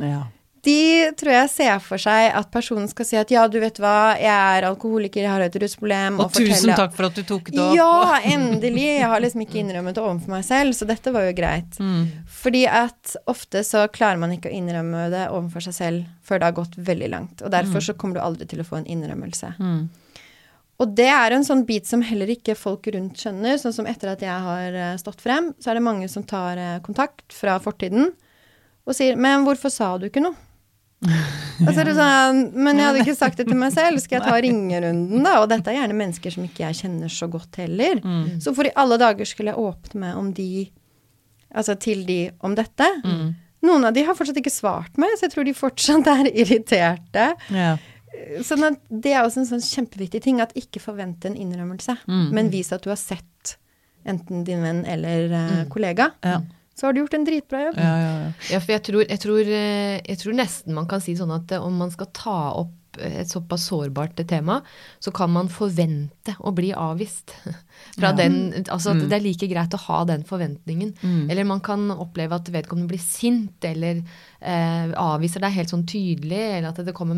Ja. 0.00 0.24
De 0.62 1.10
tror 1.18 1.32
jeg 1.34 1.50
ser 1.50 1.78
for 1.82 1.98
seg 1.98 2.28
at 2.38 2.50
personen 2.54 2.84
skal 2.86 3.06
si 3.06 3.16
at 3.18 3.32
ja, 3.34 3.48
du 3.50 3.56
vet 3.58 3.80
hva, 3.82 4.14
jeg 4.14 4.30
er 4.30 4.66
alkoholiker, 4.68 5.24
jeg 5.24 5.32
har 5.32 5.42
et 5.42 5.56
rusproblem. 5.58 6.20
Og 6.22 6.28
og 6.28 6.36
tusen 6.36 6.70
takk 6.78 6.94
for 6.94 7.08
at 7.08 7.18
du 7.18 7.24
tok 7.26 7.50
det 7.50 7.58
opp. 7.58 7.72
Ja, 7.74 8.20
endelig! 8.30 8.84
Jeg 9.00 9.08
har 9.10 9.24
liksom 9.24 9.42
ikke 9.42 9.58
innrømmet 9.58 9.98
det 9.98 10.04
overfor 10.04 10.36
meg 10.36 10.44
selv, 10.46 10.76
så 10.78 10.86
dette 10.86 11.10
var 11.14 11.26
jo 11.26 11.32
greit. 11.34 11.80
Mm. 11.82 12.04
Fordi 12.44 12.62
at 12.70 13.16
ofte 13.32 13.64
så 13.66 13.88
klarer 13.90 14.22
man 14.22 14.36
ikke 14.36 14.52
å 14.52 14.54
innrømme 14.54 15.08
det 15.10 15.24
overfor 15.34 15.66
seg 15.66 15.76
selv 15.80 16.06
før 16.22 16.38
det 16.38 16.52
har 16.52 16.56
gått 16.60 16.78
veldig 16.92 17.10
langt. 17.10 17.42
Og 17.42 17.50
derfor 17.56 17.82
så 17.82 17.96
kommer 17.98 18.20
du 18.20 18.22
aldri 18.22 18.46
til 18.54 18.62
å 18.62 18.68
få 18.68 18.78
en 18.78 18.88
innrømmelse. 18.94 19.56
Mm. 19.58 19.82
Og 20.82 20.94
det 20.98 21.10
er 21.10 21.34
en 21.34 21.44
sånn 21.46 21.66
bit 21.66 21.90
som 21.90 22.06
heller 22.06 22.30
ikke 22.30 22.54
folk 22.58 22.86
rundt 22.94 23.18
skjønner. 23.18 23.58
Sånn 23.58 23.74
som 23.74 23.90
etter 23.90 24.14
at 24.14 24.22
jeg 24.22 24.46
har 24.46 24.78
eh, 24.78 24.94
stått 25.02 25.22
frem, 25.22 25.50
så 25.58 25.70
er 25.70 25.78
det 25.78 25.84
mange 25.90 26.06
som 26.10 26.22
tar 26.22 26.58
eh, 26.58 26.78
kontakt 26.86 27.34
fra 27.34 27.58
fortiden 27.62 28.12
og 28.82 28.96
sier 28.98 29.14
'Men 29.14 29.44
hvorfor 29.46 29.70
sa 29.70 29.96
du 29.98 30.06
ikke 30.06 30.22
noe?' 30.22 30.51
Og 31.02 31.70
så 31.74 31.82
er 31.82 31.90
sånn 31.96 32.40
Men 32.54 32.78
jeg 32.78 32.86
hadde 32.88 33.00
ikke 33.04 33.16
sagt 33.18 33.40
det 33.40 33.46
til 33.48 33.58
meg 33.58 33.72
selv. 33.74 33.98
Skal 34.02 34.20
jeg 34.20 34.26
ta 34.28 34.36
ringerunden, 34.44 35.22
da? 35.24 35.36
Og 35.42 35.48
dette 35.50 35.70
er 35.72 35.80
gjerne 35.80 35.96
mennesker 35.98 36.34
som 36.34 36.44
ikke 36.46 36.64
jeg 36.68 36.78
kjenner 36.84 37.10
så 37.12 37.28
godt 37.30 37.58
heller. 37.62 37.98
Mm. 38.04 38.40
Så 38.42 38.54
for 38.54 38.68
i 38.68 38.74
alle 38.78 38.98
dager 39.02 39.28
skulle 39.28 39.52
jeg 39.54 39.62
åpne 39.62 40.00
meg 40.06 40.16
om 40.20 40.30
de 40.36 40.48
Altså 41.52 41.74
til 41.76 42.06
de 42.08 42.30
om 42.40 42.54
dette. 42.56 42.86
Mm. 43.04 43.34
Noen 43.68 43.84
av 43.84 43.92
de 43.92 44.02
har 44.06 44.16
fortsatt 44.16 44.38
ikke 44.40 44.50
svart 44.54 44.96
meg, 44.96 45.10
så 45.18 45.26
jeg 45.26 45.34
tror 45.34 45.44
de 45.44 45.52
fortsatt 45.54 46.08
er 46.08 46.30
irriterte. 46.32 47.26
Ja. 47.52 47.74
Sånn 48.40 48.64
at 48.70 48.78
det 48.88 49.12
er 49.12 49.20
også 49.26 49.42
en 49.42 49.50
sånn 49.50 49.60
kjempeviktig 49.66 50.22
ting, 50.24 50.40
at 50.40 50.54
ikke 50.56 50.80
forvente 50.80 51.28
en 51.28 51.36
innrømmelse, 51.36 51.98
Mm. 52.08 52.30
men 52.32 52.48
vis 52.50 52.72
at 52.72 52.82
du 52.82 52.88
har 52.88 52.96
sett 52.96 53.56
enten 54.08 54.44
din 54.48 54.64
venn 54.64 54.80
eller 54.88 55.30
eh, 55.36 55.64
kollega. 55.68 56.08
Ja. 56.24 56.40
Så 56.74 56.86
har 56.86 56.92
du 56.96 57.02
gjort 57.02 57.14
en 57.18 57.24
dritbra 57.28 57.64
jobb. 57.66 57.76
Ja, 57.76 57.94
ja, 58.00 58.12
ja. 58.26 58.28
Ja, 58.54 58.60
for 58.64 58.72
jeg 58.72 58.82
tror, 58.88 59.02
jeg, 59.04 59.20
tror, 59.20 59.40
eh, 59.44 59.98
jeg 60.08 60.18
tror 60.22 60.38
nesten 60.38 60.74
man 60.74 60.86
kan 60.88 61.02
si 61.04 61.14
sånn 61.18 61.34
at 61.34 61.52
eh, 61.52 61.60
om 61.62 61.76
man 61.82 61.90
skal 61.92 62.08
ta 62.16 62.38
opp 62.62 62.78
et 63.00 63.24
såpass 63.24 63.70
sårbart 63.70 64.18
tema, 64.28 64.58
så 65.00 65.08
kan 65.16 65.30
man 65.32 65.46
forvente 65.48 66.34
å 66.44 66.50
bli 66.52 66.74
avvist. 66.76 67.32
Fra 67.96 68.10
Ja. 68.10 68.12
den, 68.12 68.34
altså 68.68 68.90
at 68.92 68.98
Mm. 69.00 69.08
Det 69.08 69.16
er 69.16 69.22
like 69.24 69.48
greit 69.48 69.72
å 69.72 69.80
ha 69.86 70.02
den 70.04 70.24
forventningen. 70.28 70.90
Mm. 71.00 71.30
Eller 71.32 71.44
man 71.48 71.60
kan 71.64 71.86
oppleve 71.90 72.36
at 72.36 72.50
vedkommende 72.52 72.88
blir 72.92 73.00
sint, 73.00 73.64
eller 73.64 74.02
eh, 74.42 74.92
avviser 74.92 75.40
deg 75.40 75.56
helt 75.56 75.72
sånn 75.72 75.86
tydelig, 75.88 76.42
eller 76.58 76.68
at, 76.68 76.82
det 76.84 76.92
kommer 76.92 77.16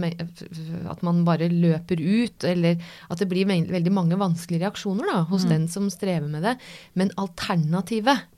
at 0.93 1.03
man 1.03 1.25
bare 1.27 1.49
løper 1.51 1.99
ut, 1.99 2.45
eller 2.45 2.79
at 3.11 3.19
det 3.19 3.29
blir 3.29 3.45
veldig 3.51 3.93
mange 3.93 4.15
vanskelige 4.17 4.63
reaksjoner 4.63 5.11
da, 5.11 5.25
hos 5.25 5.43
den 5.51 5.67
som 5.67 5.91
strever 5.91 6.29
med 6.31 6.47
det. 6.47 6.55
Men 6.95 7.11
alternativet 7.19 8.31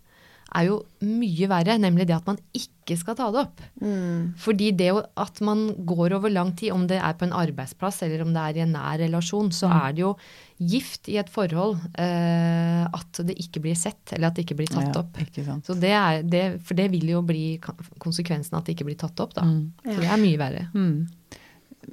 er 0.56 0.68
jo 0.68 0.78
mye 1.04 1.48
verre, 1.50 1.76
nemlig 1.80 2.06
det 2.08 2.16
at 2.16 2.26
man 2.28 2.38
ikke 2.56 2.96
skal 2.98 3.16
ta 3.18 3.28
det 3.34 3.42
opp. 3.42 3.62
Mm. 3.82 4.34
Fordi 4.40 4.70
det 4.78 4.88
at 4.96 5.40
man 5.44 5.68
går 5.88 6.16
over 6.16 6.32
lang 6.32 6.52
tid, 6.56 6.72
om 6.74 6.86
det 6.88 6.98
er 7.00 7.16
på 7.18 7.26
en 7.26 7.34
arbeidsplass 7.36 8.02
eller 8.06 8.24
om 8.24 8.32
det 8.34 8.42
er 8.42 8.60
i 8.60 8.64
en 8.64 8.74
nær 8.76 9.00
relasjon, 9.02 9.50
så 9.54 9.70
er 9.74 9.96
det 9.96 10.04
jo 10.04 10.12
gift 10.56 11.10
i 11.12 11.18
et 11.20 11.28
forhold 11.32 11.76
eh, 12.00 12.84
at 12.86 13.20
det 13.28 13.36
ikke 13.42 13.60
blir 13.66 13.76
sett, 13.76 14.14
eller 14.16 14.30
at 14.30 14.38
det 14.38 14.46
ikke 14.46 14.58
blir 14.62 14.70
tatt 14.72 14.94
Ja, 14.94 15.02
opp. 15.02 15.18
Ikke 15.20 15.44
sant. 15.44 15.68
Så 15.68 15.76
det 15.76 15.92
er, 15.92 16.22
det, 16.24 16.44
for 16.64 16.78
det 16.78 16.88
vil 16.94 17.10
jo 17.12 17.20
bli 17.26 17.58
konsekvensen 18.02 18.56
at 18.56 18.64
det 18.68 18.76
ikke 18.76 18.88
blir 18.88 19.00
tatt 19.00 19.20
opp, 19.20 19.36
da. 19.36 19.44
Mm. 19.44 19.74
For 19.84 20.00
det 20.00 20.12
er 20.14 20.22
mye 20.22 20.40
verre. 20.40 20.68
Mm. 20.72 21.36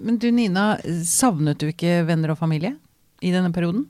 Men 0.03 0.17
du 0.21 0.29
Nina, 0.33 0.67
savnet 1.05 1.59
du 1.61 1.67
ikke 1.69 2.01
venner 2.07 2.33
og 2.33 2.39
familie 2.39 2.75
i 3.23 3.31
denne 3.33 3.51
perioden? 3.55 3.85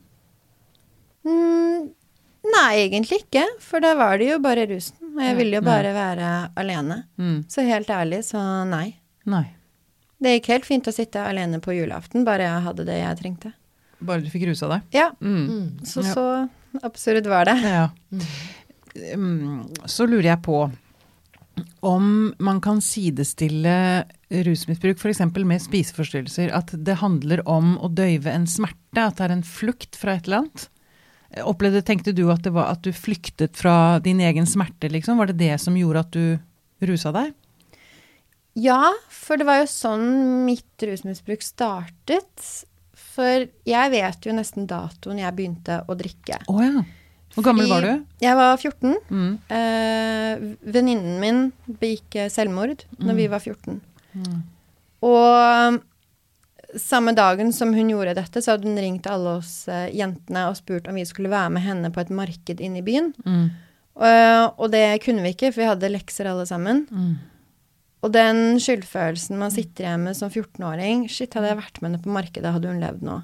Mm, 1.23 1.91
nei, 2.51 2.83
egentlig 2.87 3.21
ikke, 3.23 3.45
for 3.63 3.79
da 3.83 3.93
var 3.95 4.17
det 4.19 4.27
jo 4.33 4.39
bare 4.43 4.65
rusen. 4.69 4.97
Og 5.13 5.21
jeg 5.21 5.35
ville 5.37 5.59
jo 5.59 5.61
bare 5.65 5.91
være 5.95 6.29
alene. 6.59 7.03
Mm. 7.21 7.43
Så 7.47 7.63
helt 7.67 7.87
ærlig, 7.93 8.23
så 8.27 8.41
nei. 8.67 8.95
Nei. 9.29 9.45
Det 10.23 10.37
gikk 10.39 10.47
helt 10.53 10.65
fint 10.65 10.87
å 10.87 10.93
sitte 10.95 11.21
alene 11.23 11.59
på 11.63 11.75
julaften, 11.75 12.23
bare 12.25 12.47
jeg 12.47 12.63
hadde 12.67 12.85
det 12.87 12.97
jeg 12.99 13.19
trengte. 13.21 13.53
Bare 14.03 14.23
du 14.23 14.29
fikk 14.33 14.47
rusa 14.49 14.67
deg? 14.71 14.81
Ja, 14.95 15.11
Mm. 15.21 15.47
Mm. 15.47 15.85
så 15.87 16.03
så 16.03 16.25
absurd 16.83 17.27
var 17.27 17.45
det. 17.45 17.57
Ja. 17.63 17.89
Mm, 19.15 19.67
Så 19.89 20.05
lurer 20.09 20.33
jeg 20.33 20.41
på 20.45 20.71
om 21.85 22.33
man 22.39 22.59
kan 22.61 22.79
sidestille 22.81 24.03
rusmisbruk 24.31 24.97
f.eks. 24.97 25.19
med 25.45 25.61
spiseforstyrrelser. 25.61 26.49
At 26.53 26.71
det 26.73 26.95
handler 27.01 27.43
om 27.47 27.75
å 27.77 27.89
døyve 27.93 28.31
en 28.33 28.47
smerte, 28.49 28.97
at 28.97 29.17
det 29.19 29.27
er 29.27 29.35
en 29.35 29.43
flukt 29.45 29.95
fra 29.99 30.15
et 30.17 30.25
eller 30.25 30.43
annet. 30.43 30.67
Opplevde, 31.41 31.81
Tenkte 31.85 32.13
du 32.13 32.27
at 32.31 32.43
det 32.45 32.53
var 32.53 32.69
at 32.75 32.83
du 32.85 32.91
flyktet 32.93 33.57
fra 33.57 33.97
din 34.03 34.19
egen 34.21 34.45
smerte, 34.49 34.91
liksom? 34.91 35.17
Var 35.17 35.31
det 35.31 35.39
det 35.41 35.55
som 35.61 35.77
gjorde 35.77 36.03
at 36.05 36.11
du 36.13 36.85
rusa 36.85 37.13
deg? 37.15 37.33
Ja, 38.59 38.91
for 39.09 39.41
det 39.41 39.47
var 39.47 39.63
jo 39.63 39.69
sånn 39.71 40.05
mitt 40.45 40.85
rusmisbruk 40.85 41.41
startet. 41.41 42.49
For 43.13 43.47
jeg 43.65 43.93
vet 43.93 44.25
jo 44.27 44.35
nesten 44.35 44.67
datoen 44.69 45.21
jeg 45.21 45.37
begynte 45.37 45.81
å 45.89 45.97
drikke. 45.97 46.43
Å 46.49 46.59
ja. 46.61 46.83
Hvor 47.33 47.47
gammel 47.47 47.65
var 47.69 47.81
du? 47.81 48.03
Jeg 48.21 48.37
var 48.37 48.59
14. 48.59 48.93
Mm. 49.09 49.31
Eh, 49.57 50.43
Venninnen 50.75 51.15
min 51.21 51.39
begikk 51.65 52.19
selvmord 52.29 52.33
selvmord 52.33 52.83
når 53.01 53.17
vi 53.17 53.25
var 53.31 53.41
14. 53.41 53.79
Mm. 54.13 54.43
Og 55.09 55.79
samme 56.79 57.13
dagen 57.17 57.51
som 57.53 57.73
hun 57.75 57.91
gjorde 57.91 58.15
dette, 58.17 58.41
så 58.41 58.55
hadde 58.55 58.69
hun 58.69 58.79
ringt 58.79 59.09
alle 59.09 59.37
oss 59.39 59.65
uh, 59.71 59.87
jentene 59.93 60.47
og 60.49 60.57
spurt 60.59 60.87
om 60.89 60.97
vi 60.97 61.05
skulle 61.07 61.31
være 61.33 61.53
med 61.55 61.65
henne 61.65 61.91
på 61.93 62.03
et 62.03 62.13
marked 62.13 62.63
inne 62.63 62.81
i 62.81 62.85
byen. 62.85 63.11
Mm. 63.25 63.45
Uh, 63.93 64.47
og 64.57 64.71
det 64.73 64.87
kunne 65.05 65.25
vi 65.25 65.33
ikke, 65.35 65.51
for 65.53 65.63
vi 65.63 65.69
hadde 65.69 65.93
lekser 65.93 66.29
alle 66.29 66.45
sammen. 66.49 66.85
Mm. 66.89 67.13
Og 68.03 68.11
den 68.11 68.59
skyldfølelsen 68.59 69.39
man 69.39 69.53
sitter 69.53 69.85
igjen 69.85 70.07
med 70.09 70.17
som 70.19 70.31
14-åring 70.31 71.05
Shit, 71.07 71.37
hadde 71.37 71.53
jeg 71.53 71.61
vært 71.61 71.79
med 71.79 71.91
henne 71.91 72.03
på 72.03 72.15
markedet, 72.17 72.51
hadde 72.51 72.71
hun 72.71 72.81
levd 72.83 73.05
nå. 73.07 73.19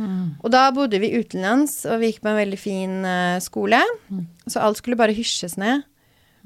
Mm. 0.00 0.28
Og 0.40 0.52
da 0.54 0.66
bodde 0.74 1.02
vi 1.02 1.12
utenlands, 1.18 1.82
og 1.84 2.00
vi 2.00 2.12
gikk 2.12 2.22
på 2.24 2.32
en 2.32 2.40
veldig 2.40 2.60
fin 2.60 2.94
uh, 3.04 3.40
skole. 3.44 3.82
Mm. 4.08 4.24
Så 4.46 4.62
alt 4.62 4.80
skulle 4.80 5.00
bare 5.00 5.16
hysjes 5.16 5.58
ned. 5.60 5.84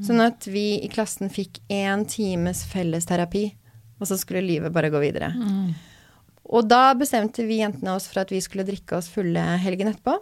Sånn 0.04 0.20
at 0.20 0.44
vi 0.50 0.76
i 0.84 0.88
klassen 0.92 1.30
fikk 1.32 1.62
én 1.72 2.02
times 2.10 2.66
fellesterapi, 2.68 3.46
og 3.96 4.08
så 4.10 4.18
skulle 4.20 4.44
livet 4.44 4.74
bare 4.74 4.90
gå 4.92 5.00
videre. 5.00 5.30
Mm. 5.32 5.70
Og 6.46 6.66
da 6.70 6.94
bestemte 6.98 7.44
vi 7.46 7.60
jentene 7.60 7.96
oss 7.96 8.06
for 8.10 8.22
at 8.22 8.30
vi 8.32 8.40
skulle 8.44 8.66
drikke 8.66 8.98
oss 8.98 9.10
fulle 9.10 9.42
helgen 9.62 9.90
etterpå, 9.90 10.18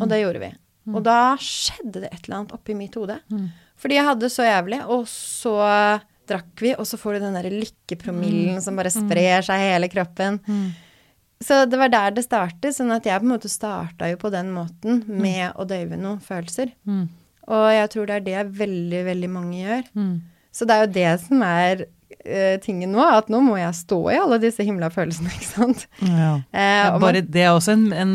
og 0.00 0.10
det 0.10 0.20
gjorde 0.22 0.42
vi. 0.42 0.50
Og 0.92 1.00
da 1.04 1.34
skjedde 1.40 2.04
det 2.04 2.10
et 2.10 2.26
eller 2.26 2.40
annet 2.40 2.54
oppi 2.56 2.76
mitt 2.76 2.96
hode. 2.98 3.16
Mm. 3.32 3.46
Fordi 3.80 3.96
jeg 3.96 4.06
hadde 4.06 4.30
så 4.32 4.46
jævlig, 4.46 4.80
og 4.92 5.06
så 5.10 5.54
drakk 6.28 6.62
vi, 6.62 6.72
og 6.78 6.86
så 6.88 6.98
får 7.00 7.16
du 7.16 7.24
den 7.24 7.38
der 7.38 7.50
lykkepromillen 7.52 8.60
som 8.64 8.78
bare 8.78 8.92
sprer 8.92 9.44
seg 9.44 9.60
i 9.60 9.70
hele 9.72 9.90
kroppen. 9.92 10.38
Mm. 10.46 10.68
Så 11.44 11.64
det 11.68 11.80
var 11.80 11.90
der 11.92 12.14
det 12.16 12.24
startet, 12.24 12.76
sånn 12.76 12.92
at 12.94 13.04
jeg 13.08 13.20
på 13.20 13.26
en 13.26 13.34
måte 13.34 13.50
starta 13.52 14.08
jo 14.08 14.20
på 14.20 14.30
den 14.32 14.52
måten 14.54 15.02
med 15.08 15.50
å 15.60 15.66
døyve 15.68 15.98
noen 16.00 16.22
følelser. 16.24 16.72
Mm. 16.88 17.08
Og 17.52 17.66
jeg 17.74 17.90
tror 17.92 18.08
det 18.08 18.16
er 18.16 18.24
det 18.28 18.44
veldig, 18.60 19.02
veldig 19.10 19.30
mange 19.32 19.58
gjør. 19.58 19.90
Mm. 19.98 20.14
Så 20.54 20.68
det 20.68 20.76
er 20.76 20.84
jo 20.84 20.94
det 20.94 21.10
som 21.26 21.44
er 21.44 21.84
eh, 22.24 22.56
tingen 22.62 22.92
nå, 22.94 23.02
at 23.04 23.28
nå 23.32 23.40
må 23.44 23.56
jeg 23.60 23.76
stå 23.78 23.98
i 24.12 24.18
alle 24.20 24.38
disse 24.42 24.64
himla 24.66 24.90
følelsene, 24.94 25.32
ikke 25.36 25.50
sant. 25.50 25.86
Ja. 26.00 26.32
Eh, 26.52 26.88
bare 26.98 27.20
man- 27.22 27.30
det 27.36 27.44
er 27.44 27.52
også 27.52 27.76
en, 27.76 27.86
en 27.92 28.14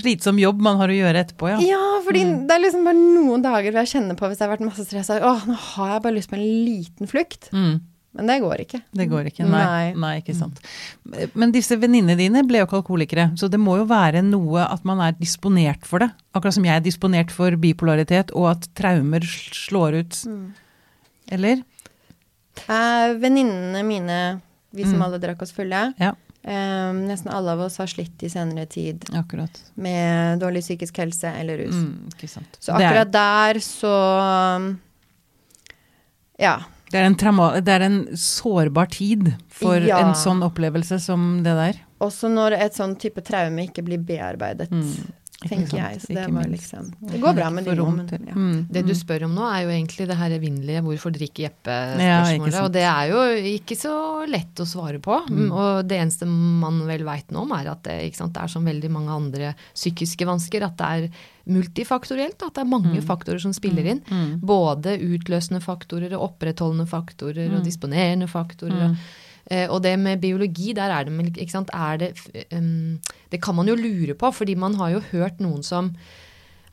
slitsom 0.00 0.40
jobb 0.42 0.60
man 0.64 0.80
har 0.80 0.92
å 0.92 0.96
gjøre 0.98 1.24
etterpå, 1.26 1.52
ja. 1.54 1.60
Ja, 1.64 1.84
fordi 2.06 2.24
det 2.48 2.56
er 2.56 2.64
liksom 2.66 2.88
bare 2.88 2.98
noen 3.00 3.44
dager 3.44 3.70
hvor 3.70 3.84
jeg 3.84 3.94
kjenner 3.94 4.18
på 4.18 4.28
hvis 4.30 4.40
det 4.40 4.46
har 4.48 4.54
vært 4.56 4.66
masse 4.68 4.88
stress, 4.88 5.12
at 5.12 5.24
åh, 5.26 5.46
nå 5.48 5.56
har 5.74 5.94
jeg 5.96 6.04
bare 6.08 6.18
lyst 6.18 6.32
på 6.32 6.38
en 6.40 6.44
liten 6.66 7.10
flukt. 7.10 7.50
Mm. 7.52 7.78
Men 8.18 8.26
det 8.26 8.40
går 8.42 8.60
ikke. 8.64 8.80
Det 8.98 9.04
går 9.06 9.28
ikke, 9.30 9.44
nei. 9.46 9.60
Nei. 9.62 9.90
nei. 10.02 10.14
ikke 10.18 10.34
sant. 10.34 10.56
Men 11.38 11.52
disse 11.54 11.76
venninnene 11.78 12.16
dine 12.18 12.42
ble 12.42 12.58
jo 12.58 12.66
ikke 12.66 12.80
alkoholikere, 12.80 13.28
så 13.38 13.46
det 13.46 13.60
må 13.62 13.76
jo 13.78 13.84
være 13.86 14.24
noe 14.26 14.64
at 14.66 14.82
man 14.88 14.98
er 15.04 15.14
disponert 15.14 15.86
for 15.86 16.02
det. 16.02 16.08
Akkurat 16.34 16.56
som 16.56 16.66
jeg 16.66 16.74
er 16.74 16.82
disponert 16.82 17.30
for 17.30 17.54
bipolaritet, 17.62 18.32
og 18.34 18.48
at 18.56 18.66
traumer 18.74 19.22
slår 19.22 20.00
ut. 20.02 20.18
Eller? 21.30 21.62
Eh, 22.68 23.14
Venninnene 23.20 23.82
mine, 23.84 24.40
vi 24.72 24.82
som 24.84 24.94
Mm. 25.00 25.02
alle 25.02 25.18
drakk 25.18 25.42
oss 25.42 25.52
fulle, 25.52 25.92
Ja. 25.98 26.14
eh, 26.44 26.92
nesten 26.92 27.28
alle 27.32 27.52
av 27.52 27.60
oss 27.60 27.76
har 27.78 27.86
slitt 27.86 28.22
i 28.22 28.28
senere 28.28 28.66
tid 28.68 29.04
Akkurat. 29.12 29.50
med 29.76 30.38
dårlig 30.40 30.62
psykisk 30.62 30.96
helse 30.98 31.24
eller 31.36 31.58
rus. 31.58 31.74
Mm. 31.74 32.08
Så 32.60 32.72
akkurat 32.72 33.10
der 33.12 33.54
så 33.60 34.76
Ja. 36.38 36.60
Det 36.90 36.98
er, 36.98 37.60
det 37.60 37.68
er 37.68 37.82
en 37.86 38.06
sårbar 38.16 38.86
tid 38.90 39.34
for 39.48 39.76
Ja. 39.78 39.98
en 39.98 40.14
sånn 40.14 40.42
opplevelse 40.42 40.98
som 41.00 41.42
det 41.44 41.54
der. 41.54 41.74
Også 42.00 42.28
når 42.32 42.52
et 42.58 42.72
sånn 42.74 42.96
type 42.98 43.20
traume 43.22 43.68
ikke 43.68 43.84
blir 43.84 43.98
bearbeidet, 43.98 44.68
Mm. 44.70 45.12
Tenker 45.48 45.76
jeg. 45.78 46.00
Så 46.02 46.12
det 46.12 46.26
var 46.34 46.44
liksom 46.44 46.90
Det 47.10 47.18
går 47.22 47.34
bra 47.34 47.48
med 47.50 47.64
de 47.64 47.70
nå, 47.70 47.76
rom 47.80 47.96
men 47.96 48.06
til- 48.10 48.26
ja. 48.28 48.34
Mm, 48.34 48.66
Det 48.70 48.82
du 48.84 48.92
mm. 48.92 48.98
spør 49.00 49.22
om 49.24 49.34
nå, 49.34 49.44
er 49.48 49.62
jo 49.64 49.70
egentlig 49.72 50.06
det 50.06 50.16
her 50.18 50.30
evinnelige 50.36 50.82
'hvorfor 50.84 51.10
drikker 51.16 51.48
Jeppe?'-spørsmålet. 51.48 52.52
Ja, 52.52 52.64
og 52.64 52.72
det 52.72 52.82
er 52.84 53.08
jo 53.08 53.20
ikke 53.56 53.76
så 53.76 54.28
lett 54.28 54.54
å 54.60 54.66
svare 54.68 55.00
på. 55.00 55.16
Mm. 55.30 55.50
Og 55.52 55.88
det 55.88 55.96
eneste 55.98 56.26
man 56.26 56.86
vel 56.86 57.04
veit 57.04 57.28
nå 57.32 57.40
om, 57.42 57.52
er 57.52 57.70
at 57.70 57.82
det, 57.84 58.10
ikke 58.12 58.16
sant, 58.16 58.32
det 58.34 58.42
er 58.42 58.48
som 58.48 58.64
veldig 58.64 58.90
mange 58.90 59.08
andre 59.08 59.54
psykiske 59.74 60.26
vansker, 60.26 60.62
at 60.62 60.76
det 60.76 60.86
er 60.86 61.10
multifaktorielt. 61.50 62.42
At 62.44 62.54
det 62.54 62.62
er 62.62 62.68
mange 62.68 63.00
Mm. 63.00 63.02
faktorer 63.06 63.40
som 63.40 63.52
spiller 63.52 63.84
inn. 63.86 64.00
Mm. 64.10 64.40
Både 64.40 64.98
utløsende 65.00 65.60
faktorer 65.62 66.12
og 66.12 66.30
opprettholdende 66.38 66.86
faktorer 66.86 67.48
og 67.54 67.62
Mm. 67.62 67.64
disponerende 67.64 68.28
faktorer. 68.28 68.90
Mm. 68.90 68.96
Eh, 69.48 69.66
og 69.70 69.82
det 69.82 69.98
med 69.98 70.20
biologi, 70.20 70.72
der 70.74 70.90
er 70.90 71.04
det 71.08 71.36
ikke 71.38 71.50
sant, 71.50 71.70
er 71.72 71.96
det 71.98 72.10
um, 72.52 72.98
Det 73.30 73.40
kan 73.40 73.54
man 73.54 73.66
jo 73.66 73.74
lure 73.74 74.14
på, 74.14 74.32
fordi 74.34 74.54
man 74.56 74.74
har 74.74 74.90
jo 74.90 75.00
hørt 75.12 75.38
noen 75.40 75.62
som 75.62 75.94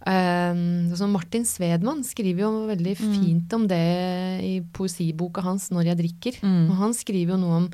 um, 0.07 1.11
Martin 1.13 1.45
Svedman 1.45 2.03
skriver 2.03 2.41
jo 2.45 2.67
veldig 2.67 2.97
Mm. 2.97 3.13
fint 3.23 3.53
om 3.53 3.67
det 3.67 4.41
i 4.43 4.61
poesiboka 4.73 5.41
hans 5.41 5.69
'Når 5.69 5.85
jeg 5.85 5.97
drikker'. 5.97 6.41
Mm. 6.43 6.69
Og 6.71 6.75
han 6.77 6.93
skriver 6.93 7.31
jo 7.31 7.37
noe 7.37 7.55
om 7.57 7.69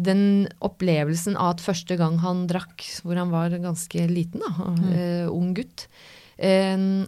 den 0.00 0.46
opplevelsen 0.62 1.36
av 1.36 1.56
at 1.56 1.60
første 1.60 1.96
gang 1.98 2.18
han 2.18 2.46
drakk, 2.46 2.82
hvor 3.02 3.16
han 3.16 3.30
var 3.30 3.50
ganske 3.50 4.06
liten, 4.08 4.40
da, 4.40 4.52
Mm. 4.54 4.84
uh, 4.94 5.32
ung 5.32 5.54
gutt, 5.54 5.86
um, 6.40 7.06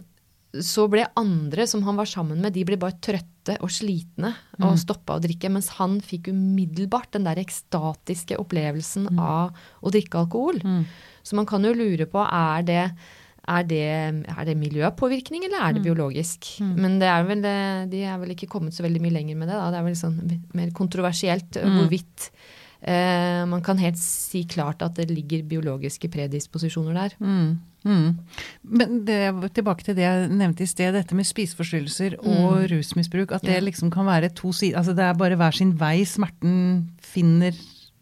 så 0.53 0.89
ble 0.89 1.05
andre 1.15 1.65
som 1.65 1.81
han 1.83 1.95
var 1.95 2.05
sammen 2.05 2.41
med, 2.41 2.51
de 2.53 2.65
ble 2.65 2.75
bare 2.77 2.99
trøtte 2.99 3.25
og 3.49 3.69
slitne 3.69 4.33
og 4.61 4.73
Mm. 4.75 4.77
stoppa 4.77 5.17
å 5.17 5.21
drikke, 5.21 5.49
mens 5.51 5.69
han 5.69 5.99
fikk 6.01 6.27
umiddelbart 6.29 7.11
den 7.11 7.23
der 7.23 7.35
ekstatiske 7.35 8.37
opplevelsen 8.37 9.09
Mm. 9.09 9.19
av 9.19 9.51
å 9.83 9.91
drikke 9.91 10.19
alkohol. 10.25 10.59
Mm. 10.63 10.85
Så 11.23 11.33
man 11.35 11.45
kan 11.45 11.63
jo 11.63 11.73
lure 11.73 12.05
på 12.05 12.21
er 12.31 12.61
det 12.63 12.91
er 13.47 13.63
det, 13.63 14.27
er 14.37 14.45
det 14.45 14.55
miljøpåvirkning, 14.55 15.43
eller 15.45 15.57
er 15.69 15.73
det 15.73 15.81
Mm. 15.81 15.95
biologisk? 15.95 16.59
Mm. 16.61 16.75
Men 16.75 16.99
det 16.99 17.07
er 17.07 17.23
vel, 17.23 17.41
de 17.89 18.03
er 18.03 18.17
vel 18.19 18.29
ikke 18.29 18.47
kommet 18.47 18.71
så 18.73 18.83
veldig 18.83 19.01
mye 19.01 19.11
lenger 19.13 19.35
med 19.35 19.47
det. 19.49 19.55
Da. 19.55 19.71
Det 19.71 19.79
er 19.79 19.83
vel 19.83 19.95
sånn 19.95 20.41
mer 20.53 20.69
kontroversielt 20.69 21.57
eh, 21.57 21.65
Mm. 21.65 21.79
hvorvidt 21.79 22.29
eh, 22.83 23.45
man 23.45 23.61
kan 23.61 23.77
helt 23.77 23.97
si 23.97 24.43
klart 24.43 24.81
at 24.81 24.95
det 24.95 25.09
ligger 25.09 25.43
biologiske 25.43 26.09
predisposisjoner 26.09 26.93
der. 26.93 27.09
Mm. 27.19 27.59
Mm. 27.85 28.17
Men 28.63 29.05
det, 29.05 29.19
tilbake 29.55 29.83
til 29.83 29.95
det 29.97 30.03
jeg 30.05 30.29
nevnte 30.29 30.61
i 30.61 30.69
sted, 30.69 30.93
dette 30.93 31.15
med 31.17 31.25
spiseforstyrrelser 31.25 32.17
og 32.19 32.61
Mm. 32.61 32.67
rusmisbruk. 32.75 33.31
At 33.31 33.41
det 33.41 33.55
Ja. 33.55 33.59
liksom 33.61 33.91
kan 33.91 34.05
være 34.05 34.29
to 34.35 34.51
sider 34.53 34.77
Altså 34.77 34.95
det 34.95 35.03
er 35.03 35.13
bare 35.13 35.35
hver 35.35 35.51
sin 35.53 35.73
vei 35.73 36.03
smerten 36.05 36.89
finner 37.01 37.53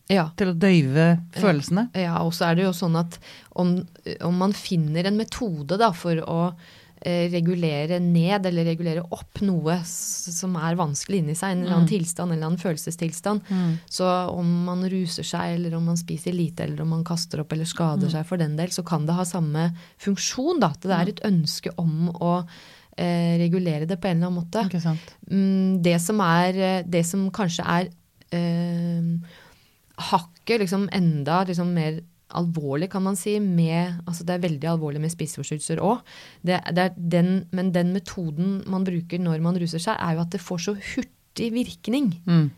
Ja. 0.10 0.30
til 0.36 0.48
å 0.54 0.58
døyve 0.58 1.22
følelsene. 1.32 1.90
Ja, 1.96 2.18
og 2.24 2.34
så 2.34 2.50
er 2.52 2.56
det 2.56 2.64
jo 2.66 2.72
sånn 2.72 3.00
at 3.00 3.20
om, 3.56 3.88
om 4.22 4.38
man 4.38 4.52
finner 4.54 5.06
en 5.06 5.18
metode 5.18 5.78
da, 5.78 5.92
for 5.92 6.16
å 6.16 6.54
regulere 7.06 8.00
ned 8.00 8.46
eller 8.46 8.66
regulere 8.66 9.04
opp 9.12 9.40
noe 9.42 9.78
som 9.86 10.56
er 10.60 10.76
vanskelig 10.76 11.22
inni 11.22 11.36
seg, 11.36 11.52
en 11.54 11.62
eller 11.64 11.76
annen 11.78 11.88
Mm. 11.88 11.94
tilstand, 11.94 12.32
en 12.32 12.38
eller 12.38 12.48
annen 12.48 12.60
følelsestilstand, 12.60 13.42
så 13.90 14.30
om 14.34 14.66
man 14.66 14.84
ruser 14.90 15.24
seg, 15.24 15.56
eller 15.56 15.76
om 15.78 15.86
man 15.86 15.98
spiser 15.98 16.34
lite, 16.34 16.64
eller 16.64 16.82
om 16.82 16.90
man 16.90 17.04
kaster 17.08 17.40
opp 17.40 17.54
eller 17.54 17.66
skader 17.66 18.08
Mm. 18.08 18.12
seg 18.12 18.26
for 18.26 18.38
den 18.38 18.56
del, 18.58 18.68
så 18.68 18.84
kan 18.86 19.06
det 19.06 19.16
ha 19.16 19.24
samme 19.24 19.74
funksjon. 19.98 20.60
Da. 20.60 20.74
Det 20.82 20.92
er 20.92 21.10
et 21.10 21.22
ønske 21.24 21.72
om 21.78 22.10
å 22.20 22.46
eh, 22.98 23.38
regulere 23.40 23.88
det 23.88 24.02
på 24.02 24.10
en 24.10 24.18
eller 24.18 24.28
annen 24.28 24.44
måte. 24.44 24.66
Ikke 24.68 24.82
sant? 24.82 25.00
Mm, 25.32 25.82
det 25.82 26.02
som 26.02 26.20
er 26.20 26.50
eh, 26.60 26.84
Det 26.84 27.06
som 27.06 27.32
kanskje 27.32 27.64
er 27.66 27.88
eh, 28.32 29.02
hakket 29.98 30.60
liksom 30.60 30.90
enda 30.92 31.44
liksom 31.48 31.74
mer 31.74 32.02
alvorlig, 32.38 32.90
kan 32.92 33.04
man 33.04 33.16
si, 33.18 33.40
med 33.40 34.02
Altså 34.08 34.24
det 34.26 34.36
er 34.36 34.44
veldig 34.50 34.68
alvorlig 34.70 35.02
med 35.02 35.12
spiseforstyrrelser 35.12 35.80
òg. 35.82 36.02
Det, 36.46 36.60
det 36.76 36.92
den, 36.98 37.46
men 37.52 37.72
den 37.72 37.94
metoden 37.94 38.64
man 38.70 38.84
bruker 38.86 39.20
når 39.20 39.42
man 39.42 39.58
ruser 39.58 39.80
seg, 39.82 39.96
er 40.00 40.14
jo 40.16 40.22
at 40.22 40.30
det 40.36 40.42
får 40.42 40.60
så 40.68 40.76
hurtig 40.76 41.52
virkning. 41.54 42.12
Mm. 42.28 42.50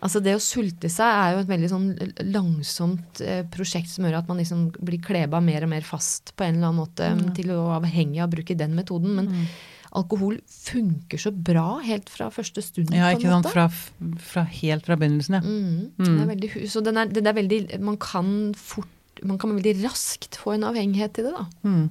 Altså 0.00 0.22
det 0.24 0.32
å 0.32 0.40
sulte 0.40 0.88
seg 0.88 1.04
er 1.12 1.34
jo 1.34 1.40
et 1.42 1.48
veldig 1.50 1.68
sånn 1.68 1.88
langsomt 2.32 3.20
eh, 3.20 3.42
prosjekt 3.52 3.90
som 3.92 4.06
gjør 4.06 4.22
at 4.22 4.30
man 4.30 4.38
liksom 4.40 4.70
blir 4.80 5.02
kleba 5.04 5.42
mer 5.44 5.66
og 5.66 5.72
mer 5.74 5.84
fast 5.84 6.32
på 6.36 6.46
en 6.46 6.54
eller 6.56 6.70
annen 6.70 6.80
måte 6.80 7.10
Mm. 7.10 7.34
til 7.36 7.50
å 7.52 7.66
avhengig 7.76 8.22
av 8.22 8.30
å 8.30 8.34
bruke 8.38 8.56
den 8.56 8.72
metoden. 8.78 9.12
Men 9.18 9.28
Mm. 9.28 9.44
alkohol 9.92 10.38
funker 10.48 11.18
så 11.20 11.32
bra 11.34 11.80
helt 11.84 12.08
fra 12.08 12.30
første 12.30 12.62
stund. 12.62 12.94
Ja, 12.94 13.10
ikke 13.12 13.28
sant. 13.28 13.50
Fra, 13.52 13.68
fra 14.16 14.44
helt 14.44 14.86
fra 14.86 14.96
begynnelsen, 14.96 15.34
ja. 15.36 15.40
Mm. 15.40 15.90
Mm. 15.98 16.16
Det 16.16 16.22
er 16.22 16.32
veldig, 16.34 16.70
så 16.70 16.82
den 16.82 16.96
er, 16.96 17.06
det 17.06 17.26
er 17.26 17.36
veldig 17.36 17.80
Man 17.80 17.96
kan 17.98 18.54
fort 18.54 18.88
Man 19.26 19.38
kan 19.40 19.52
veldig 19.54 19.78
raskt 19.84 20.38
få 20.40 20.54
en 20.56 20.68
avhengighet 20.70 21.16
til 21.16 21.28
det, 21.28 21.34
da. 21.36 21.46
Mm. 21.66 21.88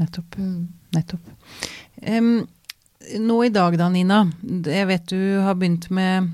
Nettopp. 0.00 0.38
Mm. 0.40 0.60
Nettopp. 0.96 1.32
Um, 2.08 2.32
nå 3.20 3.36
i 3.44 3.52
dag 3.52 3.76
da, 3.78 3.90
Nina. 3.92 4.24
Jeg 4.42 4.88
vet 4.90 5.12
du 5.12 5.20
har 5.44 5.58
begynt 5.60 5.90
med 5.94 6.32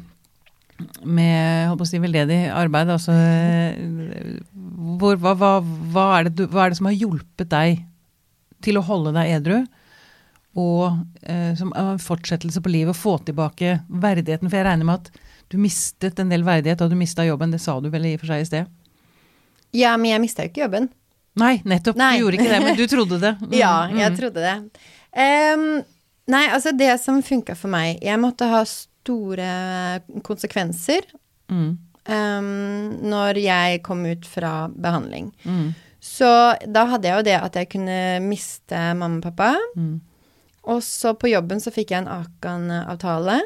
med 1.04 1.68
holdt 1.68 1.80
på 1.80 1.86
å 1.86 1.90
si, 1.90 2.00
veldedig 2.02 2.38
arbeid. 2.54 2.90
Altså, 2.92 3.14
hvor, 5.00 5.18
hva, 5.20 5.34
hva, 5.36 5.52
hva, 5.60 6.06
er 6.16 6.28
det 6.28 6.36
du, 6.38 6.46
hva 6.50 6.64
er 6.64 6.72
det 6.72 6.80
som 6.80 6.88
har 6.90 6.96
hjulpet 6.96 7.50
deg 7.52 7.82
til 8.64 8.80
å 8.80 8.84
holde 8.86 9.14
deg 9.16 9.34
edru? 9.38 9.58
Og 10.60 11.02
eh, 11.22 11.52
som 11.58 11.72
en 11.78 12.00
fortsettelse 12.02 12.62
på 12.62 12.72
livet, 12.72 12.98
få 12.98 13.18
tilbake 13.26 13.80
verdigheten. 13.88 14.50
For 14.50 14.60
jeg 14.60 14.68
regner 14.70 14.88
med 14.88 15.04
at 15.04 15.26
du 15.50 15.58
mistet 15.60 16.20
en 16.22 16.32
del 16.32 16.46
verdighet 16.46 16.80
da 16.80 16.88
du 16.90 16.96
mista 16.98 17.26
jobben. 17.26 17.54
Det 17.54 17.62
sa 17.62 17.78
du 17.82 17.90
vel 17.92 18.08
i 18.08 18.16
og 18.16 18.24
for 18.24 18.32
seg 18.32 18.44
i 18.44 18.50
sted? 18.50 18.76
Ja, 19.72 19.96
men 19.96 20.10
jeg 20.10 20.20
mista 20.20 20.42
jo 20.44 20.50
ikke 20.50 20.64
jobben. 20.64 20.88
Nei, 21.40 21.60
nettopp. 21.64 21.96
Nei. 21.96 22.16
Du 22.18 22.24
gjorde 22.24 22.38
ikke 22.40 22.50
det, 22.50 22.62
men 22.64 22.76
du 22.76 22.86
trodde 22.90 23.18
det. 23.22 23.34
Mm, 23.46 23.52
Ja, 23.54 23.74
jeg 23.88 24.12
mm. 24.12 24.16
trodde 24.18 24.40
det. 24.42 24.56
Um, 25.14 25.62
nei, 26.30 26.44
altså 26.54 26.72
det 26.76 26.92
som 27.02 27.16
funka 27.26 27.56
for 27.58 27.66
meg 27.72 27.98
Jeg 28.06 28.18
måtte 28.22 28.46
ha 28.46 28.60
store 28.68 30.00
konsekvenser 30.26 31.06
Mm, 31.50 31.70
um, 32.06 32.50
når 33.10 33.40
jeg 33.42 33.80
kom 33.82 34.04
ut 34.06 34.26
fra 34.30 34.68
behandling. 34.70 35.32
mm, 35.44 35.72
Så 36.00 36.28
da 36.70 36.84
hadde 36.86 37.08
jeg 37.08 37.16
jo 37.18 37.24
det 37.26 37.34
at 37.42 37.56
jeg 37.58 37.68
kunne 37.72 37.96
miste 38.22 38.78
mamma 38.94 39.18
og 39.18 39.22
pappa. 39.32 39.54
mm. 39.76 40.00
Og 40.70 40.82
så 40.84 41.14
på 41.18 41.26
jobben 41.32 41.58
så 41.58 41.72
fikk 41.72 41.90
jeg 41.90 42.04
en 42.04 42.08
Akan-avtale. 42.12 43.40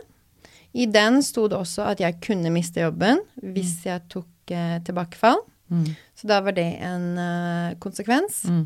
I 0.75 0.85
den 0.91 1.22
sto 1.22 1.47
det 1.49 1.57
også 1.57 1.85
at 1.93 2.01
jeg 2.03 2.18
kunne 2.20 2.51
miste 2.53 2.83
jobben 2.83 3.20
hvis 3.41 3.85
jeg 3.87 4.03
tok 4.11 4.51
eh, 4.51 4.81
tilbakefall. 4.85 5.39
Mm, 5.70 5.95
Så 6.25 6.31
da 6.31 6.39
var 6.41 6.55
det 6.57 6.79
en 6.81 7.18
uh, 7.20 7.75
konsekvens. 7.85 8.45
mm. 8.49 8.64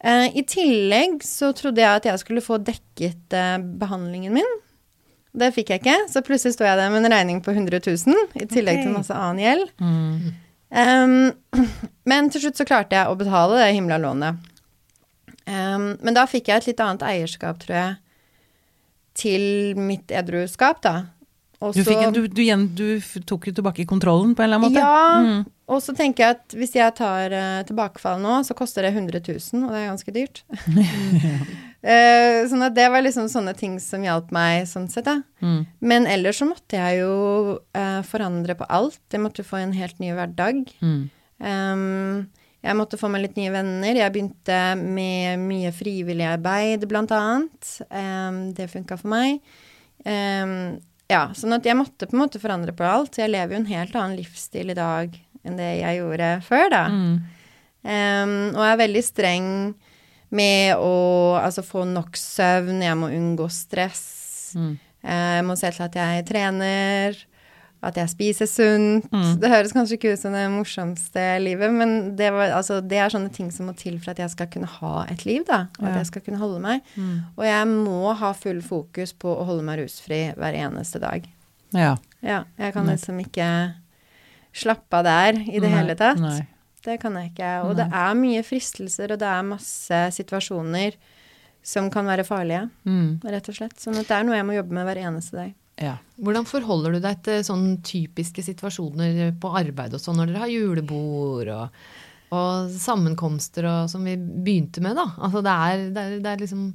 Uh, 0.00 0.26
I 0.34 0.42
tillegg 0.48 1.20
så 1.22 1.52
trodde 1.52 1.78
jeg 1.78 2.00
at 2.00 2.06
jeg 2.08 2.18
skulle 2.22 2.42
få 2.42 2.56
dekket 2.64 3.34
uh, 3.36 3.60
behandlingen 3.60 4.32
min. 4.32 4.54
Det 5.36 5.52
fikk 5.54 5.70
jeg 5.70 5.82
ikke, 5.84 5.96
så 6.10 6.22
plutselig 6.26 6.56
sto 6.56 6.64
jeg 6.66 6.78
der 6.80 6.90
med 6.90 7.04
en 7.04 7.12
regning 7.12 7.42
på 7.44 7.52
100 7.52 7.78
000, 7.84 8.30
i 8.40 8.46
tillegg 8.50 8.80
til 8.80 8.90
Ok. 8.90 8.96
masse 8.96 9.14
annen 9.14 9.42
gjeld. 9.44 9.68
Mm. 9.78 10.32
Um, 10.70 11.66
men 12.10 12.30
til 12.32 12.42
slutt 12.46 12.58
så 12.58 12.66
klarte 12.66 12.96
jeg 12.98 13.06
å 13.12 13.18
betale 13.20 13.60
det 13.60 13.68
himla 13.76 14.00
lånet. 14.02 14.40
Um, 15.46 15.92
men 16.02 16.16
da 16.16 16.24
fikk 16.26 16.50
jeg 16.50 16.64
et 16.64 16.70
litt 16.72 16.82
annet 16.82 17.06
eierskap, 17.06 17.60
tror 17.62 17.76
jeg, 17.76 17.94
til 19.20 19.78
mitt 19.78 20.10
edruskap, 20.10 20.82
da. 20.82 20.96
Og 21.60 21.74
Du, 21.76 21.82
du, 21.84 22.26
du, 22.26 22.42
du 22.72 23.20
tok 23.28 23.50
jo 23.50 23.52
tilbake 23.52 23.84
kontrollen 23.88 24.32
på 24.34 24.40
en 24.42 24.48
eller 24.48 24.56
annen 24.62 24.72
måte? 24.72 24.80
Ja, 24.80 25.20
Mm. 25.20 25.42
og 25.68 25.82
så 25.84 25.92
tenker 25.94 26.24
jeg 26.24 26.36
at 26.38 26.54
hvis 26.56 26.72
jeg 26.74 26.94
tar 26.96 27.34
uh, 27.36 27.60
tilbakefall 27.68 28.18
nå, 28.22 28.38
så 28.48 28.56
koster 28.56 28.82
det 28.86 28.94
100 28.94 29.20
000, 29.28 29.66
og 29.66 29.74
det 29.74 29.82
er 29.82 29.90
ganske 29.90 30.14
dyrt. 30.16 30.40
uh, 31.84 32.40
sånn 32.50 32.64
at 32.64 32.74
det 32.78 32.88
var 32.92 33.04
liksom 33.04 33.28
sånne 33.28 33.52
ting 33.60 33.76
som 33.82 34.02
hjalp 34.08 34.32
meg 34.32 34.64
sånn 34.72 34.88
sett, 34.88 35.04
da. 35.10 35.18
Mm. 35.44 35.60
Men 35.92 36.08
ellers 36.08 36.40
så 36.40 36.48
måtte 36.48 36.80
jeg 36.80 37.02
jo 37.02 37.14
uh, 37.76 38.00
forandre 38.08 38.56
på 38.56 38.68
alt. 38.72 39.00
Jeg 39.12 39.20
måtte 39.24 39.44
få 39.46 39.60
en 39.60 39.76
helt 39.76 40.00
ny 40.00 40.14
hverdag. 40.16 40.64
Mm. 40.80 41.00
Um, 41.44 42.28
jeg 42.60 42.76
måtte 42.76 42.98
få 43.00 43.08
meg 43.12 43.22
litt 43.24 43.38
nye 43.40 43.52
venner. 43.54 43.96
Jeg 43.96 44.12
begynte 44.16 44.60
med 44.80 45.40
mye 45.44 45.70
frivillig 45.72 46.26
arbeid, 46.28 46.84
blant 46.88 47.12
annet. 47.16 47.74
Um, 47.88 48.46
det 48.56 48.68
funka 48.72 48.98
for 49.00 49.12
meg. 49.12 49.40
Em, 50.08 50.78
ja, 51.10 51.24
sånn 51.34 51.56
at 51.56 51.66
jeg 51.66 51.78
måtte 51.78 52.06
på 52.06 52.16
en 52.16 52.22
måte 52.22 52.40
forandre 52.42 52.74
på 52.76 52.86
alt. 52.86 53.18
Jeg 53.18 53.32
lever 53.32 53.56
jo 53.56 53.60
en 53.60 53.70
helt 53.70 53.96
annen 53.98 54.18
livsstil 54.20 54.72
i 54.72 54.78
dag 54.78 55.16
enn 55.46 55.56
det 55.58 55.70
jeg 55.80 56.00
gjorde 56.00 56.32
før, 56.46 56.66
da. 56.72 56.82
Mm. 56.92 57.14
Um, 57.80 58.34
og 58.52 58.60
jeg 58.60 58.74
er 58.74 58.82
veldig 58.82 59.02
streng 59.06 59.48
med 60.36 60.76
å 60.78 60.94
altså, 61.40 61.64
få 61.66 61.86
nok 61.88 62.18
søvn, 62.20 62.82
jeg 62.84 62.98
må 63.00 63.10
unngå 63.16 63.48
stress. 63.50 64.04
Mm. 64.54 64.74
Jeg 65.00 65.46
må 65.48 65.56
se 65.58 65.70
til 65.72 65.86
at 65.86 65.96
jeg 65.96 66.26
trener, 66.28 67.16
at 67.82 67.96
jeg 67.96 68.10
spiser 68.12 68.46
sunt. 68.50 69.06
Mm. 69.12 69.38
Det 69.40 69.48
høres 69.50 69.72
kanskje 69.72 69.96
ikke 69.96 70.12
ut 70.12 70.20
som 70.20 70.34
det 70.36 70.42
morsomste 70.52 71.22
livet, 71.40 71.72
men 71.72 72.14
det, 72.18 72.28
var, 72.34 72.52
altså, 72.58 72.80
det 72.84 72.98
er 73.00 73.08
sånne 73.12 73.32
ting 73.32 73.48
som 73.54 73.70
må 73.70 73.74
til 73.78 73.96
for 74.02 74.12
at 74.12 74.18
jeg 74.20 74.30
skal 74.34 74.50
kunne 74.52 74.68
ha 74.68 75.06
et 75.08 75.24
liv, 75.24 75.46
da. 75.48 75.62
Og 75.80 75.86
at 75.88 75.96
jeg 76.02 76.10
skal 76.10 76.24
kunne 76.26 76.40
holde 76.42 76.60
meg. 76.60 76.82
Mm. 76.96 77.14
Og 77.38 77.44
jeg 77.48 77.68
må 77.72 78.12
ha 78.20 78.32
full 78.36 78.60
fokus 78.62 79.14
på 79.16 79.32
å 79.32 79.46
holde 79.48 79.64
meg 79.64 79.80
rusfri 79.80 80.26
hver 80.36 80.58
eneste 80.60 81.00
dag. 81.00 81.24
Ja. 81.72 81.94
Ja, 82.20 82.42
jeg 82.60 82.74
kan 82.76 82.84
liksom 82.90 83.20
ikke 83.24 83.48
slappe 84.52 84.98
av 85.00 85.06
der 85.06 85.38
i 85.46 85.60
det 85.62 85.68
Nei, 85.70 85.76
hele 85.78 85.94
tatt. 85.96 86.20
Nei. 86.20 86.40
Det 86.84 86.96
kan 87.00 87.16
jeg 87.16 87.30
ikke. 87.32 87.48
Og 87.68 87.74
det 87.76 87.86
er 87.92 88.14
mye 88.16 88.42
fristelser, 88.44 89.12
og 89.14 89.20
det 89.20 89.28
er 89.28 89.42
masse 89.46 89.98
situasjoner 90.16 90.96
som 91.62 91.90
kan 91.92 92.06
være 92.08 92.24
farlige, 92.24 92.68
Mm. 92.88 93.20
rett 93.24 93.48
og 93.48 93.54
slett. 93.54 93.76
Sånn 93.80 93.98
at 94.00 94.08
det 94.08 94.16
er 94.16 94.24
noe 94.24 94.36
jeg 94.36 94.46
må 94.48 94.54
jobbe 94.56 94.72
med 94.72 94.86
hver 94.88 95.00
eneste 95.06 95.36
dag. 95.36 95.54
Ja. 95.80 95.96
Hvordan 96.20 96.46
forholder 96.48 96.94
du 96.94 97.00
deg 97.02 97.22
til 97.24 97.42
sånne 97.46 97.78
typiske 97.86 98.44
situasjoner 98.44 99.32
på 99.40 99.52
arbeid 99.62 99.96
og 99.96 100.02
sånn, 100.02 100.20
når 100.20 100.32
dere 100.32 100.42
har 100.44 100.52
julebord 100.52 101.50
og, 101.54 101.82
og 102.36 102.72
sammenkomster 102.74 103.68
og 103.70 103.92
som 103.92 104.04
vi 104.04 104.18
begynte 104.20 104.84
med, 104.84 104.98
da? 105.00 105.08
Altså 105.16 105.44
det 105.46 105.54
er, 105.56 105.84
det 105.96 106.02
er, 106.04 106.16
det 106.20 106.32
er 106.32 106.42
liksom 106.44 106.66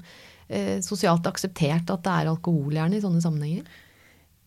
eh, 0.50 0.78
sosialt 0.86 1.30
akseptert 1.30 1.94
at 1.94 2.06
det 2.06 2.16
er 2.16 2.32
alkohol 2.34 2.74
gjerne 2.74 2.98
i 2.98 3.04
sånne 3.06 3.22
sammenhenger? 3.24 3.82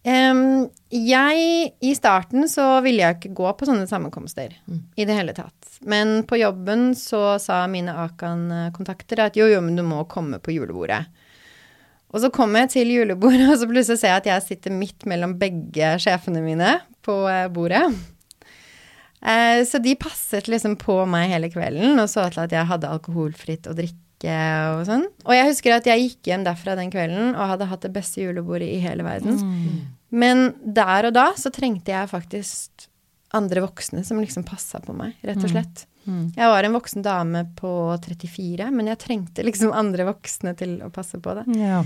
Um, 0.08 0.68
jeg, 0.94 1.38
I 1.84 1.90
starten 1.94 2.46
så 2.48 2.78
ville 2.84 3.02
jeg 3.02 3.16
ikke 3.18 3.34
gå 3.36 3.48
på 3.58 3.66
sånne 3.68 3.86
sammenkomster 3.90 4.54
i 4.96 5.04
det 5.04 5.16
hele 5.16 5.34
tatt. 5.36 5.78
Men 5.90 6.22
på 6.26 6.38
jobben 6.38 6.92
så 6.96 7.36
sa 7.42 7.64
mine 7.70 7.92
Akan-kontakter 8.06 9.26
at 9.26 9.36
jo, 9.38 9.48
jo, 9.50 9.60
men 9.62 9.76
du 9.76 9.84
må 9.86 10.04
komme 10.10 10.40
på 10.42 10.54
julebordet. 10.54 11.02
Og 12.08 12.22
så 12.22 12.30
kom 12.32 12.54
jeg 12.56 12.70
til 12.72 12.92
julebordet, 12.94 13.48
og 13.52 13.58
så 13.60 13.68
plutselig 13.68 14.00
ser 14.00 14.14
jeg 14.14 14.22
at 14.22 14.30
jeg 14.30 14.46
sitter 14.46 14.74
midt 14.74 15.04
mellom 15.08 15.36
begge 15.40 15.96
sjefene 16.00 16.40
mine 16.44 16.78
på 17.04 17.20
eh, 17.28 17.48
bordet. 17.52 17.84
Eh, 19.20 19.60
så 19.68 19.80
de 19.82 19.96
passet 19.98 20.48
liksom 20.48 20.78
på 20.80 21.00
meg 21.10 21.32
hele 21.32 21.50
kvelden 21.52 21.98
og 21.98 22.06
så 22.10 22.28
til 22.30 22.44
at 22.44 22.54
jeg 22.54 22.70
hadde 22.70 22.92
alkoholfritt 22.96 23.68
å 23.68 23.76
drikke 23.76 24.36
og 24.78 24.84
sånn. 24.88 25.04
Og 25.26 25.34
jeg 25.36 25.50
husker 25.50 25.76
at 25.76 25.88
jeg 25.90 26.04
gikk 26.04 26.30
hjem 26.30 26.46
derfra 26.46 26.74
den 26.78 26.90
kvelden 26.94 27.34
og 27.34 27.52
hadde 27.52 27.68
hatt 27.70 27.84
det 27.86 27.92
beste 27.94 28.22
julebordet 28.22 28.70
i 28.72 28.80
hele 28.82 29.06
verden. 29.06 29.38
Men 30.08 30.52
der 30.62 31.10
og 31.10 31.14
da 31.18 31.28
så 31.38 31.52
trengte 31.54 31.92
jeg 31.92 32.10
faktisk 32.10 32.88
andre 33.36 33.60
voksne 33.66 34.02
som 34.06 34.20
liksom 34.22 34.46
passa 34.48 34.80
på 34.80 34.94
meg, 34.96 35.18
rett 35.26 35.42
og 35.42 35.52
slett. 35.52 35.84
Mm. 35.84 35.97
Jeg 36.36 36.48
var 36.52 36.64
en 36.64 36.72
voksen 36.76 37.02
dame 37.04 37.44
på 37.58 37.70
34, 38.04 38.70
men 38.72 38.86
jeg 38.92 38.98
trengte 39.02 39.44
liksom 39.44 39.72
andre 39.76 40.06
voksne 40.08 40.56
til 40.56 40.78
å 40.86 40.90
passe 40.94 41.20
på 41.20 41.34
det. 41.38 41.44
Ja. 41.58 41.82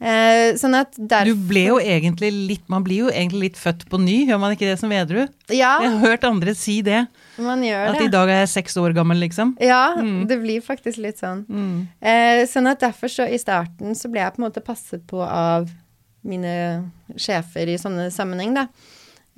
Eh, 0.00 0.52
sånn 0.54 0.76
at 0.78 0.92
derfor 0.94 1.26
Du 1.26 1.40
ble 1.48 1.64
jo 1.72 1.78
egentlig 1.82 2.28
litt 2.30 2.68
Man 2.70 2.84
blir 2.86 3.00
jo 3.00 3.08
egentlig 3.10 3.48
litt 3.48 3.56
født 3.58 3.80
på 3.90 3.98
ny, 3.98 4.28
gjør 4.28 4.38
man 4.38 4.52
ikke 4.54 4.68
det 4.70 4.76
som 4.78 4.92
vedru? 4.94 5.24
Ja, 5.50 5.80
Jeg 5.82 5.90
har 5.90 5.98
hørt 6.04 6.22
andre 6.28 6.54
si 6.54 6.76
det. 6.86 7.00
man 7.36 7.64
gjør 7.66 7.88
At 7.88 7.98
det. 7.98 8.04
i 8.06 8.12
dag 8.14 8.28
er 8.30 8.38
jeg 8.46 8.52
seks 8.52 8.76
år 8.78 8.94
gammel, 8.94 9.18
liksom. 9.18 9.56
Ja, 9.60 9.96
Mm. 9.96 10.28
det 10.28 10.38
blir 10.40 10.60
faktisk 10.62 10.98
litt 11.02 11.18
sånn. 11.18 11.44
Mm. 11.50 11.88
Eh, 12.00 12.44
sånn 12.46 12.70
at 12.70 12.78
derfor 12.78 13.08
så 13.10 13.26
i 13.28 13.38
starten 13.42 13.90
så 13.98 14.08
ble 14.08 14.20
jeg 14.20 14.34
på 14.36 14.38
en 14.38 14.46
måte 14.52 14.62
passet 14.64 15.02
på 15.04 15.18
av 15.20 15.68
mine 16.24 16.92
sjefer 17.16 17.66
i 17.66 17.74
sånne 17.76 18.06
sammenheng, 18.12 18.54
da. 18.54 18.68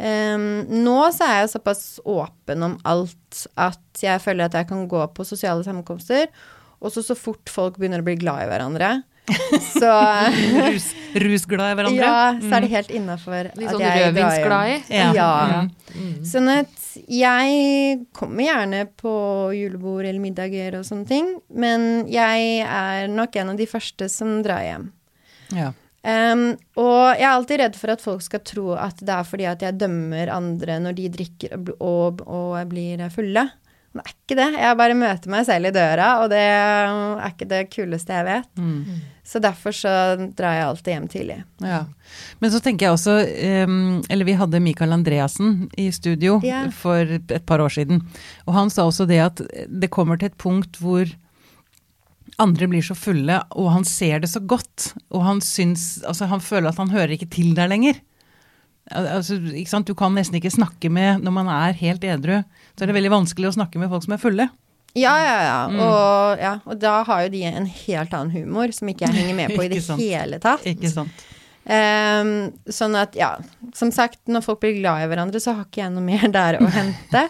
Em, 0.00 0.64
nå 0.80 0.96
så 1.12 1.26
er 1.28 1.42
jeg 1.42 1.52
såpass 1.52 1.84
åpen 2.08 2.64
om 2.64 2.78
alt 2.88 3.42
at 3.60 4.00
jeg 4.00 4.22
føler 4.24 4.48
at 4.48 4.56
jeg 4.56 4.68
kan 4.70 4.86
gå 4.88 5.02
på 5.12 5.26
sosiale 5.28 5.64
sammenkomster, 5.66 6.30
og 6.80 6.94
så 6.94 7.04
så 7.04 7.16
fort 7.18 7.52
folk 7.52 7.76
begynner 7.76 8.00
å 8.00 8.06
bli 8.06 8.16
glad 8.16 8.46
i 8.46 8.48
hverandre, 8.48 8.90
så 9.78 9.90
Rus, 10.72 10.86
rusglad 11.22 11.74
i 11.74 11.76
hverandre. 11.78 12.00
Ja, 12.02 12.32
så 12.40 12.54
er 12.56 12.64
det 12.64 12.70
helt 12.72 12.88
innafor 12.96 13.50
Litt 13.52 13.68
at 13.68 13.74
sånn 13.76 13.84
jeg 13.84 13.90
drar 13.90 14.00
hjem. 14.00 14.16
rødvinsglad 14.16 14.70
i? 14.72 14.78
Ja. 14.96 15.10
Ja. 15.14 15.60
Mm. 15.94 16.14
Sånn 16.26 16.48
at 16.54 16.88
jeg 17.06 18.00
kommer 18.16 18.42
gjerne 18.48 18.80
på 18.98 19.12
julebord 19.54 20.08
eller 20.08 20.18
middager 20.24 20.80
og 20.80 20.88
sånne 20.88 21.06
ting, 21.06 21.28
men 21.52 22.08
jeg 22.10 22.64
er 22.64 23.12
nok 23.12 23.36
en 23.44 23.52
av 23.52 23.60
de 23.60 23.68
første 23.70 24.08
som 24.10 24.40
drar 24.42 24.64
hjem. 24.66 24.88
Ja. 25.54 25.70
Em, 26.00 26.44
og 26.80 27.18
jeg 27.18 27.26
er 27.26 27.34
alltid 27.34 27.60
redd 27.60 27.74
for 27.76 27.92
at 27.92 28.00
folk 28.04 28.24
skal 28.24 28.40
tro 28.46 28.70
at 28.72 29.02
det 29.04 29.12
er 29.12 29.26
fordi 29.28 29.48
at 29.50 29.64
jeg 29.66 29.76
dømmer 29.82 30.32
andre 30.32 30.78
når 30.80 30.96
de 30.96 31.10
drikker 31.12 31.58
og, 31.58 31.74
og, 31.82 32.22
og 32.24 32.70
blir 32.70 33.04
fulle. 33.12 33.50
Men 33.90 34.04
det 34.04 34.06
er 34.06 34.14
ikke 34.14 34.36
det. 34.38 34.48
Jeg 34.62 34.78
bare 34.78 34.94
møter 34.94 35.32
meg 35.32 35.46
selv 35.48 35.66
i 35.66 35.72
døra, 35.74 36.10
og 36.22 36.28
det 36.30 36.42
er 36.46 37.24
ikke 37.26 37.48
det 37.50 37.64
kuleste 37.72 38.14
jeg 38.14 38.26
vet. 38.28 38.50
Mm. 38.62 39.00
Så 39.30 39.40
derfor 39.42 39.74
så 39.74 39.94
drar 40.38 40.54
jeg 40.56 40.66
alltid 40.68 40.92
hjem 40.94 41.08
tidlig. 41.10 41.38
Ja. 41.62 41.80
Men 42.38 42.52
så 42.54 42.60
tenker 42.62 42.86
jeg 42.86 42.96
også 42.96 43.14
um, 43.66 44.00
Eller 44.10 44.26
vi 44.26 44.34
hadde 44.34 44.62
Michael 44.62 44.94
Andreassen 44.96 45.68
i 45.78 45.90
studio 45.94 46.40
yeah. 46.42 46.70
for 46.74 47.02
et 47.18 47.46
par 47.46 47.62
år 47.62 47.74
siden. 47.74 48.02
Og 48.46 48.54
han 48.56 48.70
sa 48.70 48.86
også 48.86 49.06
det 49.10 49.20
at 49.22 49.42
det 49.66 49.90
kommer 49.94 50.18
til 50.18 50.30
et 50.30 50.38
punkt 50.38 50.78
hvor 50.82 51.06
andre 52.40 52.68
blir 52.70 52.84
så 52.84 52.96
fulle, 52.98 53.40
og 53.56 53.72
han 53.74 53.84
ser 53.88 54.22
det 54.22 54.30
så 54.32 54.42
godt. 54.42 54.92
Og 55.12 55.24
han 55.26 55.42
syns 55.44 56.00
Altså, 56.06 56.28
han 56.30 56.42
føler 56.42 56.70
at 56.70 56.80
han 56.80 56.92
hører 56.92 57.14
ikke 57.16 57.30
til 57.32 57.52
der 57.58 57.70
lenger. 57.70 58.00
Altså, 58.90 59.38
ikke 59.54 59.70
sant? 59.70 59.86
Du 59.86 59.94
kan 59.94 60.16
nesten 60.16 60.40
ikke 60.40 60.50
snakke 60.50 60.88
med 60.90 61.22
Når 61.22 61.34
man 61.36 61.50
er 61.52 61.76
helt 61.78 62.02
edru, 62.02 62.40
så 62.74 62.82
er 62.82 62.90
det 62.90 62.96
veldig 62.96 63.12
vanskelig 63.12 63.52
å 63.52 63.56
snakke 63.60 63.78
med 63.78 63.92
folk 63.92 64.06
som 64.06 64.16
er 64.16 64.22
fulle. 64.22 64.48
Ja, 64.98 65.12
ja, 65.22 65.36
ja. 65.46 65.58
Mm. 65.70 65.82
Og, 65.84 66.40
ja. 66.42 66.54
og 66.66 66.80
da 66.82 66.96
har 67.06 67.26
jo 67.26 67.34
de 67.36 67.44
en 67.46 67.68
helt 67.68 68.16
annen 68.16 68.32
humor 68.34 68.72
som 68.74 68.90
ikke 68.90 69.06
jeg 69.06 69.20
henger 69.20 69.36
med 69.38 69.54
på 69.54 69.66
i 69.66 69.70
det 69.74 69.84
hele 70.00 70.40
tatt. 70.42 70.66
Ikke 70.66 70.90
sant. 70.90 71.28
Ehm, 71.70 72.32
sånn 72.66 72.96
at, 72.98 73.14
ja, 73.14 73.28
som 73.78 73.92
sagt, 73.94 74.18
når 74.26 74.42
folk 74.42 74.58
blir 74.64 74.80
glad 74.80 75.04
i 75.04 75.08
hverandre, 75.12 75.38
så 75.42 75.54
har 75.54 75.68
ikke 75.68 75.84
jeg 75.84 75.92
noe 75.94 76.02
mer 76.02 76.26
der 76.38 76.58
å 76.58 76.66
hente. 76.74 77.22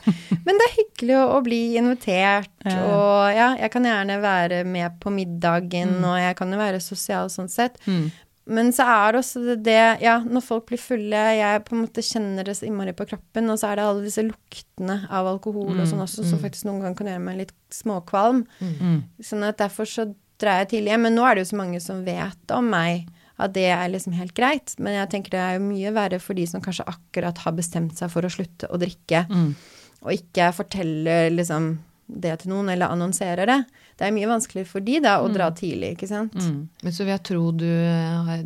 Men 0.47 0.57
det 0.61 0.67
er 0.69 0.77
hyggelig 0.79 1.19
å, 1.21 1.27
å 1.37 1.43
bli 1.45 1.61
invitert, 1.81 2.49
Ja. 2.65 2.79
og 2.89 3.37
ja, 3.37 3.51
jeg 3.61 3.71
kan 3.75 3.87
gjerne 3.89 4.17
være 4.23 4.63
med 4.69 4.97
på 5.03 5.13
middagen, 5.13 5.99
og 6.05 6.17
jeg 6.21 6.37
kan 6.41 6.53
jo 6.53 6.61
være 6.61 6.81
sosial 6.85 7.29
sånn 7.33 7.53
sett. 7.53 7.77
Mm. 7.87 8.11
Men 8.51 8.73
så 8.75 8.83
er 8.89 9.13
det 9.15 9.21
også 9.21 9.41
det, 9.45 9.55
det 9.69 9.77
Ja, 10.03 10.17
når 10.27 10.43
folk 10.43 10.65
blir 10.73 10.81
fulle, 10.83 11.21
jeg 11.37 11.61
på 11.69 11.77
en 11.77 11.85
måte 11.85 12.03
kjenner 12.03 12.49
det 12.49 12.57
så 12.59 12.67
innmari 12.67 12.97
på 12.97 13.07
kroppen, 13.13 13.47
og 13.53 13.61
så 13.61 13.69
er 13.71 13.79
det 13.79 13.85
alle 13.87 14.03
disse 14.09 14.25
luktene 14.27 14.97
av 15.13 15.29
alkohol 15.31 15.77
og 15.77 15.87
sånn 15.87 16.03
også, 16.03 16.25
som 16.27 16.41
faktisk 16.43 16.67
noen 16.67 16.81
ganger 16.83 16.99
kan 16.99 17.13
gjøre 17.13 17.23
meg 17.29 17.39
litt 17.45 17.55
småkvalm. 17.77 18.43
Mm. 18.65 18.97
Sånn 19.23 19.45
at 19.47 19.61
derfor 19.61 19.87
så 19.87 20.09
drar 20.41 20.63
jeg 20.65 20.71
tidlig 20.73 20.95
hjem. 20.95 21.05
Men 21.07 21.19
nå 21.21 21.29
er 21.29 21.37
det 21.37 21.45
jo 21.45 21.51
så 21.53 21.61
mange 21.61 21.81
som 21.85 22.01
vet 22.09 22.57
om 22.57 22.73
meg 22.73 23.07
at 23.41 23.53
det 23.57 23.67
er 23.73 23.89
liksom 23.93 24.13
helt 24.19 24.35
greit. 24.37 24.75
Men 24.79 24.95
jeg 25.01 25.11
tenker 25.15 25.35
det 25.37 25.41
er 25.45 25.59
jo 25.59 25.67
mye 25.69 25.93
verre 25.97 26.19
for 26.23 26.35
de 26.39 26.47
som 26.51 26.61
kanskje 26.65 26.87
akkurat 26.91 27.39
har 27.45 27.53
bestemt 27.57 27.97
seg 27.99 28.11
for 28.13 28.27
å 28.27 28.33
slutte 28.33 28.69
å 28.71 28.79
drikke, 28.81 29.27
Mm. 29.31 29.55
og 30.03 30.13
ikke 30.17 30.53
forteller 30.57 31.31
liksom 31.35 31.79
det 32.11 32.41
til 32.43 32.51
noen, 32.51 32.69
eller 32.73 32.91
annonserer 32.91 33.47
det. 33.47 33.59
Det 33.97 34.07
er 34.09 34.11
mye 34.17 34.27
vanskeligere 34.27 34.67
for 34.67 34.81
de 34.83 34.97
da 35.05 35.19
å 35.23 35.29
dra 35.31 35.51
tidlig, 35.55 35.93
ikke 35.95 36.09
sant. 36.11 36.35
Mm. 36.35 36.69
Men 36.83 36.93
så 36.97 37.05
vil 37.05 37.13
jeg 37.15 37.23
tro 37.29 37.43
du, 37.53 37.67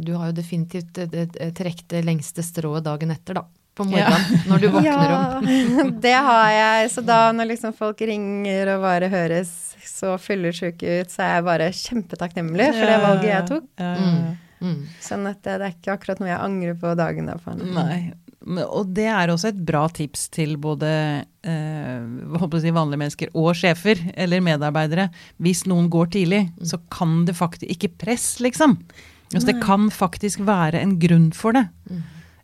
du 0.05 0.11
har 0.18 0.26
jo 0.28 0.36
definitivt 0.36 0.92
trukket 1.57 1.88
det 1.88 2.03
lengste 2.05 2.42
strået 2.45 2.84
dagen 2.84 3.11
etter, 3.14 3.40
da. 3.40 3.45
På 3.74 3.82
morgenen, 3.88 4.45
når 4.47 4.61
du 4.62 4.68
våkner 4.70 5.12
om. 5.14 5.47
Ja, 5.51 5.84
det 6.05 6.12
har 6.14 6.51
jeg. 6.55 6.90
Så 6.95 7.03
da 7.03 7.32
når 7.34 7.49
liksom 7.55 7.72
folk 7.74 7.99
ringer 8.07 8.70
og 8.76 8.84
bare 8.84 9.09
høres 9.11 9.51
så 9.84 10.12
fyllesyke 10.22 11.01
ut, 11.01 11.11
så 11.11 11.24
er 11.24 11.32
jeg 11.40 11.45
bare 11.49 11.66
kjempetakknemlig 11.74 12.68
for 12.76 12.86
det 12.92 13.01
valget 13.03 13.30
jeg 13.32 13.49
tok. 13.49 13.66
Ja, 13.82 13.88
ja, 13.99 14.12
ja. 14.12 14.34
Mm. 14.61 14.85
Sånn 15.03 15.27
at 15.31 15.41
det, 15.45 15.57
det 15.61 15.67
er 15.67 15.75
ikke 15.77 15.97
akkurat 15.97 16.21
noe 16.23 16.31
jeg 16.31 16.43
angrer 16.43 16.77
på 16.81 16.93
dagen 16.99 17.31
derpå. 17.31 17.57
Nei. 17.75 17.99
Og 18.45 18.91
det 18.93 19.07
er 19.09 19.33
også 19.33 19.49
et 19.55 19.61
bra 19.65 19.87
tips 19.89 20.27
til 20.35 20.59
både 20.61 20.89
eh, 21.49 22.59
si, 22.61 22.73
vanlige 22.77 23.01
mennesker 23.01 23.31
og 23.41 23.55
sjefer 23.57 24.01
eller 24.21 24.45
medarbeidere. 24.45 25.09
Hvis 25.41 25.65
noen 25.71 25.89
går 25.93 26.13
tidlig, 26.19 26.43
så 26.61 26.81
kan 26.93 27.23
det 27.29 27.39
faktisk 27.39 27.73
Ikke 27.73 27.93
press, 28.05 28.35
liksom. 28.45 28.77
Altså, 29.33 29.49
det 29.49 29.63
kan 29.65 29.89
faktisk 29.91 30.45
være 30.47 30.83
en 30.85 30.99
grunn 31.01 31.31
for 31.35 31.57
det. 31.57 31.65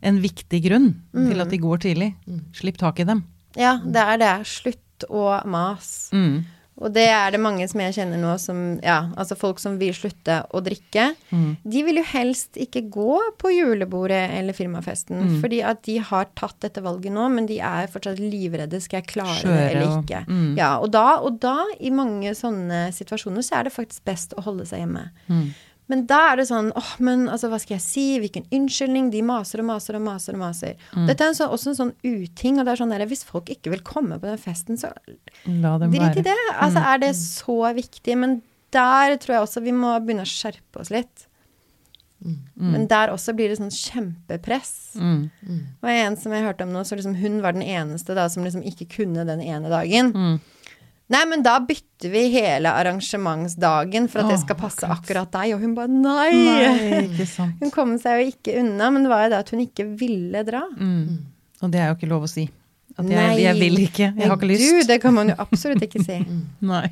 En 0.01 0.17
viktig 0.23 0.63
grunn 0.65 0.89
til 1.13 1.43
at 1.43 1.53
de 1.53 1.61
går 1.61 1.83
tidlig. 1.85 2.09
Slipp 2.57 2.81
tak 2.81 2.99
i 2.99 3.05
dem. 3.07 3.21
Ja, 3.59 3.77
det 3.83 4.01
er 4.01 4.19
det. 4.19 4.33
Slutt 4.49 5.05
å 5.09 5.37
mas. 5.49 6.09
Mm. 6.15 6.41
Og 6.81 6.91
det 6.95 7.03
er 7.13 7.29
det 7.31 7.39
mange 7.39 7.67
som 7.69 7.79
jeg 7.83 7.93
kjenner 7.93 8.17
nå 8.17 8.33
som 8.41 8.79
Ja, 8.81 9.11
altså 9.15 9.37
folk 9.37 9.59
som 9.61 9.77
vil 9.77 9.93
slutte 9.93 10.39
å 10.51 10.61
drikke. 10.65 11.11
Mm. 11.31 11.57
De 11.63 11.83
vil 11.85 11.99
jo 12.01 12.03
helst 12.09 12.57
ikke 12.57 12.81
gå 12.89 13.19
på 13.37 13.51
julebordet 13.53 14.31
eller 14.39 14.53
firmafesten, 14.57 15.21
Mm. 15.21 15.41
fordi 15.41 15.61
at 15.63 15.83
de 15.83 15.97
har 15.99 16.25
tatt 16.35 16.59
dette 16.59 16.81
valget 16.81 17.11
nå, 17.13 17.29
men 17.31 17.45
de 17.45 17.59
er 17.59 17.87
fortsatt 17.87 18.17
livredde. 18.19 18.81
Skal 18.81 19.01
jeg 19.01 19.07
klare 19.13 19.37
Skjøre 19.43 19.57
det 19.57 19.75
eller 19.75 19.87
og- 19.87 20.05
ikke? 20.05 20.25
mm. 20.27 20.57
Ja, 20.57 20.77
og 20.79 20.91
da, 20.91 21.17
og 21.21 21.39
da, 21.39 21.57
i 21.79 21.89
mange 21.91 22.31
sånne 22.33 22.91
situasjoner, 22.91 23.43
så 23.45 23.59
er 23.59 23.63
det 23.69 23.73
faktisk 23.73 24.01
best 24.03 24.33
å 24.37 24.41
holde 24.43 24.65
seg 24.65 24.79
hjemme. 24.79 25.09
Mm. 25.29 25.53
Men 25.91 26.05
da 26.09 26.19
er 26.31 26.39
det 26.39 26.47
sånn 26.47 26.69
åh, 26.77 26.91
men 27.03 27.25
altså, 27.31 27.49
hva 27.51 27.59
skal 27.61 27.75
jeg 27.75 27.83
si? 27.83 28.05
Hvilken 28.23 28.45
unnskyldning? 28.55 29.09
De 29.13 29.23
maser 29.27 29.63
og 29.63 29.67
maser 29.67 29.97
og 29.99 30.05
maser. 30.05 30.37
og 30.37 30.43
maser. 30.45 30.77
Mm. 30.95 31.09
Dette 31.09 31.25
er 31.25 31.33
en 31.33 31.39
sånn, 31.41 31.51
også 31.57 31.73
en 31.73 31.79
sånn 31.81 31.95
uting. 32.05 32.59
og 32.59 32.67
det 32.67 32.73
er 32.73 32.83
sånn 32.83 32.93
der, 32.95 33.07
Hvis 33.11 33.25
folk 33.27 33.51
ikke 33.51 33.73
vil 33.75 33.83
komme 33.87 34.19
på 34.21 34.29
den 34.29 34.39
festen, 34.39 34.79
så 34.79 34.93
drit 35.91 36.21
i 36.23 36.29
det. 36.29 36.37
Altså, 36.55 36.85
er 36.93 37.03
det 37.03 37.11
så 37.19 37.59
viktig? 37.75 38.15
Men 38.17 38.39
der 38.71 39.17
tror 39.19 39.35
jeg 39.35 39.43
også 39.49 39.65
vi 39.65 39.75
må 39.75 39.91
begynne 39.99 40.23
å 40.23 40.31
skjerpe 40.31 40.79
oss 40.79 40.93
litt. 40.93 41.27
Men 42.71 42.87
der 42.87 43.11
også 43.11 43.33
blir 43.33 43.49
det 43.49 43.57
sånn 43.57 43.73
kjempepress. 43.73 44.73
Mm. 45.01 45.29
Det 45.41 45.87
var 45.87 45.99
en 46.03 46.17
som 46.21 46.35
jeg 46.35 46.45
hørte 46.45 46.67
om 46.67 46.73
nå, 46.75 46.83
så 46.85 46.97
liksom 46.97 47.17
hun 47.17 47.39
var 47.41 47.57
den 47.57 47.65
eneste 47.65 48.15
da 48.17 48.27
som 48.29 48.45
liksom 48.45 48.61
ikke 48.67 48.87
kunne 48.99 49.25
den 49.25 49.41
ene 49.41 49.71
dagen. 49.73 50.11
Mm. 50.13 50.35
Nei, 51.11 51.25
men 51.27 51.43
da 51.43 51.57
bytter 51.59 52.13
vi 52.13 52.23
hele 52.33 52.71
arrangementsdagen 52.71 54.07
for 54.11 54.23
at 54.23 54.31
det 54.31 54.39
skal 54.45 54.57
passe 54.59 54.87
akkurat. 54.87 55.27
akkurat 55.27 55.35
deg. 55.35 55.57
Og 55.57 55.65
hun 55.65 55.75
bare 55.75 55.91
nei! 55.91 56.31
Nei, 56.31 57.03
ikke 57.09 57.27
sant. 57.29 57.59
Hun 57.59 57.73
kom 57.73 57.97
seg 58.01 58.21
jo 58.21 58.31
ikke 58.31 58.55
unna, 58.61 58.89
men 58.95 59.05
det 59.05 59.11
var 59.11 59.25
jo 59.25 59.33
det 59.33 59.43
at 59.43 59.53
hun 59.53 59.65
ikke 59.65 59.85
ville 59.99 60.45
dra. 60.47 60.63
Mm. 60.77 61.21
Og 61.61 61.73
det 61.73 61.81
er 61.81 61.91
jo 61.91 61.99
ikke 61.99 62.11
lov 62.11 62.25
å 62.29 62.31
si. 62.31 62.47
At 62.97 63.07
jeg, 63.07 63.15
Nei. 63.15 63.39
jeg 63.39 63.55
vil 63.55 63.77
ikke, 63.85 64.07
jeg 64.19 64.27
har 64.27 64.35
ikke 64.35 64.49
lyst. 64.49 64.67
Du, 64.67 64.79
det 64.89 64.97
kan 65.03 65.15
man 65.15 65.31
jo 65.31 65.35
absolutt 65.39 65.83
ikke 65.85 66.01
si. 66.03 66.17
Nei. 66.71 66.87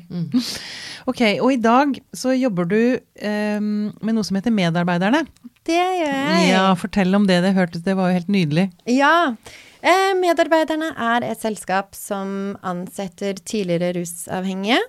Ok, 1.10 1.22
og 1.42 1.50
i 1.52 1.58
dag 1.60 1.96
så 2.16 2.32
jobber 2.36 2.68
du 2.70 2.80
um, 2.96 3.90
med 4.00 4.16
noe 4.16 4.26
som 4.26 4.38
heter 4.38 4.54
Medarbeiderne. 4.54 5.24
Det 5.68 5.76
gjør 5.76 6.06
jeg. 6.08 6.46
Ja, 6.50 6.68
fortell 6.78 7.16
om 7.16 7.26
det. 7.28 7.40
Det 7.44 7.52
hørtes, 7.56 7.84
det 7.84 7.96
var 7.98 8.10
jo 8.10 8.20
helt 8.20 8.32
nydelig. 8.32 8.70
Ja. 8.88 9.32
Eh, 9.80 10.12
medarbeiderne 10.20 10.92
er 10.92 11.24
et 11.24 11.40
selskap 11.40 11.94
som 11.96 12.56
ansetter 12.66 13.38
tidligere 13.40 13.94
rusavhengige. 13.96 14.80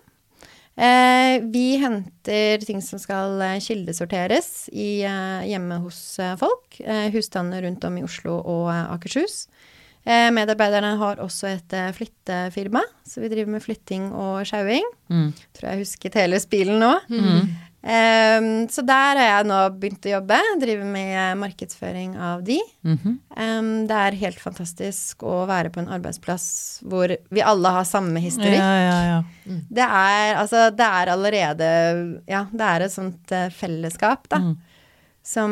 Eh, 0.81 1.43
vi 1.51 1.75
henter 1.79 2.63
ting 2.63 2.79
som 2.83 2.99
skal 2.99 3.39
eh, 3.43 3.59
kildesorteres 3.63 4.69
i, 4.71 5.03
hjemme 5.47 5.81
hos 5.83 6.01
folk. 6.39 6.79
Husstander 7.13 7.63
rundt 7.67 7.85
om 7.87 7.99
i 7.99 8.05
Oslo 8.07 8.39
og 8.39 8.71
Akershus. 8.71 9.45
Eh, 10.01 10.29
medarbeiderne 10.33 10.95
har 10.97 11.19
også 11.21 11.51
et 11.51 11.75
flyttefirma, 11.95 12.81
så 13.05 13.21
vi 13.21 13.29
driver 13.31 13.55
med 13.55 13.63
flytting 13.63 14.09
og 14.17 14.41
sjauing. 14.49 14.87
Mm. 15.13 15.27
Tror 15.55 15.71
jeg 15.71 15.85
husket 15.85 16.17
hele 16.19 16.39
spilen 16.41 16.81
nå. 16.81 16.95
Eh, 17.81 18.67
så 18.69 18.83
der 18.85 19.17
har 19.17 19.25
jeg 19.25 19.47
nå 19.49 19.59
begynt 19.81 20.05
å 20.05 20.13
jobbe. 20.15 20.39
Driver 20.61 20.89
med 20.93 21.39
markedsføring 21.41 22.15
av 22.21 22.43
de. 22.45 22.59
Mhm. 22.85 23.17
Um, 23.31 23.69
det 23.89 23.97
er 23.97 24.19
helt 24.21 24.41
fantastisk 24.41 25.23
å 25.23 25.45
være 25.49 25.71
på 25.73 25.81
en 25.81 25.91
arbeidsplass 25.95 26.45
hvor 26.85 27.13
vi 27.31 27.41
alle 27.41 27.71
har 27.73 27.87
samme 27.87 28.21
historikk. 28.21 28.59
Ja, 28.59 28.73
ja, 28.85 28.99
ja. 29.07 29.21
Det 29.71 29.85
er 29.85 30.35
altså 30.37 30.67
Det 30.75 30.85
er 30.85 31.09
allerede 31.09 31.69
Ja, 32.29 32.45
det 32.51 32.67
er 32.67 32.85
et 32.85 32.93
sånt 32.93 33.33
uh, 33.33 33.47
fellesskap, 33.55 34.27
da. 34.29 34.41
Mm. 34.43 34.57
Som 35.21 35.51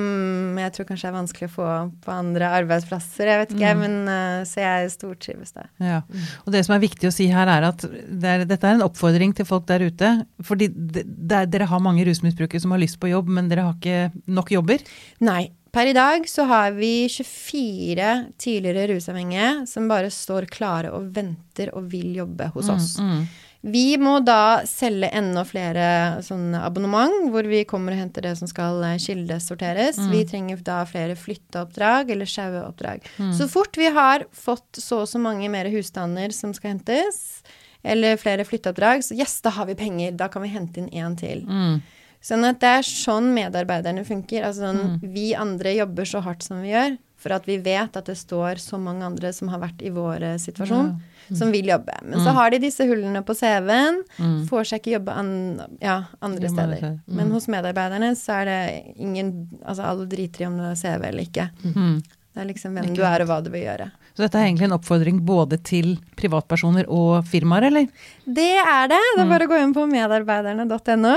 jeg 0.57 0.74
tror 0.74 0.88
kanskje 0.89 1.09
er 1.11 1.13
vanskelig 1.13 1.49
å 1.51 1.53
få 1.53 1.67
på 2.01 2.13
andre 2.13 2.47
arbeidsplasser. 2.57 3.30
Jeg 3.30 3.41
vet 3.43 3.51
ikke, 3.53 3.74
men 3.78 3.99
eh, 4.09 4.39
Så 4.49 4.63
jeg 4.63 4.89
stortrives 4.95 5.53
der. 5.53 5.70
Ja. 5.78 5.99
Og 6.45 6.55
det 6.55 6.63
som 6.65 6.74
er 6.74 6.82
viktig 6.82 7.09
å 7.09 7.13
si 7.13 7.28
her, 7.30 7.51
er 7.53 7.67
at 7.67 7.86
det 7.86 8.32
er, 8.32 8.47
dette 8.49 8.65
er 8.65 8.80
en 8.80 8.88
oppfordring 8.88 9.36
til 9.38 9.45
folk 9.45 9.67
der 9.70 9.86
ute. 9.86 10.09
Fordi 10.45 10.72
det, 10.74 11.05
det 11.05 11.43
er, 11.43 11.51
dere 11.53 11.70
har 11.70 11.86
mange 11.86 12.07
rusmisbrukere 12.07 12.63
som 12.63 12.74
har 12.74 12.82
lyst 12.82 12.97
på 13.01 13.11
jobb, 13.11 13.30
men 13.38 13.51
dere 13.51 13.67
har 13.67 13.78
ikke 13.78 14.26
nok 14.34 14.53
jobber. 14.57 14.84
Nei. 15.26 15.43
Per 15.70 15.86
i 15.86 15.93
dag 15.93 16.24
så 16.26 16.47
har 16.49 16.72
vi 16.74 17.05
24 17.13 18.07
tidligere 18.41 18.88
rusavhengige 18.89 19.67
som 19.70 19.86
bare 19.91 20.09
står 20.09 20.47
klare 20.49 20.89
og 20.97 21.11
venter 21.13 21.70
og 21.78 21.91
vil 21.91 22.15
jobbe 22.17 22.49
hos 22.55 22.72
oss. 22.74 22.95
Mm. 22.97 23.28
Vi 23.62 23.97
må 23.99 24.20
da 24.24 24.62
selge 24.70 25.10
enda 25.12 25.43
flere 25.43 25.86
sånne 26.24 26.62
abonnement, 26.64 27.26
hvor 27.34 27.43
vi 27.43 27.66
kommer 27.68 27.91
og 27.91 27.99
henter 27.99 28.24
det 28.24 28.38
som 28.39 28.47
skal 28.47 28.80
kildesorteres. 28.95 29.97
kildesorteres. 29.99 30.12
Vi 30.14 30.22
trenger 30.30 30.62
da 30.64 30.78
flere 30.88 31.18
flytteoppdrag 31.20 32.14
eller 32.16 32.30
sjaueoppdrag. 32.30 33.03
Så 33.36 33.49
fort 33.51 33.76
vi 33.78 33.89
har 33.91 34.24
fått 34.32 34.80
så 34.80 35.01
og 35.03 35.10
så 35.12 35.20
mange 35.20 35.49
mer 35.51 35.68
husstander 35.72 36.32
som 36.36 36.53
skal 36.55 36.78
hentes, 36.78 37.41
eller 37.84 38.20
flere 38.20 38.43
flytteoppdrag, 38.47 39.03
så 39.03 39.16
yes, 39.16 39.38
da 39.43 39.53
har 39.55 39.68
vi 39.68 39.76
penger. 39.80 40.16
Da 40.20 40.28
kan 40.32 40.43
vi 40.43 40.51
hente 40.51 40.82
inn 40.82 40.89
én 40.91 41.20
til. 41.20 41.43
Mm. 41.47 41.80
Sånn 42.24 42.43
at 42.47 42.60
det 42.60 42.72
er 42.80 42.88
sånn 42.88 43.30
medarbeiderne 43.36 44.03
funker. 44.07 44.43
Altså 44.43 44.68
sånn, 44.68 44.99
Vi 45.03 45.32
andre 45.36 45.76
jobber 45.78 46.07
så 46.07 46.24
hardt 46.24 46.43
som 46.43 46.60
vi 46.64 46.74
gjør, 46.74 46.97
for 47.20 47.36
at 47.36 47.47
vi 47.47 47.57
vet 47.64 47.95
at 47.95 48.07
det 48.07 48.18
står 48.20 48.60
så 48.64 48.80
mange 48.80 49.07
andre 49.07 49.32
som 49.36 49.51
har 49.51 49.64
vært 49.64 49.84
i 49.84 49.91
vår 49.95 50.39
situasjon. 50.39 50.91
situasjon, 50.95 51.18
som 51.38 51.52
vil 51.52 51.68
jobbe. 51.68 51.94
Men 52.04 52.20
så 52.26 52.32
har 52.34 52.50
de 52.52 52.60
disse 52.60 52.86
hullene 52.88 53.22
på 53.26 53.34
CV-en, 53.36 54.04
får 54.50 54.64
seg 54.70 54.80
ikke 54.82 54.96
jobbe 54.98 55.12
an, 55.12 55.62
ja, 55.82 56.04
andre 56.22 56.50
steder. 56.50 57.00
men- 57.06 57.32
hos 57.32 57.48
medarbeiderne 57.48 58.16
så 58.16 58.42
er 58.42 58.46
det 58.46 58.94
ingen 58.98 59.50
Altså 59.66 59.84
alle 59.84 60.06
driter 60.10 60.42
i 60.42 60.46
om 60.48 60.58
du 60.58 60.64
har 60.64 60.76
CV 60.76 61.04
eller 61.06 61.24
ikke. 61.24 61.50
Mm. 61.64 62.02
Det 62.34 62.42
er 62.42 62.46
liksom 62.54 62.74
hvem 62.74 62.96
du 62.96 63.02
er 63.04 63.22
og 63.22 63.28
hva 63.28 63.44
du 63.44 63.50
vil 63.50 63.64
gjøre. 63.66 63.92
Så 64.16 64.26
dette 64.26 64.39
er 64.39 64.47
egentlig 64.49 64.68
en 64.68 64.76
oppfordring 64.76 65.20
både 65.24 65.60
til 65.64 65.93
privatpersoner 66.20 66.88
og 66.91 67.28
firmaer, 67.30 67.70
eller? 67.70 67.86
Det 68.26 68.49
er 68.60 68.89
det. 68.91 68.99
Det 69.16 69.24
er 69.24 69.30
bare 69.30 69.47
å 69.47 69.51
gå 69.51 69.60
inn 69.62 69.76
på 69.76 69.86
medarbeiderne.no. 69.89 71.14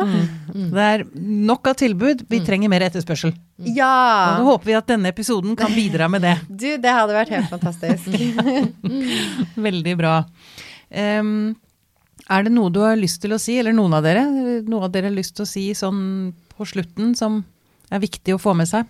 Det 0.52 0.84
er 0.86 1.04
nok 1.16 1.72
av 1.72 1.78
tilbud, 1.80 2.26
vi 2.30 2.42
trenger 2.46 2.70
mer 2.70 2.86
etterspørsel. 2.86 3.34
Ja! 3.72 3.90
Og 4.36 4.42
nå 4.42 4.52
håper 4.52 4.70
vi 4.70 4.78
at 4.78 4.92
denne 4.92 5.10
episoden 5.12 5.56
kan 5.58 5.74
bidra 5.74 6.08
med 6.12 6.24
det. 6.26 6.36
Du, 6.62 6.68
det 6.78 6.92
hadde 6.94 7.16
vært 7.16 7.32
helt 7.34 7.50
fantastisk. 7.50 8.06
Veldig 9.68 9.94
bra. 9.98 10.14
Um, 10.92 11.54
er 12.30 12.46
det 12.46 12.52
noe 12.54 12.70
du 12.70 12.82
har 12.84 12.98
lyst 12.98 13.22
til 13.24 13.34
å 13.34 13.40
si, 13.42 13.56
eller 13.58 13.74
noen 13.74 13.96
av 13.98 14.04
dere, 14.06 14.22
noe 14.62 14.86
av 14.86 14.92
dere 14.94 15.10
har 15.10 15.16
lyst 15.16 15.34
til 15.38 15.46
å 15.46 15.50
si 15.50 15.64
sånn 15.74 16.02
på 16.54 16.66
slutten 16.68 17.16
som 17.18 17.42
er 17.92 18.02
viktig 18.02 18.36
å 18.36 18.40
få 18.40 18.54
med 18.56 18.70
seg? 18.70 18.86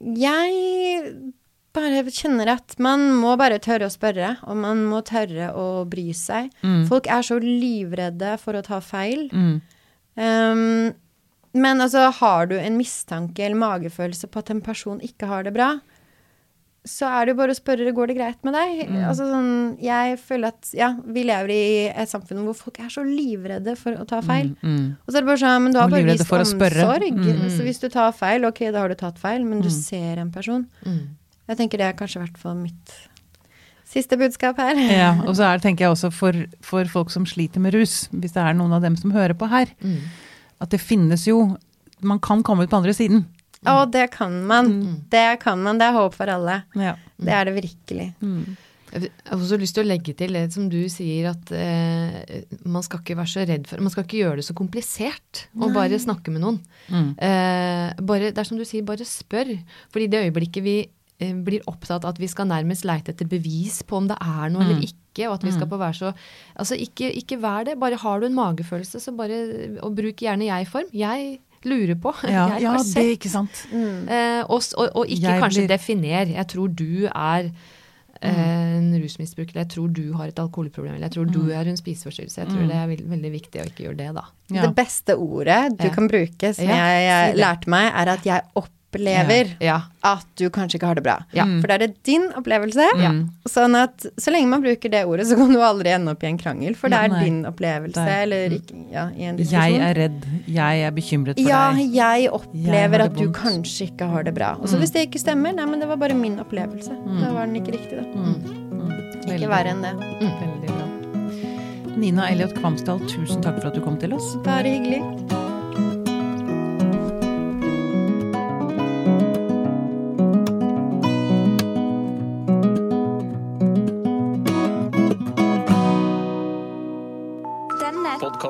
Jeg 0.00 1.32
bare 1.76 2.02
kjenner 2.10 2.48
at 2.56 2.74
man 2.82 3.04
må 3.14 3.36
bare 3.38 3.60
tørre 3.62 3.86
å 3.86 3.92
spørre, 3.94 4.36
og 4.48 4.56
man 4.58 4.82
må 4.90 5.02
tørre 5.06 5.52
å 5.54 5.84
bry 5.90 6.08
seg. 6.16 6.50
Mm. 6.64 6.82
Folk 6.90 7.06
er 7.06 7.22
så 7.22 7.38
livredde 7.42 8.34
for 8.42 8.58
å 8.58 8.64
ta 8.66 8.80
feil. 8.82 9.28
Mm. 9.30 9.60
Um, 10.20 10.92
men 11.54 11.80
altså, 11.82 12.08
har 12.20 12.46
du 12.50 12.56
en 12.58 12.76
mistanke 12.78 13.42
eller 13.46 13.58
magefølelse 13.58 14.28
på 14.30 14.42
at 14.42 14.50
en 14.54 14.60
person 14.62 15.00
ikke 15.02 15.26
har 15.30 15.46
det 15.46 15.54
bra, 15.56 15.72
så 16.88 17.04
er 17.12 17.26
det 17.28 17.34
jo 17.34 17.38
bare 17.42 17.52
å 17.52 17.58
spørre 17.58 17.90
går 17.92 18.08
det 18.08 18.14
greit 18.16 18.38
med 18.46 18.54
deg. 18.56 18.78
Mm. 18.88 19.00
Altså 19.10 19.26
sånn, 19.28 19.50
Jeg 19.84 20.14
føler 20.22 20.48
at 20.54 20.70
ja, 20.72 20.94
vi 21.04 21.24
lever 21.28 21.50
i 21.52 21.64
et 21.92 22.08
samfunn 22.08 22.40
hvor 22.46 22.56
folk 22.56 22.78
er 22.80 22.88
så 22.88 23.04
livredde 23.04 23.74
for 23.76 23.98
å 24.00 24.06
ta 24.08 24.22
feil. 24.24 24.54
Mm. 24.62 24.70
Mm. 24.78 24.86
Og 25.04 25.10
så 25.12 25.18
er 25.18 25.20
det 25.20 25.28
bare 25.28 25.42
sånn, 25.42 25.62
men 25.66 25.74
du 25.76 25.78
har 25.82 25.90
bare 25.92 26.06
vist 26.08 26.24
omsorg. 26.24 27.04
Mm. 27.20 27.50
Så 27.52 27.66
hvis 27.66 27.82
du 27.82 27.88
tar 27.92 28.14
feil, 28.16 28.46
ok, 28.48 28.62
da 28.72 28.80
har 28.86 28.88
du 28.94 28.96
tatt 29.02 29.20
feil, 29.20 29.44
men 29.44 29.60
du 29.60 29.68
Mm. 29.68 29.76
ser 29.76 30.22
en 30.24 30.30
person. 30.32 30.64
Mm. 31.50 31.56
Jeg 31.56 31.58
tenker 31.64 31.80
det 31.82 31.86
er 31.90 31.96
kanskje 31.98 32.20
i 32.20 32.24
hvert 32.24 32.38
fall 32.38 32.60
mitt 32.62 32.92
siste 33.90 34.14
budskap 34.20 34.58
her. 34.62 34.78
Ja, 35.02 35.10
og 35.26 35.34
så 35.34 35.48
er 35.48 35.58
det, 35.58 35.64
tenker 35.66 35.88
jeg 35.88 35.96
også 35.96 36.12
for, 36.14 36.36
for 36.62 36.86
folk 36.86 37.10
som 37.10 37.26
sliter 37.26 37.58
med 37.62 37.74
rus, 37.74 38.04
hvis 38.14 38.36
det 38.36 38.42
er 38.44 38.54
noen 38.54 38.76
av 38.76 38.84
dem 38.86 38.94
som 39.00 39.10
hører 39.14 39.34
på 39.34 39.48
her, 39.50 39.72
Mm. 39.82 39.98
at 40.62 40.70
det 40.70 40.80
finnes 40.80 41.26
jo 41.26 41.56
Man 42.00 42.18
kan 42.18 42.40
komme 42.42 42.64
ut 42.64 42.70
på 42.70 42.78
andre 42.78 42.94
siden. 42.96 43.26
Og 43.68 43.90
det 43.92 44.06
kan 44.14 44.32
man. 44.48 44.70
Mm. 44.72 44.92
Det 45.12 45.40
kan 45.42 45.58
man. 45.60 45.76
Det 45.76 45.84
er 45.90 45.92
håp 45.92 46.14
for 46.16 46.30
alle. 46.32 46.62
Ja. 46.74 46.94
Det 47.20 47.28
er 47.36 47.44
det 47.44 47.52
virkelig. 47.58 48.06
Mm. 48.24 48.56
Jeg 48.94 49.10
har 49.28 49.36
også 49.36 49.58
lyst 49.60 49.74
til 49.76 49.84
å 49.84 49.90
legge 49.90 50.14
til 50.16 50.32
det 50.32 50.46
som 50.54 50.70
du 50.72 50.78
sier, 50.88 51.28
at 51.34 51.52
eh, 51.52 52.40
man 52.64 52.82
skal 52.82 53.02
ikke 53.02 53.18
være 53.18 53.30
så 53.34 53.44
redd 53.46 53.68
for 53.68 53.84
Man 53.84 53.92
skal 53.92 54.06
ikke 54.06 54.16
gjøre 54.22 54.40
det 54.40 54.46
så 54.48 54.56
komplisert 54.56 55.42
å 55.60 55.68
bare 55.76 56.00
snakke 56.00 56.32
med 56.32 56.40
noen. 56.42 56.56
Mm. 56.88 57.10
Eh, 57.20 58.00
bare, 58.00 58.32
det 58.32 58.40
er 58.40 58.48
som 58.48 58.56
du 58.56 58.64
sier, 58.64 58.82
bare 58.88 59.04
spør. 59.04 59.52
Fordi 59.92 60.08
det 60.08 60.24
øyeblikket 60.24 60.64
vi 60.64 60.78
blir 61.44 61.60
opptatt 61.70 62.04
av 62.06 62.14
at 62.14 62.20
vi 62.22 62.28
skal 62.32 62.48
nærmest 62.50 62.84
leite 62.88 63.12
etter 63.12 63.28
bevis 63.28 63.82
på 63.86 63.98
om 64.00 64.06
det 64.10 64.16
er 64.24 64.50
noe 64.54 64.64
eller 64.64 64.80
ikke, 64.86 65.26
og 65.28 65.34
at 65.38 65.44
vi 65.44 65.52
skal 65.52 65.68
på 65.68 65.78
være 65.80 65.96
så 65.98 66.12
Altså, 66.56 66.78
ikke, 66.80 67.10
ikke 67.20 67.38
vær 67.42 67.64
det. 67.68 67.78
Bare 67.82 67.98
har 68.00 68.20
du 68.20 68.26
en 68.30 68.36
magefølelse, 68.38 69.00
så 69.02 69.12
bare 69.16 69.40
Og 69.84 69.94
bruk 69.98 70.22
gjerne 70.24 70.46
jeg-form. 70.48 70.88
Jeg 70.96 71.40
lurer 71.64 71.98
på. 72.00 72.14
Ja, 72.24 72.46
jeg 72.56 72.62
ja, 72.64 72.70
har 72.72 72.86
det, 72.86 73.02
er 73.04 73.12
ikke 73.18 73.28
sant. 73.32 73.66
Eh, 73.74 74.40
og, 74.48 74.62
og, 74.80 74.88
og 74.96 75.04
ikke 75.12 75.26
Jeg 75.28 75.42
kanskje 75.44 75.66
blir- 75.66 75.74
definer. 75.76 76.32
Jeg 76.38 76.46
tror 76.54 76.72
du 76.72 77.04
er 77.10 77.50
eh, 78.22 78.78
en 78.78 78.90
rusmisbruker, 79.02 79.52
eller 79.54 79.66
jeg 79.66 79.72
tror 79.76 79.92
du 79.92 80.02
har 80.16 80.28
et 80.32 80.38
alkoholproblem, 80.40 80.94
eller 80.96 81.08
jeg 81.10 81.16
tror 81.18 81.28
du 81.32 81.50
er 81.52 81.68
en 81.68 81.76
spiseforstyrrelse. 81.78 82.40
Jeg 82.42 82.48
tror 82.54 82.66
det 82.70 82.76
er 82.80 82.90
veld, 82.94 83.04
veldig 83.12 83.32
viktig 83.36 83.60
å 83.62 83.68
ikke 83.68 83.86
gjøre 83.88 84.00
det, 84.00 84.08
da. 84.16 84.24
Ja. 84.50 84.66
Det 84.66 84.74
beste 84.80 85.16
ordet 85.20 85.60
du 85.80 85.88
kan 85.94 86.08
bruke, 86.10 86.54
som 86.56 86.64
Ja, 86.68 86.80
jeg, 86.96 87.06
jeg 87.10 87.40
lærte 87.44 87.70
meg, 87.76 87.90
er 87.92 88.14
at 88.16 88.24
jeg 88.28 88.46
opplever 88.54 88.76
Ja. 89.60 89.76
at 90.02 90.26
du 90.36 90.48
kanskje 90.50 90.78
ikke 90.80 90.86
har 90.90 90.94
det 90.98 91.04
bra. 91.04 91.18
Ja. 91.36 91.44
For 91.60 91.68
da 91.70 91.74
er 91.76 91.78
det 91.86 92.02
din 92.08 92.24
opplevelse. 92.34 92.86
Ja. 92.98 93.10
Sånn 93.48 93.76
at 93.78 94.06
så 94.18 94.32
lenge 94.34 94.48
man 94.50 94.62
bruker 94.64 94.90
det 94.90 95.04
ordet, 95.06 95.26
så 95.30 95.36
kan 95.38 95.52
du 95.52 95.60
aldri 95.62 95.92
ende 95.94 96.10
opp 96.10 96.22
i 96.24 96.26
en 96.26 96.38
krangel. 96.38 96.74
For 96.74 96.88
det 96.90 96.98
er 96.98 97.08
Nei. 97.14 97.24
din 97.24 97.44
opplevelse, 97.46 98.00
er- 98.02 98.22
eller 98.24 98.56
ikke 98.58 98.80
ja, 98.92 99.08
i 99.14 99.22
en 99.30 99.38
Jeg 99.38 99.78
er 99.80 99.94
redd. 99.94 100.24
Jeg 100.48 100.82
er 100.86 100.90
bekymret 100.96 101.38
for 101.38 101.48
ja, 101.48 101.72
deg. 101.72 101.92
jeg 101.94 102.22
Jeg 102.24 102.30
opplever 102.32 102.98
jeg 102.98 103.10
at 103.10 103.16
du 103.16 103.28
kanskje 103.32 103.86
ikke 103.90 104.08
har 104.10 104.22
det 104.24 104.34
bra. 104.34 104.54
Og 104.60 104.66
så 104.68 104.76
hvis 104.80 104.90
det 104.92 105.06
ikke 105.08 105.20
stemmer, 105.22 105.54
nei, 105.54 105.64
men 105.66 105.78
det 105.80 105.88
var 105.88 105.96
bare 105.96 106.14
min 106.14 106.38
opplevelse. 106.40 106.90
Da 107.20 107.32
var 107.32 107.46
den 107.46 107.56
ikke 107.62 107.76
riktig, 107.78 108.00
da. 108.00 108.04
Mm. 108.10 108.58
Ikke 109.30 109.48
verre 109.48 109.70
enn 109.76 109.82
det. 109.82 109.94
Veldig 110.40 110.74
bra. 110.74 111.96
Nina 112.00 112.28
Elliot 112.30 112.54
Kvamsdal, 112.58 112.98
tusen 113.06 113.42
takk 113.42 113.60
for 113.60 113.68
at 113.68 113.74
du 113.74 113.80
kom 113.84 113.98
til 113.98 114.14
oss. 114.14 114.34
Bare 114.44 114.64
hyggelig. 114.64 115.49